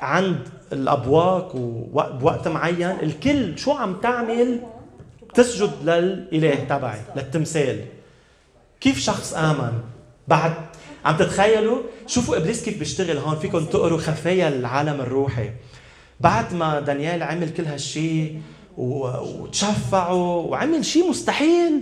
[0.00, 4.60] عند الأبواق وبوقت معين الكل شو عم تعمل؟
[5.34, 7.84] تسجد للإله تبعي للتمثال.
[8.80, 9.72] كيف شخص آمن؟
[10.28, 10.54] بعد
[11.04, 15.50] عم تتخيلوا؟ شوفوا إبليس كيف بيشتغل هون فيكم تقروا خفايا العالم الروحي.
[16.20, 18.40] بعد ما دانيال عمل كل هالشيء
[18.76, 21.80] وتشفعوا وعمل شيء مستحيل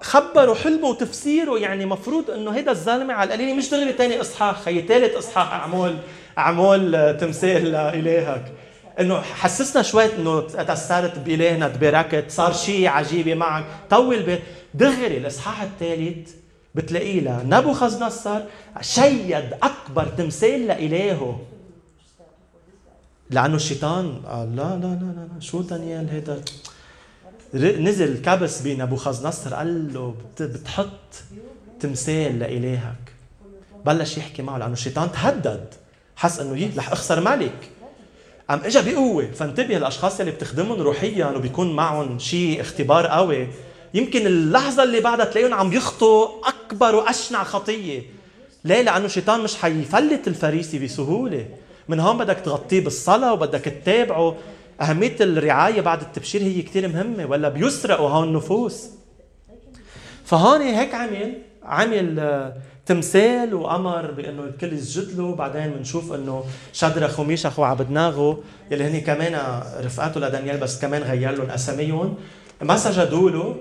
[0.00, 4.82] خبروا حلمه وتفسيره يعني مفروض إنه هيدا الزلمة على القليلة مش دغري تاني إصحاح خي
[4.82, 5.98] ثالث إصحاح اعمل
[6.38, 8.52] اعمل تمثال لالهك
[9.00, 14.38] إنه حسسنا شوي إنه تاثرت بإلهنا تباركت صار شيء عجيبة معك طول بال
[14.74, 16.30] دغري الإصحاح الثالث
[16.74, 18.40] بتلاقيه لنبوخذ نصر
[18.80, 21.40] شيد أكبر تمثال لإلهه.
[23.30, 26.42] لأنه الشيطان قال لا لا لا لا شو دانيال هيدا؟
[27.54, 30.88] نزل كبس بنبوخذ نصر قال له بتحط
[31.80, 33.12] تمثال لإلهك.
[33.86, 35.74] بلش يحكي معه لأنه الشيطان تهدد
[36.16, 37.70] حس إنه يي رح أخسر ملك
[38.48, 43.48] عم اجى بقوة فانتبه الاشخاص اللي بتخدمهم روحيا وبيكون معهم شيء اختبار قوي.
[43.94, 48.02] يمكن اللحظة اللي بعدها تلاقيهم عم يخطوا أكبر وأشنع خطية.
[48.64, 51.46] ليه؟ لأنه الشيطان مش حيفلت الفريسي بسهولة.
[51.88, 54.34] من هون بدك تغطيه بالصلاة وبدك تتابعه.
[54.80, 58.88] أهمية الرعاية بعد التبشير هي كتير مهمة ولا بيسرقوا هون النفوس.
[60.24, 61.32] فهون هيك عمل
[61.62, 62.56] عمل آه،
[62.86, 69.62] تمثال وأمر بإنه الكل يسجد له بعدين بنشوف إنه شدرخ وميشخ وعبدناغو يلي هن كمان
[69.80, 72.14] رفقاته لدانيال بس كمان غير لهم أساميهم.
[72.62, 73.56] ما سجدوا له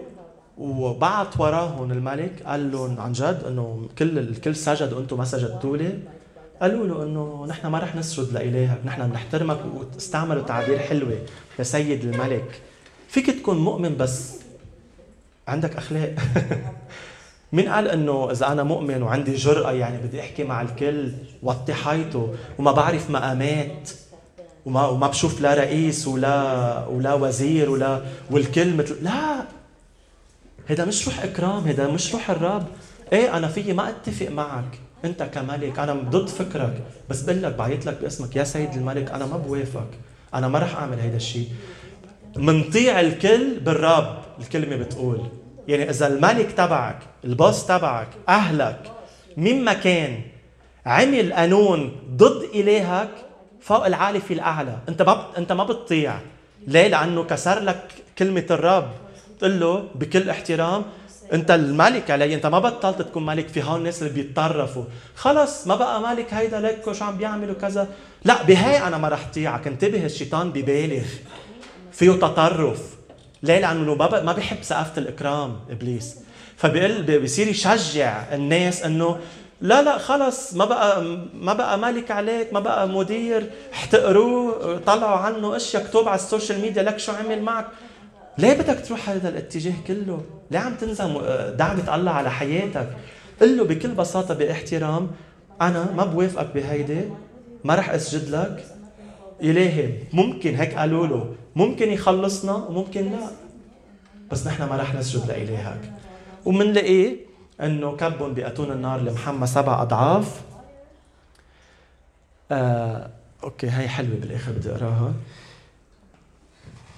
[0.58, 6.00] وبعت وراهم الملك قال لهم عن جد إنه كل الكل سجد وأنتم ما سجدتوا لي.
[6.62, 11.18] قالوا له إنه نحن ما رح نسجد لإلهك، نحن بنحترمك واستعملوا تعابير حلوة
[11.60, 12.62] يا سيد الملك.
[13.08, 14.34] فيك تكون مؤمن بس
[15.48, 16.16] عندك أخلاق.
[17.54, 21.12] مين قال إنه إذا أنا مؤمن وعندي جرأة يعني بدي أحكي مع الكل
[21.44, 23.90] وطي حيطه وما بعرف مقامات
[24.66, 28.02] وما وما بشوف لا رئيس ولا ولا وزير ولا
[28.32, 29.44] والكل مثل لا
[30.68, 32.68] هذا مش روح إكرام هذا مش روح الرب
[33.14, 37.86] إيه أنا فيي ما أتفق معك انت كملك أنا ضد فكرك بس بقول لك بعيط
[37.86, 38.36] لك باسمك.
[38.36, 39.88] يا سيد الملك أنا ما بوافق
[40.34, 41.48] أنا ما رح أعمل هيدا الشيء
[42.36, 45.22] منطيع الكل بالرب الكلمة بتقول.
[45.68, 48.92] يعني إذا الملك تبعك البوس تبعك أهلك
[49.38, 50.22] مين ما كان
[50.86, 53.10] عمل قانون ضد إلهك
[53.62, 54.78] فوق العالي في الأعلى.
[54.90, 56.20] أنت ما أنت ما بتطيع.
[56.68, 58.92] ليه؟ لأنه كسر لك كلمة الرب.
[59.40, 60.84] تقول له بكل احترام
[61.34, 63.48] انت الملك علي انت ما بطلت تكون ملك.
[63.48, 64.84] في هون الناس اللي بيتطرفوا.
[65.16, 67.88] خلص ما بقى ملك هيدا ليك شو عم بيعملوا كذا؟
[68.26, 71.06] لا بهي أنا ما رح طيعك انتبه الشيطان ببالغ.
[71.92, 72.80] فيه تطرف.
[73.44, 76.16] ليه؟ لأنه ما بيحب سقفه الإكرام إبليس.
[76.58, 79.18] فبيقول بيصير يشجع الناس إنه
[79.62, 85.56] لا لا خلص ما بقى ما بقى ملك عليك ما بقى مدير احتقروه طلعوا عنه
[85.56, 87.66] أشياء كتب على ال social media لك شو عمل معك.
[88.38, 91.14] ليه بدك تروح هذا الاتجاه كله؟ ليه عم تنزل
[91.58, 92.90] دعوة الله على حياتك؟
[93.42, 95.12] قل له بكل بساطة باحترام
[95.62, 97.02] أنا ما بوافقك بهيدي
[97.64, 98.66] ما رح أسجد لك.
[99.44, 101.36] إلهي ممكن هيك قالوا له.
[101.56, 103.28] ممكن يخلصنا وممكن لا.
[104.32, 105.92] بس نحن ما رح نسجد لإلهك.
[106.46, 107.16] ومنلاقيه
[107.62, 110.42] إنه كبهم باتون النار المحمى سبع أضعاف.
[112.52, 113.10] آه،
[113.44, 115.14] أوكي هي حلوة بالآخر بدي أقراها.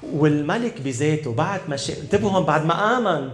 [0.03, 3.29] والملك بذاته بعد ما شاف انتبهوا بعد ما آمن.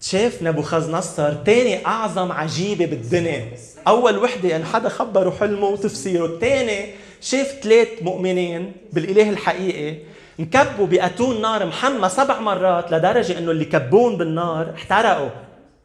[0.00, 3.48] شاف نبوخذ نصر ثاني أعظم عجيبة بالدنيا.
[3.88, 6.86] أول وحدة إن حدا خبره حلمه وتفسيره الثاني
[7.20, 9.98] شاف ثلاث مؤمنين بالإله الحقيقي
[10.40, 15.28] انكبوا بأتون نار محمى سبع مرات لدرجة إنه اللي كبون بالنار احترقوا.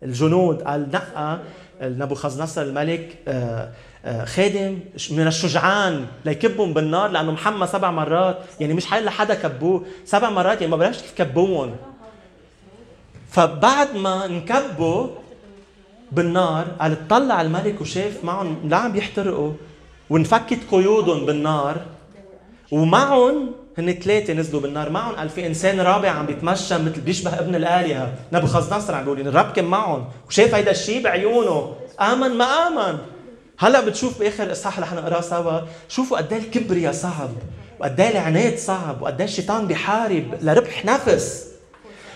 [0.03, 1.39] الجنود قال نقى.
[1.81, 3.69] نبوخذ نصر الملك آه،
[4.25, 4.79] خادم
[5.11, 10.61] من الشجعان ليكبهم بالنار لأنه محمى سبع مرات يعني مش حيلا حدا كبوه سبع مرات
[10.61, 11.75] يعني ما بعرفش كيف كبوهم.
[13.29, 15.07] فبعد ما انكبوا
[16.11, 19.51] بالنار قال اطلع الملك وشاف معهم لا عم بيحترقوا
[20.09, 21.77] وانفكت قيودهم بالنار
[22.71, 24.89] ومعهم هن ثلاثة نزلوا بالنار.
[24.89, 28.13] معهم قال في إنسان رابع عم بيتمشى مثل بيشبه ابن الآلهة.
[28.33, 31.75] نبوخذ نصر عم بيقول الرب كان معهم وشاف هيدا الشيء بعيونه.
[32.01, 32.97] آمن ما آمن.
[33.59, 35.59] هلا بتشوف بآخر الاصحاح اللي حنقراه سوا.
[35.89, 37.29] شوفوا قد إيه الكبرياء صعب
[37.79, 41.47] وقد إيه العناد صعب وقد إيه الشيطان بيحارب لربح نفس.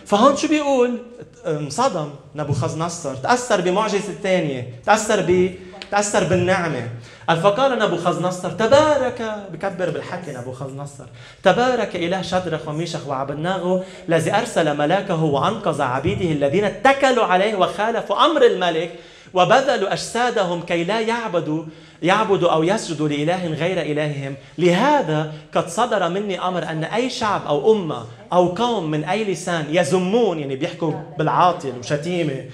[0.06, 0.98] فهون شو بيقول؟
[1.46, 5.52] انصدم نبوخذ نصر تأثر بمعجزة الثانية تأثر ب
[5.92, 6.90] تأثر بالنعمة.
[7.30, 11.06] قال فقال نبوخذ نصر تبارك بكبر بالحكي نبوخذ نصر
[11.44, 18.46] تبارك إله شدرخ وميشخ وعبدناغو الذي أرسل ملاكه وأنقذ عبيده الذين اتكلوا عليه وخالفوا أمر
[18.46, 18.92] الملك.
[19.34, 21.64] وبذلوا أجسادهم كي لا يعبدوا
[22.04, 24.36] يعبدوا أو يسجدوا لإله غير إلههم.
[24.58, 29.66] لهذا قد صدر مني أمر أن أي شعب أو أمة أو قوم من أي لسان
[29.70, 32.46] يزمون يعني بيحكوا بالعاطل وشتيمة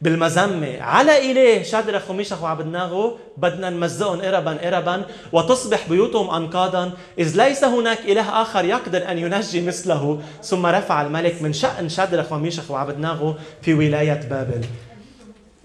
[0.00, 5.04] بالمذمة على إله شدرخ وميشخ وعبدناغو بدنا نمزقهم إربا إربا.
[5.32, 6.92] وتصبح بيوتهم أنقاضا.
[7.18, 10.20] إذ ليس هناك إله آخر يقدر أن ينجي مثله.
[10.42, 14.64] ثم رفع الملك من شأن شدرخ وميشخ وعبدناغو في ولاية بابل.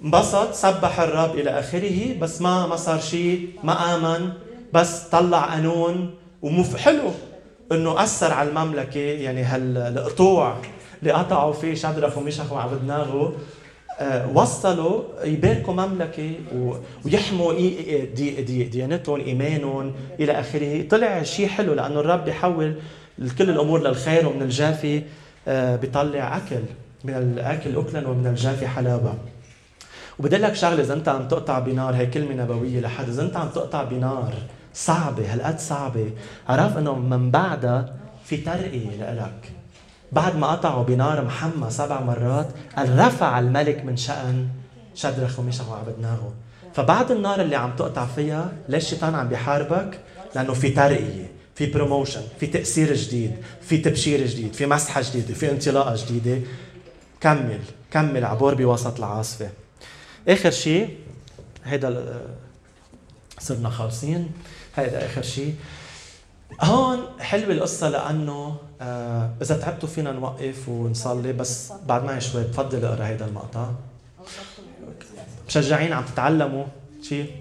[0.04, 4.30] انبسط سبح الرب إلى آخره بس ما ما صار شيء ما آمن
[4.74, 7.12] بس طلع قانون ومف حلو
[7.72, 10.56] إنه أثر على المملكة يعني هالقطوع
[11.02, 13.32] اللي قطعوا فيه شدرخ وميشخ وعبدناغو
[14.00, 16.32] آه، وصلوا يباركوا مملكة
[17.06, 20.88] ويحموا دي دي ديانتهم إيمانهم إلى آخره.
[20.90, 22.76] طلع شيء حلو لأنه الرب بيحول
[23.38, 25.02] كل الأمور للخير ومن الجافي.
[25.48, 26.62] آه، بيطلع أكل
[27.04, 29.14] من الاكل اكلا ومن الجافي حلاوة.
[30.20, 33.10] وبدي لك شغلة إذا أنت عم تقطع بنار هي كلمة نبوية لحد.
[33.10, 34.34] إذا أنت عم تقطع بنار
[34.74, 36.12] صعبة هالقد صعبة.
[36.50, 37.94] عرف إنه من بعدها
[38.26, 39.52] في ترقية لك
[40.12, 42.48] بعد ما قطعوا بنار محمى سبع مرات
[42.78, 44.48] قال رفع الملك من شأن
[44.96, 46.32] شدرخ وميشخ وعبدناغو
[46.74, 50.00] فبعد النار اللي عم تقطع فيها ليش الشيطان عم بيحاربك؟
[50.36, 53.32] لأنه في ترقية في بروموشن في تأثير جديد
[53.62, 56.42] في تبشير جديد في مسحة جديدة في انطلاقة جديدة.
[57.22, 57.60] كمل
[57.92, 59.50] كمل عبور بوسط العاصفة.
[60.28, 60.98] آخر شيء
[61.66, 62.22] هيدا
[63.40, 64.32] صرنا خالصين.
[64.76, 65.56] هيدا آخر شيء.
[66.62, 72.86] هون حلوة القصة لأنه آه إذا تعبتوا فينا نوقف ونصلي بس بعد معي شوي بفضل
[72.86, 73.72] أقرأ هيدا المقطع.
[75.48, 76.66] مشجعين عم تتعلموا
[77.02, 77.32] شيء؟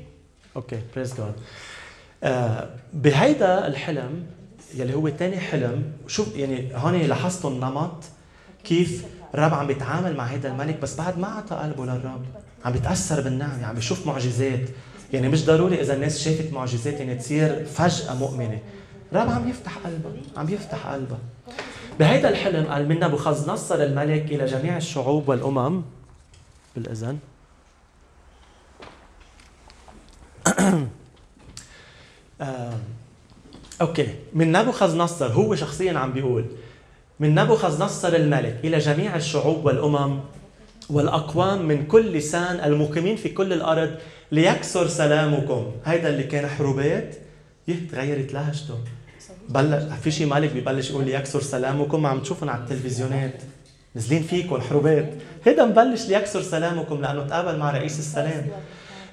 [0.57, 1.35] okay praise God
[2.93, 4.27] بهيدا الحلم
[4.75, 8.05] يلي هو ثاني حلم شوف يعني هون لاحظتوا النمط
[8.65, 9.05] كيف
[9.35, 12.25] الرب عم بيتعامل مع هيدا الملك بس بعد ما اعطى قلبه للرب.
[12.65, 14.69] عم بيتأثر بالنعمه عم بيشوف معجزات.
[15.13, 18.59] يعني مش ضروري إذا الناس شافت معجزات يعني تصير فجأة مؤمنة.
[19.13, 21.19] الرب عم يفتح قلبه عم يفتح قلبه
[21.99, 25.83] بهيدا الحلم قال من نبوخذ نصر الملك إلى جميع الشعوب والأمم.
[26.77, 27.19] بالإذن.
[32.41, 32.75] آه.
[33.81, 34.15] أوكي.
[34.33, 36.45] من نبوخذ نصر هو شخصيا عم بيقول
[37.21, 40.21] من نبوخذ نصر الملك إلى جميع الشعوب والأمم
[40.91, 43.91] والأقوام من كل لسان المقيمين في كل الأرض
[44.33, 45.73] ليكسر سلامكم.
[45.85, 47.15] هيدا اللي كان حروبات
[47.93, 48.79] تغيرت لهجته.
[49.49, 53.43] بلش في شيء مالك ببلش يقول ليكسر سلامكم عم تشوفهم على التلفزيونات.
[53.95, 55.13] نازلين فيكم حروبات.
[55.45, 58.47] هيدا مبلش ليكسر سلامكم لأنه تقابل مع رئيس السلام.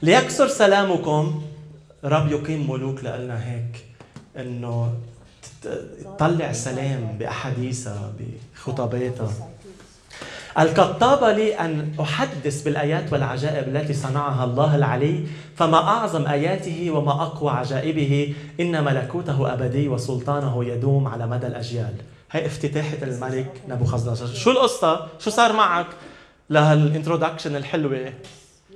[0.03, 1.41] ليكسر سلامكم
[2.03, 3.85] رب يقيم ملوك لنا هيك
[4.37, 4.93] إنه
[6.18, 9.34] تطلع سلام بأحاديثها بخطاباتها.
[10.59, 15.23] الكتاب لي أن أحدث بالآيات والعجائب التي صنعها الله العلي
[15.55, 21.93] فما أعظم آياته وما أقوى عجائبه إن ملكوته أبدي وسلطانه يدوم على مدى الأجيال.
[22.31, 25.88] هي افتتاحة الملك نبوخذ شو القصة؟ شو صار معك
[26.49, 28.13] لهال introduction الحلوة؟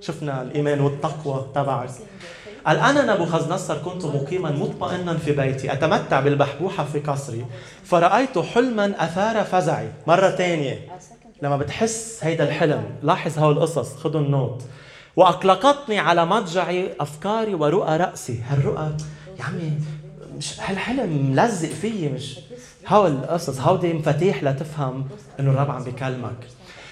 [0.02, 1.90] شفنا الإيمان والتقوى تبعك.
[2.66, 7.46] قال أنا نبوخذ نصر كنت مقيما مطمئنا في بيتي أتمتع بالبحبوحة في قصري
[7.84, 9.90] فرأيت حلما أثار فزعي.
[10.08, 10.88] مرة ثانية
[11.42, 14.64] لما بتحس هيدا الحلم لاحظ هول القصص خذوا ال note.
[15.16, 18.42] وأقلقتني على مضجعي أفكاري ورؤى رأسي.
[18.48, 18.98] هالرؤى
[19.40, 19.72] يا عمي
[20.38, 22.40] مش هالحلم ملزق فيي مش
[22.88, 25.08] هول القصص هودي مفاتيح لتفهم
[25.40, 26.48] إنه الرب عم بيكلمك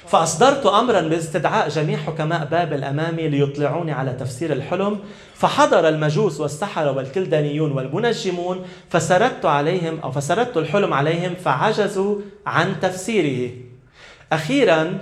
[0.07, 4.99] فأصدرت أمرا باستدعاء جميع حكماء بابل أمامي ليطلعوني على تفسير الحلم
[5.35, 13.51] فحضر المجوس والسحرة والكلدانيون والمنجمون فسردت عليهم أو فسردت الحلم عليهم فعجزوا عن تفسيره.
[14.31, 14.97] أخيرا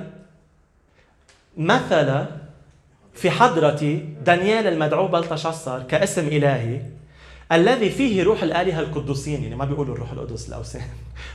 [1.58, 2.26] مثل
[3.14, 6.82] في حضرة دانيال المدعو بلتشصر كاسم إلهي.
[7.52, 10.82] الذي فيه روح الآلهة القدوسين يعني ما بيقولوا الروح القدس الأوثان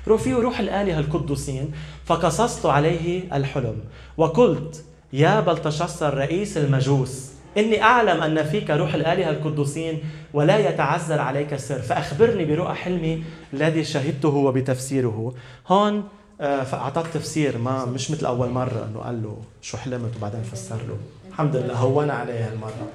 [0.24, 1.72] فيه روح الآلهة القدوسين
[2.04, 3.76] فقصصت عليه الحلم
[4.16, 9.98] وقلت يا بلتشصر رئيس المجوس إني أعلم أن فيك روح الآلهة القدوسين
[10.34, 11.78] ولا يتعذر عليك السر.
[11.78, 15.34] فأخبرني برؤى حلمي الذي شهدته وبتفسيره.
[15.68, 16.04] هون
[16.40, 20.76] آه، فأعطاه تفسير ما مش مثل أول مرة إنه قال له شو حلمت وبعدين فسر
[20.76, 20.96] له.
[21.28, 22.88] الحمد لله هون عليه هالمرة.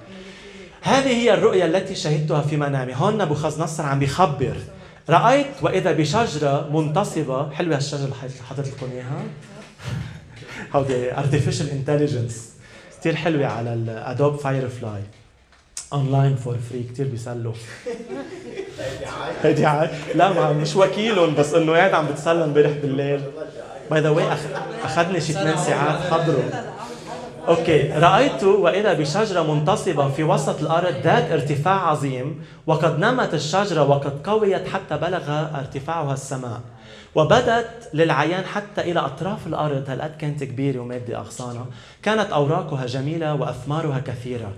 [0.82, 2.96] هذه هي الرؤيا التي شهدتها في منامي.
[2.96, 4.56] هون نبوخذ نصر عم بيخبر.
[5.10, 8.16] رأيت وإذا بشجرة منتصبة حلوة هالشجره اللي
[8.50, 9.24] حطيت لكم إياها.
[10.76, 12.50] هودي artificial intelligence
[13.00, 15.02] كثير حلوة على ال Adobe Firefly
[15.94, 17.54] online for free كثير بيسلوا.
[19.44, 23.22] هيدي AI لا ما مش وكيلهم بس إنه قاعد عم بتسلى امبارح بالليل.
[23.92, 24.26] by the way
[24.84, 26.71] أخذني شي ثمان ساعات حضره
[27.48, 34.28] okay رأيت واذا بشجرة منتصبة في وسط الأرض ذات ارتفاع عظيم وقد نمت الشجرة وقد
[34.28, 36.62] قويت حتى بلغ ارتفاعها السماء
[37.16, 39.90] وبدت للعيان حتى إلى أطراف الأرض.
[39.90, 41.66] هالقد كانت كبيرة ومادة أغصانها
[42.04, 44.52] كانت أوراقها جميلة وأثمارها كثيرة.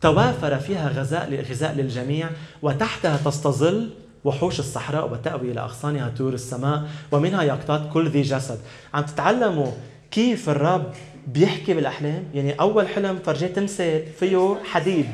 [0.00, 2.28] توافر فيها غذاء غذاء للجميع
[2.62, 3.90] وتحتها تستظل
[4.24, 6.82] وحوش الصحراء وتأوي إلى أغصانها طيور السماء
[7.12, 8.58] ومنها يقتات كل ذي جسد.
[8.94, 9.72] عم تتعلموا
[10.10, 10.92] كيف الرب
[11.26, 12.24] بيحكي بالأحلام.
[12.34, 15.06] يعني أول حلم فرجاه تمثال فيه حديد.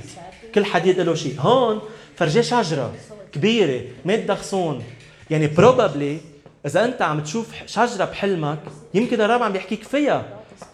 [0.55, 1.37] كل حديد له شيء.
[1.39, 1.81] هون
[2.17, 2.93] فرجاه شجرة
[3.33, 4.83] كبيرة مادة غصون
[5.31, 6.19] يعني بروبابلي
[6.67, 8.59] إذا أنت عم تشوف شجرة بحلمك
[8.95, 10.25] يمكن الرب عم بيحكيك فيها.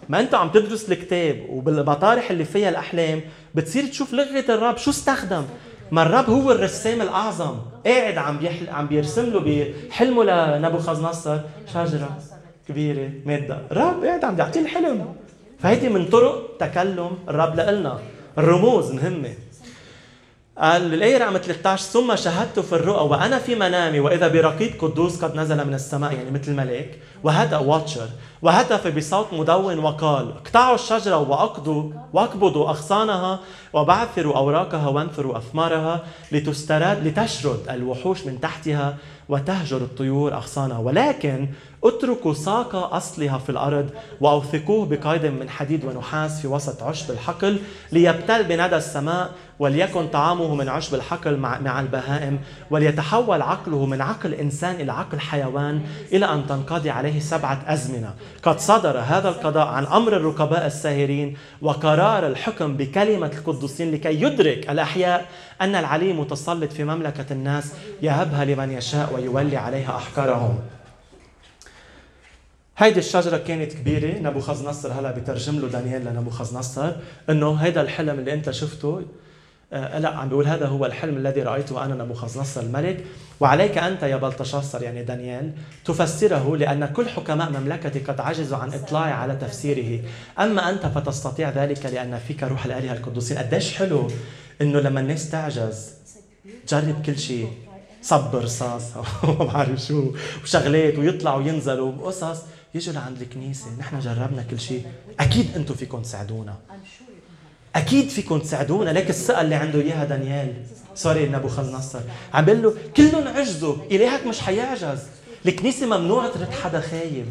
[0.09, 3.21] ما أنت عم تدرس الكتاب وبالمطارح اللي فيها الأحلام
[3.55, 5.45] بتصير تشوف لغة الرب شو استخدم.
[5.91, 7.57] ما الرب هو الرسام الأعظم.
[7.87, 8.71] قاعد عم بيحل...
[8.71, 9.41] عم بيرسم له
[9.89, 11.39] بحلمه لنبوخذ نصر
[11.75, 12.19] شجرة
[12.69, 15.15] كبيرة ماده الرب قاعد عم بيعطيه الحلم.
[15.63, 17.99] فهيدي من طرق تكلم الرب لنا
[18.39, 19.35] الرموز مهمة.
[20.59, 25.37] قال الآية رقم 13 ثم شهدت في الرؤى وأنا في منامي وإذا برقيق قدوس قد
[25.37, 26.13] نزل من السماء.
[26.13, 26.99] يعني مثل ملاك.
[27.25, 28.09] وهدأ واتشر
[28.43, 33.41] وهتف بصوت مدون وقال اقطعوا الشجرة وأقضوا وأقبضوا أغصانها
[33.73, 38.97] وبعثروا أوراقها وانثروا أثمارها لتسترد لتشرد الوحوش من تحتها
[39.28, 40.78] وتهجر الطيور أغصانها.
[40.78, 41.49] ولكن
[41.85, 43.90] اتركوا ساق أصلها في الأرض
[44.20, 47.59] وأوثقوه بقيد من حديد ونحاس في وسط عشب الحقل
[47.93, 49.31] ليبتل بندى السماء
[49.63, 52.39] وليكن طعامه من عشب الحقل مع, البهائم
[52.71, 55.83] وليتحول عقله من عقل إنسان إلى عقل حيوان
[56.13, 58.15] إلى أن تنقضي عليه سبعة أزمنة.
[58.43, 65.27] قد صدر هذا القضاء عن أمر الركباء الساهرين وقرار الحكم بكلمة القدوسين لكي يدرك الأحياء
[65.61, 67.73] أن العلي متسلط في مملكة الناس
[68.03, 70.59] يهبها لمن يشاء ويولي عليها أحكارهم
[72.79, 74.19] هيدي الشجرة كانت كبيرة.
[74.19, 76.93] نبوخذ نصر هلا بترجم له دانيال لنبوخذ نصر
[77.31, 79.03] إنه هيدا الحلم اللي أنت شفته
[79.73, 83.05] لا عم بيقول هذا هو الحلم الذي رأيته أنا نبوخذ الملك.
[83.40, 85.53] وعليك أنت يا بلتشاصر يعني دانيال
[85.85, 90.01] تفسره لأن كل حكماء مملكتي قد عجزوا عن إطلاع على تفسيره.
[90.39, 93.39] أما أنت فتستطيع ذلك لأن فيك روح الآلهة القدوسين.
[93.39, 94.11] قديش حلو
[94.61, 95.90] إنه لما الناس تعجز
[96.69, 97.49] جرب كل شيء
[98.03, 98.82] صب رصاص
[99.24, 100.12] وما بعرف شو
[100.43, 101.93] وشغلات ويطلعوا وينزلوا.
[101.93, 102.43] وقصص
[102.74, 103.66] يجوا لعند الكنيسة.
[103.78, 104.86] نحن جربنا كل شيء
[105.20, 106.57] أكيد أنتم فيكم تساعدونا.
[107.77, 108.90] أكيد فيكم تساعدونا.
[108.90, 110.55] ليك الثقه اللي عنده إياها دانيال.
[110.94, 111.99] سوري نصر
[112.35, 113.74] عم بيقول له كلهم عجزوا.
[113.90, 114.99] إلهك مش حيعجز.
[115.47, 117.27] الكنيسة ممنوع ترد حدا خايب.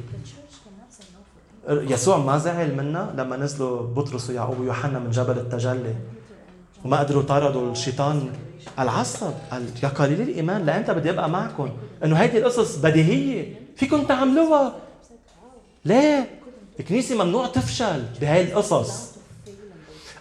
[1.70, 5.96] يسوع ما زعل منا لما نزلوا بطرس ويعقوب ويوحنا من جبل التجلي.
[6.86, 8.30] وما قدروا طردوا الشيطان
[8.80, 10.66] العصب قال يا قليل الإيمان.
[10.66, 11.70] لامتى بدي أبقى معكم.
[12.04, 13.56] إنه هيدي القصص بديهية.
[13.76, 14.76] فيكم تعملوها.
[15.86, 16.30] ليه؟
[16.80, 19.11] الكنيسة ممنوع تفشل بهاي القصص.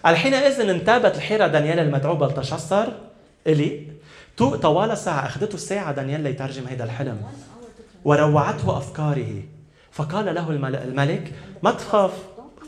[0.05, 2.87] الحينئذ انتابت الحيرة دانيال المدعو بلتشصر
[3.47, 3.87] إلي
[4.37, 7.21] طوال ساعة أخذته الساعة دانيال ليترجم هذا الحلم.
[8.05, 9.43] وروعته أفكاره.
[9.91, 10.49] فقال له
[10.83, 11.33] الملك
[11.63, 12.11] ما تخاف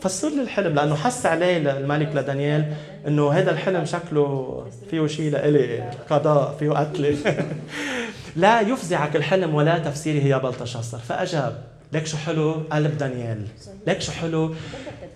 [0.01, 2.73] فسر لي الحلم لأنه حس عليه الملك لدانيال
[3.07, 7.17] إنه هذا الحلم شكله فيه شيء لإلي قضاء فيه قتلة.
[8.35, 13.47] لا يفزعك الحلم ولا تفسيره يا بلتشصر فأجاب ليك شو حلو؟ قلب دانيال
[13.87, 14.55] ليك شو حلو؟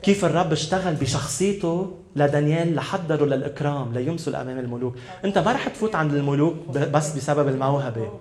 [0.03, 4.95] كيف الرب اشتغل بشخصيته لدانيال لحضره للإكرام ليمثل أمام الملوك.
[5.25, 8.11] انت ما رح تفوت عند الملوك بس بسبب الموهبة.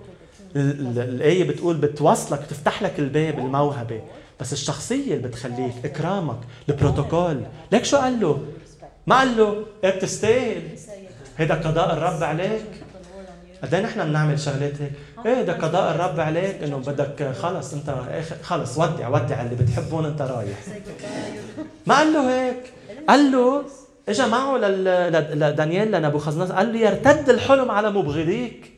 [0.55, 4.01] الآية بتقول بتوصلك بتفتح لك الباب الموهبة.
[4.39, 6.39] بس الشخصية اللي بتخليك إكرامك
[6.69, 7.41] البروتوكول
[7.71, 8.39] ليك شو قال له؟
[9.07, 10.61] ما قال له؟ إيه بتستاهل؟
[11.37, 12.65] هيدا قضاء الرب عليك.
[13.63, 14.91] قد إيه نحن بنعمل شغلات هيك؟
[15.27, 17.95] إيه ده قضاء الرب عليك إنه بدك خلص أنت
[18.43, 20.57] خلص ودع ودع اللي بتحبهم أنت رايح.
[21.87, 22.73] ما قال له هيك؟
[23.09, 23.63] قال له
[24.09, 28.71] اجى معه لدانيال لنبوخذ قال له يرتد الحلم على مبغضيك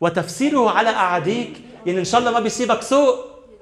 [0.00, 1.52] وتفسيره على اعاديك
[1.86, 3.16] يعني إن شاء الله ما بيصيبك سوء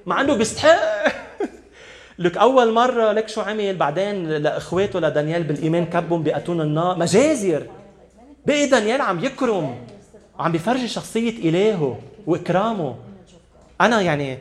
[0.07, 0.79] مع إنه بيستحق.
[2.19, 7.67] لك أول مرة لك شو عمل؟ بعدين لاخواته لدانيال بالايمان كبهم باتون النار مجازر.
[8.47, 9.77] بقي دانيال عم يكرم
[10.39, 11.99] وعم بيفرجي شخصية إلهه.
[12.27, 12.97] وإكرامه.
[13.81, 14.39] أنا يعني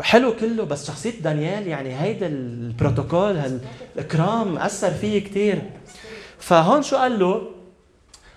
[0.00, 5.62] حلو كله بس شخصية دانيال يعني هيدا البروتوكول هالإكرام أثر فيه كثير
[6.38, 7.42] فهون شو قال له؟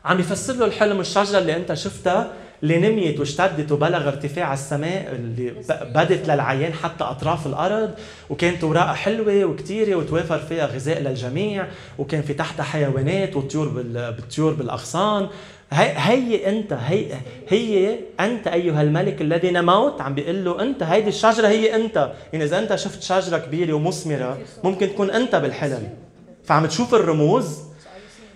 [0.06, 2.32] عم يفسر له الحلم الشجرة اللي أنت شفتها
[2.64, 7.92] اللي نميت واشتدت وبلغ ارتفاع السماء اللي بدت للعيان حتى أطراف الأرض
[8.30, 11.68] وكانت اوراقها حلوة وكثيره وتوافر فيها غذاء للجميع
[11.98, 15.28] وكان في تحتها حيوانات وطيور بالطيور بالأغصان.
[15.72, 17.06] هي, هي أنت هي
[17.50, 20.02] هي أنت أيها الملك الذي نموت.
[20.02, 22.12] عم بيقول له أنت هيدي الشجرة هي أنت.
[22.34, 25.90] يعني إذا أنت شفت شجرة كبيرة ومثمرة ممكن تكون أنت بالحلم.
[26.44, 27.60] فعم تشوف الرموز.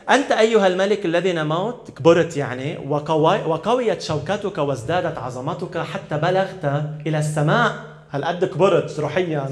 [0.10, 1.92] أنت أيها الملك الذي نموت.
[1.98, 2.78] كبرت يعني.
[2.88, 7.74] وقوي وقويت شوكتك وازدادت عظمتك حتى بلغت إلى السماء.
[8.12, 9.50] هالقد كبرت؟ روحيا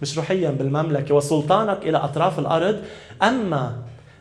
[0.00, 1.14] ومش روحيا بالمملكة.
[1.14, 2.82] وسلطانك إلى أطراف الأرض.
[3.22, 3.76] أما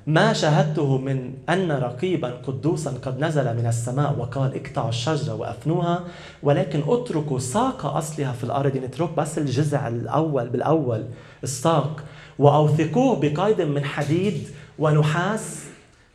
[0.07, 6.03] ما شاهدته من أن رقيبا قدوسا قد نزل من السماء وقال اقطعوا الشجرة وأفنوها
[6.43, 8.75] ولكن اتركوا ساق أصلها في الأرض.
[8.75, 11.05] يعني اترك بس الجذع الأول بالأول
[11.43, 12.03] الساق.
[12.39, 14.47] وأوثقوه بقيد من حديد
[14.79, 15.65] ونحاس.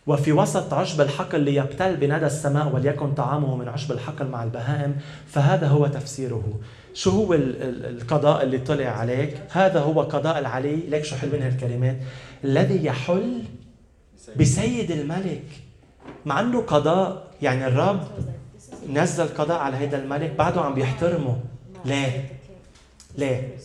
[0.06, 4.96] وفي وسط عشب الحقل ليبتل بندى السماء وليكن طعامه من عشب الحقل مع البهائم.
[5.26, 6.44] فهذا هو تفسيره.
[6.94, 10.76] شو هو القضاء اللي طلع عليك؟ هذا هو قضاء العلي.
[10.76, 11.96] ليك شو حلوين هالكلمات؟
[12.44, 13.42] الذي يحل
[14.36, 15.44] بسيد الملك
[16.27, 18.01] مع إنه قضاء يعني الرب
[18.93, 21.40] نزل قضاء على هذا الملك بعده عم بيحترمه.
[21.85, 22.28] ليه؟
[23.19, 23.57] ليه؟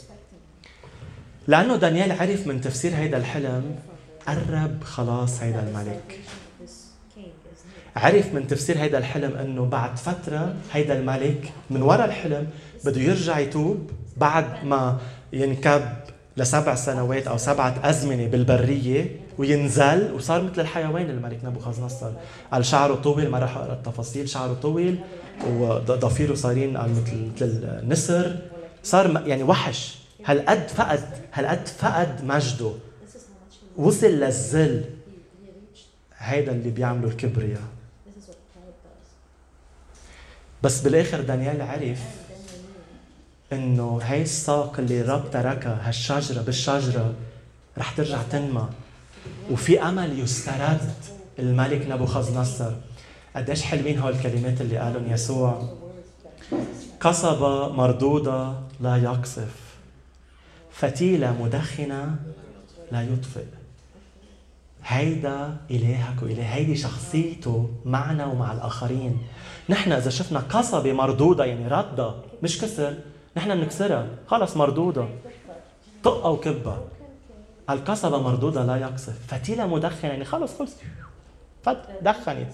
[1.47, 3.75] لأنه دانيال عرف من تفسير هذا الحلم
[4.27, 6.19] قرب خلاص هيدا الملك.
[7.95, 12.47] عرف من تفسير هيدا الحلم إنه بعد فترة هيدا الملك من وراء الحلم
[12.85, 14.97] بده يرجع يتوب بعد ما
[15.33, 15.81] ينكب
[16.37, 19.20] لسبع سنوات أو سبعة أزمنة بالبرية.
[19.37, 22.11] وينزل وصار مثل الحيوان الملك نبوخذ نصر.
[22.51, 24.29] قال شعره طويل ما راح أقرأ التفاصيل.
[24.29, 24.99] شعره طويل
[25.47, 28.37] وضفيره صارين قال مثل مثل النسر
[28.83, 29.97] صار يعني وحش.
[30.25, 31.03] هالقد فقد
[31.33, 32.71] هالقد فقد مجده؟
[33.77, 34.85] وصل للذل.
[36.17, 37.61] هيدا اللي بيعمله الكبرياء.
[40.63, 41.99] بس بالآخر دانيال عرف
[43.53, 47.13] إنه هاي الساق اللي الرب تركها هالشجرة بالشجرة
[47.77, 48.69] رح ترجع تنمى.
[49.51, 50.91] وفي أمل يسترد
[51.39, 52.71] الملك نبوخذ نصر
[53.35, 55.69] قديش حلوين هول الكلمات اللي قالهم يسوع.
[56.99, 59.55] قصبة مردودة لا يقصف
[60.71, 62.15] فتيلة مدخنة
[62.91, 63.45] لا يطفئ.
[64.85, 69.17] هيدا إلهك وإله هيدي شخصيته معنا ومع الآخرين.
[69.69, 72.95] نحن إذا شفنا قصبة مردودة يعني ردة مش كسر
[73.37, 74.07] نحن بنكسرها.
[74.27, 75.05] خلص مردودة.
[76.03, 76.81] طقها وكبها
[77.69, 80.71] القصبة مردودة لا يقصف فتيلة مدخنة يعني خلص خلص.
[82.01, 82.51] دخنت.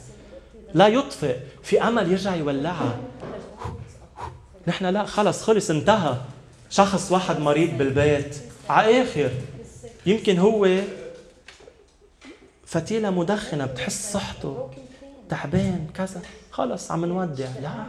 [0.74, 1.38] لا يطفئ.
[1.64, 2.98] في أمل يرجع يولعها.
[4.68, 6.18] نحن لا خلص خلص انتهى.
[6.70, 8.38] شخص واحد مريض بالبيت.
[8.70, 9.32] على آخر
[10.06, 10.82] يمكن هو
[12.66, 14.72] فتيلة مدخنة بتحس صحته.
[15.30, 16.22] تعبان كذا.
[16.52, 17.50] خلص عم نودع.
[17.62, 17.86] لا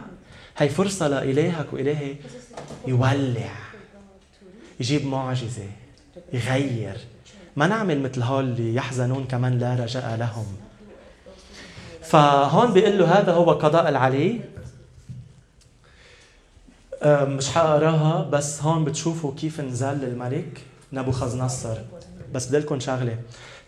[0.57, 2.15] هي فرصة لإلهك وإلهي
[2.87, 3.55] يولع.
[4.79, 5.67] يجيب معجزة.
[6.33, 6.97] يغير.
[7.55, 10.45] ما نعمل مثل هول اللي يحزنون كمان لا رجاء لهم.
[12.01, 14.41] فهون بيقول له هذا هو قضاء العلي.
[17.05, 20.61] مش حقراها بس هون بتشوفوا كيف نزل الملك
[20.93, 21.77] نبوخذ نصر
[22.33, 23.17] بس بدي لكم شغلة.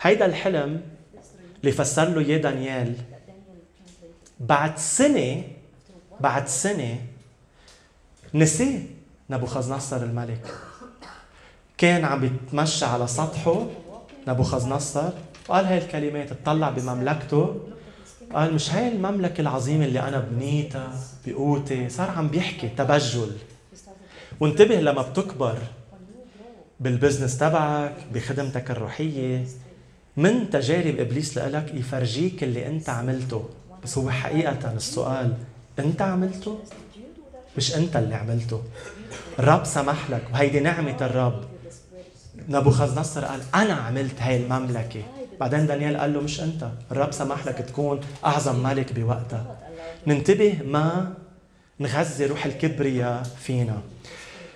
[0.01, 0.81] هيدا الحلم
[1.61, 2.95] اللي فسر له إياه دانيال
[4.39, 5.43] بعد سنة
[6.19, 6.99] بعد سنة
[8.33, 8.89] نسي
[9.29, 10.53] نبوخذ نصر الملك.
[11.81, 13.65] كان عم بيتمشى على سطحه
[14.27, 15.09] نبوخذ نصر
[15.49, 17.55] وقال هاي الكلمات اطلع بمملكته.
[18.33, 20.91] قال مش هاي المملكة العظيمة اللي أنا بنيتها
[21.25, 23.31] بقوتي صار عم بيحكي تبجل.
[24.39, 25.57] وانتبه لما بتكبر
[26.79, 29.45] بالبزنس تبعك بخدمتك الروحية
[30.17, 33.49] من تجارب إبليس لك يفرجيك اللي أنت عملته.
[33.83, 35.33] بس هو حقيقة السؤال
[35.79, 36.59] أنت عملته؟
[37.57, 38.61] مش أنت اللي عملته.
[39.39, 41.50] الرب سمح لك وهيدي نعمة الرب.
[42.49, 45.03] نبوخذ نصر قال أنا عملت هاي المملكة.
[45.39, 49.57] بعدين دانيال قال له مش أنت الرب سمح لك تكون أعظم ملك بوقتها.
[50.07, 51.13] ننتبه ما
[51.79, 53.77] نغذي روح الكبرياء فينا.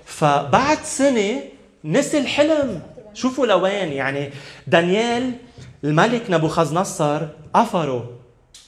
[0.06, 1.42] فبعد سنة
[1.86, 2.82] نسي الحلم.
[3.14, 4.30] شوفوا لوين يعني
[4.68, 5.32] دانيال
[5.84, 7.22] الملك نبوخذ نصر
[7.54, 8.10] قفره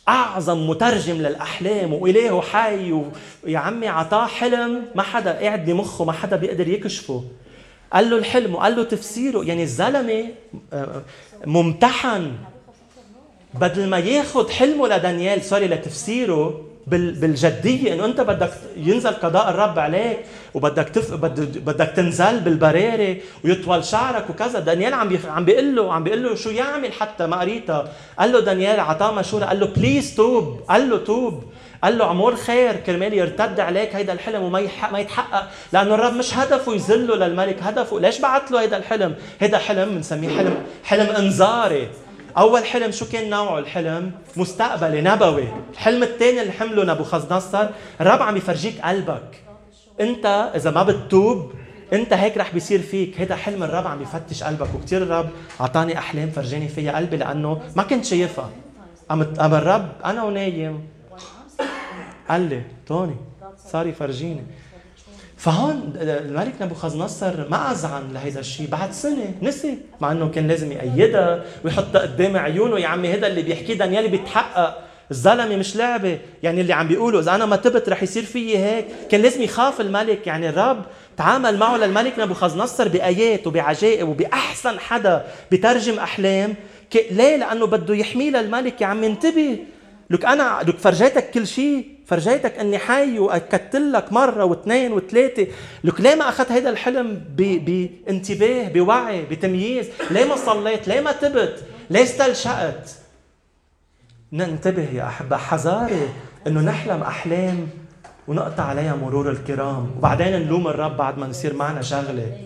[0.10, 2.92] أعظم مترجم للأحلام واله حي
[3.44, 4.86] ويا عمي عطاه حلم.
[4.96, 7.24] ما حدا قاعد بمخه ما حدا بيقدر يكشفه.
[7.94, 10.26] قال له الحلم وقال له تفسيره يعني الزلمة
[10.74, 11.02] آه،
[11.46, 12.32] ممتحن.
[13.54, 20.20] بدل ما ياخذ حلمه لدانيال سوري لتفسيره بالجدية إنه أنت بدك ينزل قضاء الرب عليك
[20.54, 21.14] وبدك تف...
[21.66, 24.60] بدك تنزل بالبراري ويطول شعرك وكذا.
[24.60, 25.20] دانيال عم بي...
[25.28, 27.88] عم بيقول له عم بيقول له شو يعمل حتى ما قريتها
[28.20, 29.46] قال له دانيال عطاه مشورة.
[29.46, 30.62] قال له please توب.
[30.70, 31.44] قال له توب.
[31.84, 35.48] قال له عمول خير كرمال يرتد عليك هيدا الحلم وما يحق ما يتحقق.
[35.74, 40.38] لأنه الرب مش هدفه يذله للملك هدفه ليش بعت له هيدا الحلم؟ هيدا حلم بنسميه
[40.38, 41.88] حلم حلم إنذاري.
[42.38, 45.48] أول حلم شو كان نوعه؟ الحلم مستقبلي نبوي.
[45.74, 47.68] الحلم الثاني اللي حمله نبوخذ نصر
[48.02, 49.44] الرب عم يفرجيك قلبك.
[50.00, 51.52] أنت إذا ما بتتوب
[51.94, 53.22] أنت هيك رح بيصير فيك.
[53.22, 54.68] هذا حلم الرب عم يفتش قلبك.
[54.76, 55.30] وكثير الرب
[55.62, 58.50] أعطاني أحلام فرجاني فيها قلبي لأنه ما كنت شايفها.
[59.10, 60.88] قام قام الرب أنا ونايم.
[62.30, 63.16] قال لي توني
[63.72, 64.44] صار يفرجيني
[65.38, 68.68] فهون الملك نبوخذ نصر ما أذعن لهيدا الشيء.
[68.68, 72.80] بعد سنة نسي مع إنه كان لازم يأيدها ويحطها قدام عيونه.
[72.80, 74.84] يا عمي هذا اللي بيحكيه دانيال بيتحقق.
[75.12, 76.20] الزلمه مش لعبة.
[76.44, 78.86] يعني اللي عم بيقولوا إذا أنا ما تبت رح يصير فيي هيك.
[79.12, 80.28] كان لازم يخاف الملك.
[80.28, 80.86] يعني الرب
[81.18, 86.56] تعامل معه للملك نبوخذ نصر بآيات وبعجائب وبأحسن حدا بترجم أحلام.
[87.12, 88.82] ليه؟ لأنه بده يحميه للملك.
[88.82, 89.60] يا عم انتبه.
[90.10, 91.97] لك أنا لك فرجيتك كل شيء.
[92.08, 95.48] فرجيتك أني حي وأكدت لك مرة واثنين وثلاثة.
[95.84, 101.64] لك ليه ما أخذت هذا الحلم بانتباه بوعي بتمييز؟ ليه ما صليت؟ ليه ما تبت؟
[101.90, 102.96] ليه استلشقت
[104.32, 106.10] ننتبه يا احبه حذاري
[106.48, 107.68] إنه نحلم أحلام
[108.28, 109.92] ونقطع عليها مرور الكرام.
[109.98, 112.38] وبعدين نلوم الرب بعد ما نصير معنا شغلة.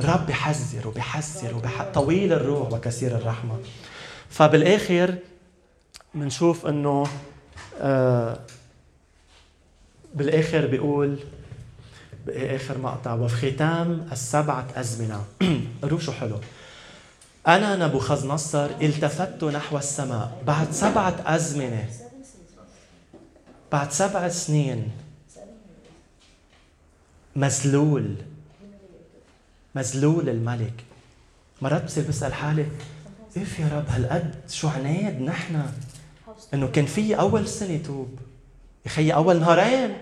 [0.00, 1.82] الرب بحذر وبحذر وبح...
[1.94, 3.54] طويل الروح وكثير الرحمة.
[4.30, 5.14] فبالآخر
[6.14, 7.06] بنشوف إنه
[7.78, 8.38] آه
[10.14, 11.18] بالآخر بيقول
[12.26, 15.24] باخر مقطع وفي ختام السبعة أزمنة.
[15.82, 16.40] قروا شو حلو.
[17.46, 20.42] أنا نبوخذ نصر التفت نحو السماء.
[20.46, 21.88] بعد سبعة أزمنة
[23.72, 24.90] بعد سبع سنين
[27.36, 28.14] مذلول
[29.74, 30.84] مذلول الملك.
[31.62, 32.66] مرات بصير بسأل حالي
[33.36, 35.62] اف يا رب هالقد شو عناد نحن؟
[36.54, 38.18] انه كان في أول سنة توب.
[38.86, 39.96] يا خيي أول نهارين.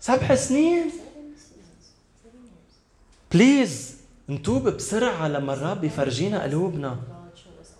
[0.00, 0.90] سبع سنين.
[3.32, 3.94] بليز
[4.30, 6.96] نتوب بسرعة لما الرب يفرجينا قلوبنا.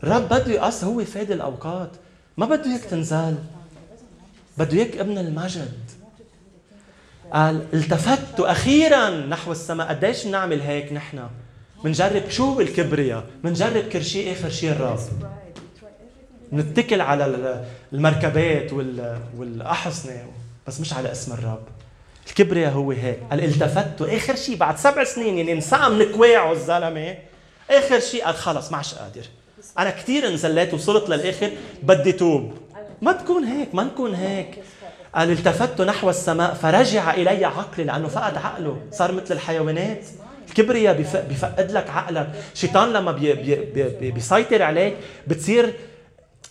[0.02, 1.90] الرب بده يقص هو فادي الأوقات.
[2.36, 3.38] ما بده إياك تنزل.
[4.58, 5.78] بده إياك ابن المجد.
[7.32, 9.88] قال التفت أخيرا نحو السماء.
[9.88, 11.28] قديش بنعمل هيك نحن؟
[11.84, 14.98] بنجرب شو الكبرياء بنجرب كل شيء آخر شيء الرب؟
[16.52, 18.72] نتكل على المركبات
[19.38, 20.26] والأحصنة
[20.66, 21.62] بس مش على اسم الرب.
[22.28, 23.18] الكبرياء هو هيك.
[23.30, 27.14] قال التفت اخر شيء بعد سبع سنين يعني من كواعه الزلمه
[27.70, 29.22] آخر شيء قال خلص ما عادش قادر.
[29.78, 31.50] أنا كثير انزليت وصلت للآخر
[31.82, 32.54] بدي توب.
[33.02, 34.58] ما تكون هيك ما نكون هيك.
[35.14, 38.80] قال التفت نحو السماء فرجع إلي عقلي لأنه فقد عقله.
[38.92, 40.04] صار مثل الحيوانات.
[40.48, 40.96] الكبرياء
[41.28, 42.32] بيفقد لك عقلك.
[42.54, 43.54] شيطان لما بي بي
[44.00, 44.96] بي بيسيطر عليك
[45.26, 45.74] بتصير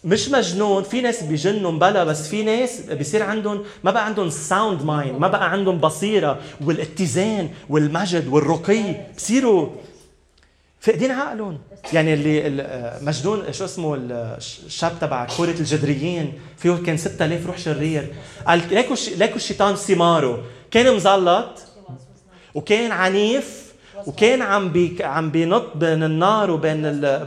[0.04, 4.84] مش مجنون في ناس بيجنوا بلا بس في ناس بيصير عندهم ما بقى عندهم sound
[4.84, 8.96] mind ما بقى عندهم بصيرة والاتزان والمجد والرقي.
[9.18, 9.70] بصيروا
[10.80, 11.58] فاقدين عقلهم.
[11.94, 18.14] يعني اللي مجنون شو اسمه الشاب تبع كورة الجدريين فيه كان 6000 روح شرير.
[18.48, 21.60] قال ليكو ليكو الشيطان ثماره كان مزلط
[22.56, 23.69] وكان عنيف
[24.08, 26.82] وكان عم بي عم بينط بين النار وبين.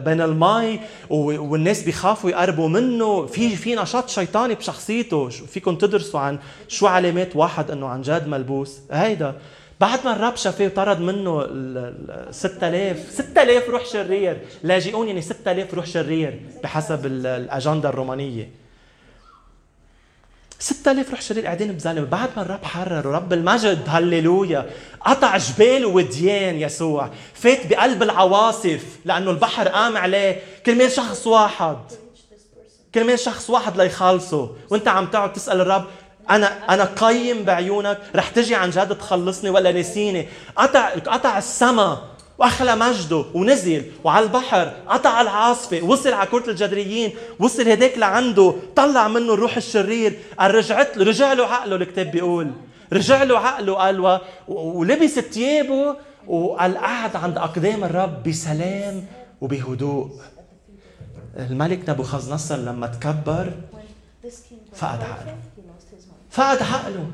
[0.05, 0.81] بين المي
[1.11, 3.27] والناس بيخافوا يقربوا منه.
[3.27, 5.29] في في نشاط شيطاني بشخصيته.
[5.29, 6.39] فيكم تدرسوا عن
[6.69, 9.35] شو علامات واحد إنه عن جد ملبوس؟ هيدا.
[9.81, 14.37] بعد ما الرب شافيه وطرد منه ال 6000 6000 روح شرير.
[14.63, 18.62] لاجئون يعني 6000 روح شرير بحسب الأجندة الرومانية.
[20.63, 24.71] 6000 روح شرير قاعدين بزلمه بعد ما الرب حرر رب المجد هللويا.
[25.01, 27.11] قطع جبال وديان يسوع.
[27.35, 30.43] فات بقلب العواصف لأنه البحر قام عليه.
[30.67, 31.77] كرمال شخص واحد؟
[32.95, 34.51] كرمال شخص واحد ليخلصه.
[34.71, 35.85] وانت عم تقعد تسأل الرب
[36.31, 37.99] أنا أنا قيم بعيونك.
[38.17, 40.29] رح تجي عن جد تخلصني ولا نسيني.
[40.57, 42.03] قطع قطع السما
[42.39, 49.09] وأخلى مجده ونزل وعلى البحر قطع العاصفة وصل على كره الجدريين وصل هداك لعنده طلع
[49.09, 52.51] منه الروح الشرير قال رجعت له رجع له عقله الكتاب بيقول
[52.93, 55.97] رجع له عقله قال ولبس ثيابه
[56.27, 59.07] وقال قعد عند أقدام الرب بسلام
[59.41, 60.11] وبهدوء.
[61.39, 63.53] الملك نبوخذ نصر لما تكبر
[64.75, 65.37] فقد عقله.
[66.31, 67.07] فقد عقله.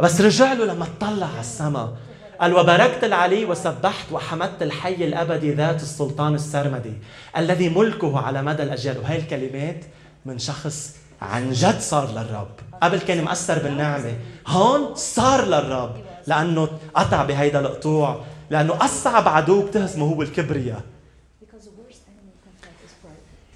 [0.00, 1.92] بس رجع له لما اطلع على السماء.
[2.40, 6.92] قال وباركت العلي وسبحت وحمدت الحي الأبدي ذات السلطان السرمدي
[7.36, 8.98] الذي ملكه على مدى الأجيال.
[8.98, 9.84] وهي الكلمات
[10.24, 12.48] من شخص عن جد صار للرب.
[12.82, 14.14] قبل كان مأثر بالنعمة
[14.46, 15.94] هون صار للرب
[16.26, 20.80] لأنه قطع بهيدا القطوع لأنه أصعب عدو بتهزمه هو الكبرياء.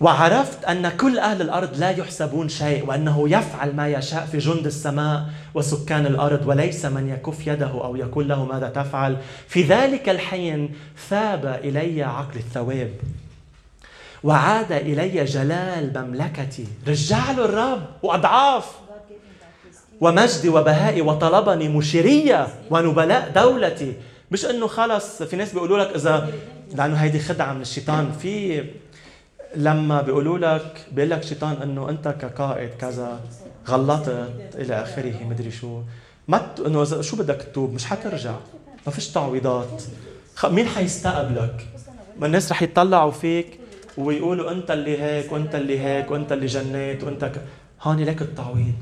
[0.04, 5.24] وعرفت أن كل أهل الأرض لا يحسبون شيء وأنه يفعل ما يشاء في جند السماء
[5.54, 9.16] وسكان الأرض وليس من يكف يده أو يقول له ماذا تفعل.
[9.48, 10.74] في ذلك الحين
[11.08, 12.90] ثاب إلي عقل الثواب
[14.24, 16.66] وعاد إلي جلال مملكتي.
[16.88, 18.66] رجع له الرب وأضعاف
[20.00, 23.94] ومجدي وبهائي وطلبني مشيرية ونبلاء دولتي.
[24.30, 26.32] مش إنه خلص في ناس بيقولوا لك إذا
[26.74, 28.12] لأنه هيدي خدعة من الشيطان.
[28.12, 28.64] في
[29.56, 33.20] لما بيقولوا لك بيقول لك الشيطان إنه أنت كقائد كذا
[33.68, 35.80] غلطت إلى آخره مدري شو.
[36.28, 36.46] ما.
[36.66, 38.34] إنه شو بدك تتوب؟ مش حترجع.
[38.86, 39.82] ما فيش تعويضات.
[40.44, 41.66] مين حيستقبلك؟
[42.18, 43.60] ما الناس رح يطلعوا فيك
[43.98, 47.40] ويقولوا أنت اللي هيك وأنت اللي هيك وأنت اللي جنيت وأنت ك...
[47.82, 48.74] هون لك التعويض.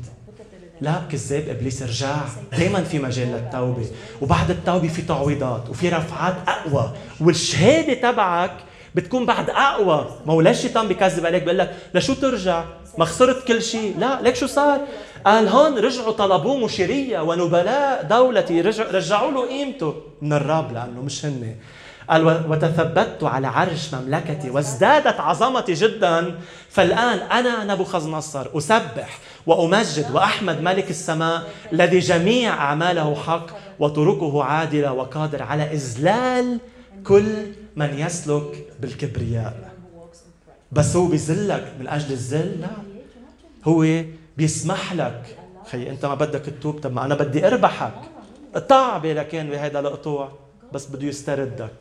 [0.81, 2.17] لا كذاب إبليس ارجع
[2.59, 3.87] دائما في مجال للتوبة.
[4.21, 6.93] وبعد التوبة في تعويضات وفي رفعات أقوى.
[7.21, 8.57] والشهادة تبعك
[8.95, 10.07] بتكون بعد أقوى.
[10.27, 12.65] ما هو ليش الشيطان بيكذب عليك؟ بيقول لك لشو ترجع؟
[12.99, 13.95] ما خسرت كل شيء.
[13.99, 14.81] لا ليك شو صار؟
[15.27, 19.95] قال هون رجعوا طلبوه مشيرية ونبلاء دولتي رجع رجعوا له قيمته.
[20.23, 21.55] من الرب لأنه مش هن
[22.11, 26.35] قال وتثبت على عرش مملكتي وازدادت عظمتي جدا.
[26.71, 31.43] فالآن أنا نبوخذ نصر أسبح وأمجد وأحمد ملك السماء
[31.73, 33.47] الذي جميع أعماله حق
[33.79, 36.59] وطرقه عادلة وقادر على إذلال
[37.07, 37.47] كل
[37.77, 39.73] من يسلك بالكبرياء.
[40.73, 42.69] بس هو بيذلك من أجل الذل؟ لا.
[43.65, 44.05] هو
[44.37, 45.37] بيسمح لك.
[45.71, 46.81] خي أنت ما بدك تتوب.
[46.81, 47.95] طب ما أنا بدي أربحك.
[48.55, 50.33] قطع لكان بهذا القطوع
[50.73, 51.75] بس بده يستردك.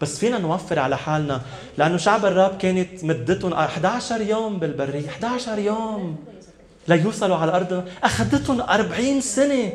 [0.00, 1.42] بس فينا نوفر على حالنا.
[1.78, 5.08] لأنه شعب الرب كانت مدتهم 11 يوم بالبرية.
[5.08, 6.16] 11 يوم.
[6.88, 9.72] ليوصلوا على الأرض أخذتهم 40 سنة.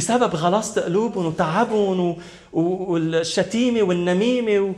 [0.00, 2.16] بسبب غلاصة قلوبهم وتعبهم
[2.52, 4.74] والشتيمة والنميمة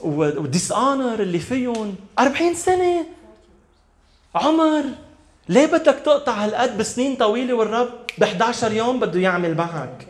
[0.00, 1.94] والديس اونر اللي فيهم.
[2.18, 3.06] 40 سنة.
[4.34, 4.84] عمر.
[5.48, 7.88] ليه بدك تقطع هالقد بسنين طويلة والرب
[8.18, 10.06] ب 11 يوم بده يعمل معك؟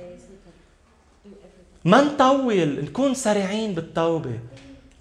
[1.84, 2.84] ما نطول.
[2.84, 4.39] نكون سريعين بالتوبة.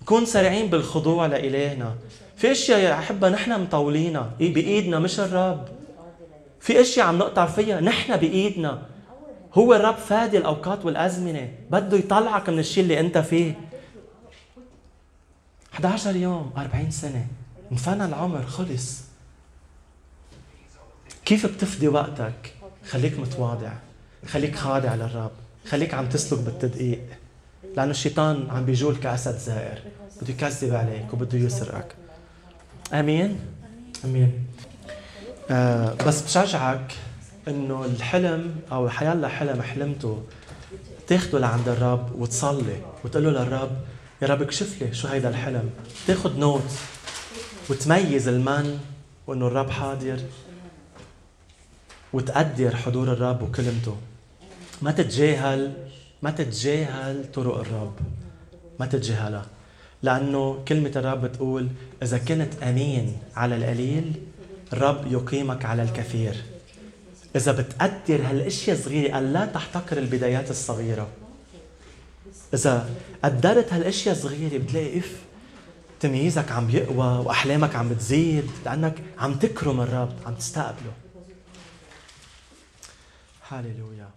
[0.02, 1.96] نكون سريعين بالخضوع لإلهنا.
[2.38, 4.32] في أشياء يا أحبة نحن مطولينها.
[4.42, 5.66] إيه؟ بإيدنا مش الرب.
[6.60, 7.82] في أشياء عم نقطع فيها.
[7.82, 8.91] نحن بإيدنا.
[9.54, 11.52] هو الرب فادي الأوقات والأزمنة.
[11.72, 13.54] بده يطلعك من الشيء اللي أنت فيه.
[15.74, 17.28] 11 يوم 40 سنة.
[17.72, 19.02] انفنى العمر خلص.
[21.26, 22.54] كيف بتفدي وقتك؟
[22.90, 23.72] خليك متواضع.
[24.28, 25.32] خليك خاضع للرب.
[25.70, 27.00] خليك عم تسلك بالتدقيق.
[27.78, 29.80] لأنه الشيطان عم بيجول كأسد زائر.
[30.22, 31.96] بده يكذب عليك وبده يسرقك.
[32.94, 33.40] آمين؟
[34.06, 34.46] آمين.
[35.52, 36.94] آه بس بشجعك
[37.48, 40.24] إنه الحلم أو حيالله حلم حلمته
[41.08, 43.72] تاخده لعند الرب وتصلي وتقول له للرب
[44.22, 45.70] يا رب اكشف لي شو هيدا الحلم.
[46.08, 46.72] تاخذ نوت
[47.70, 48.80] وتميز المن
[49.28, 50.20] وإنه الرب حاضر
[52.14, 53.98] وتقدر حضور الرب وكلمته.
[54.82, 55.74] ما تتجاهل
[56.22, 57.94] ما تتجاهل طرق الرب
[58.80, 59.46] ما تتجاهلها.
[60.04, 61.68] لأنه كلمة الرب بتقول
[62.04, 64.14] إذا كنت أمين على القليل
[64.74, 66.36] الرب يقيمك على الكثير.
[67.36, 71.08] إذا بتقدر هالأشياء الصغيرة قال لا تحتقر البدايات الصغيرة.
[72.54, 72.90] إذا
[73.24, 75.12] قدرت هالأشياء الصغيرة بتلاقي إف
[76.00, 80.94] تمييزك عم يقوى وأحلامك عم بتزيد لأنك عم تكرم الرب عم تستقبله.
[83.50, 84.10] هاليلويا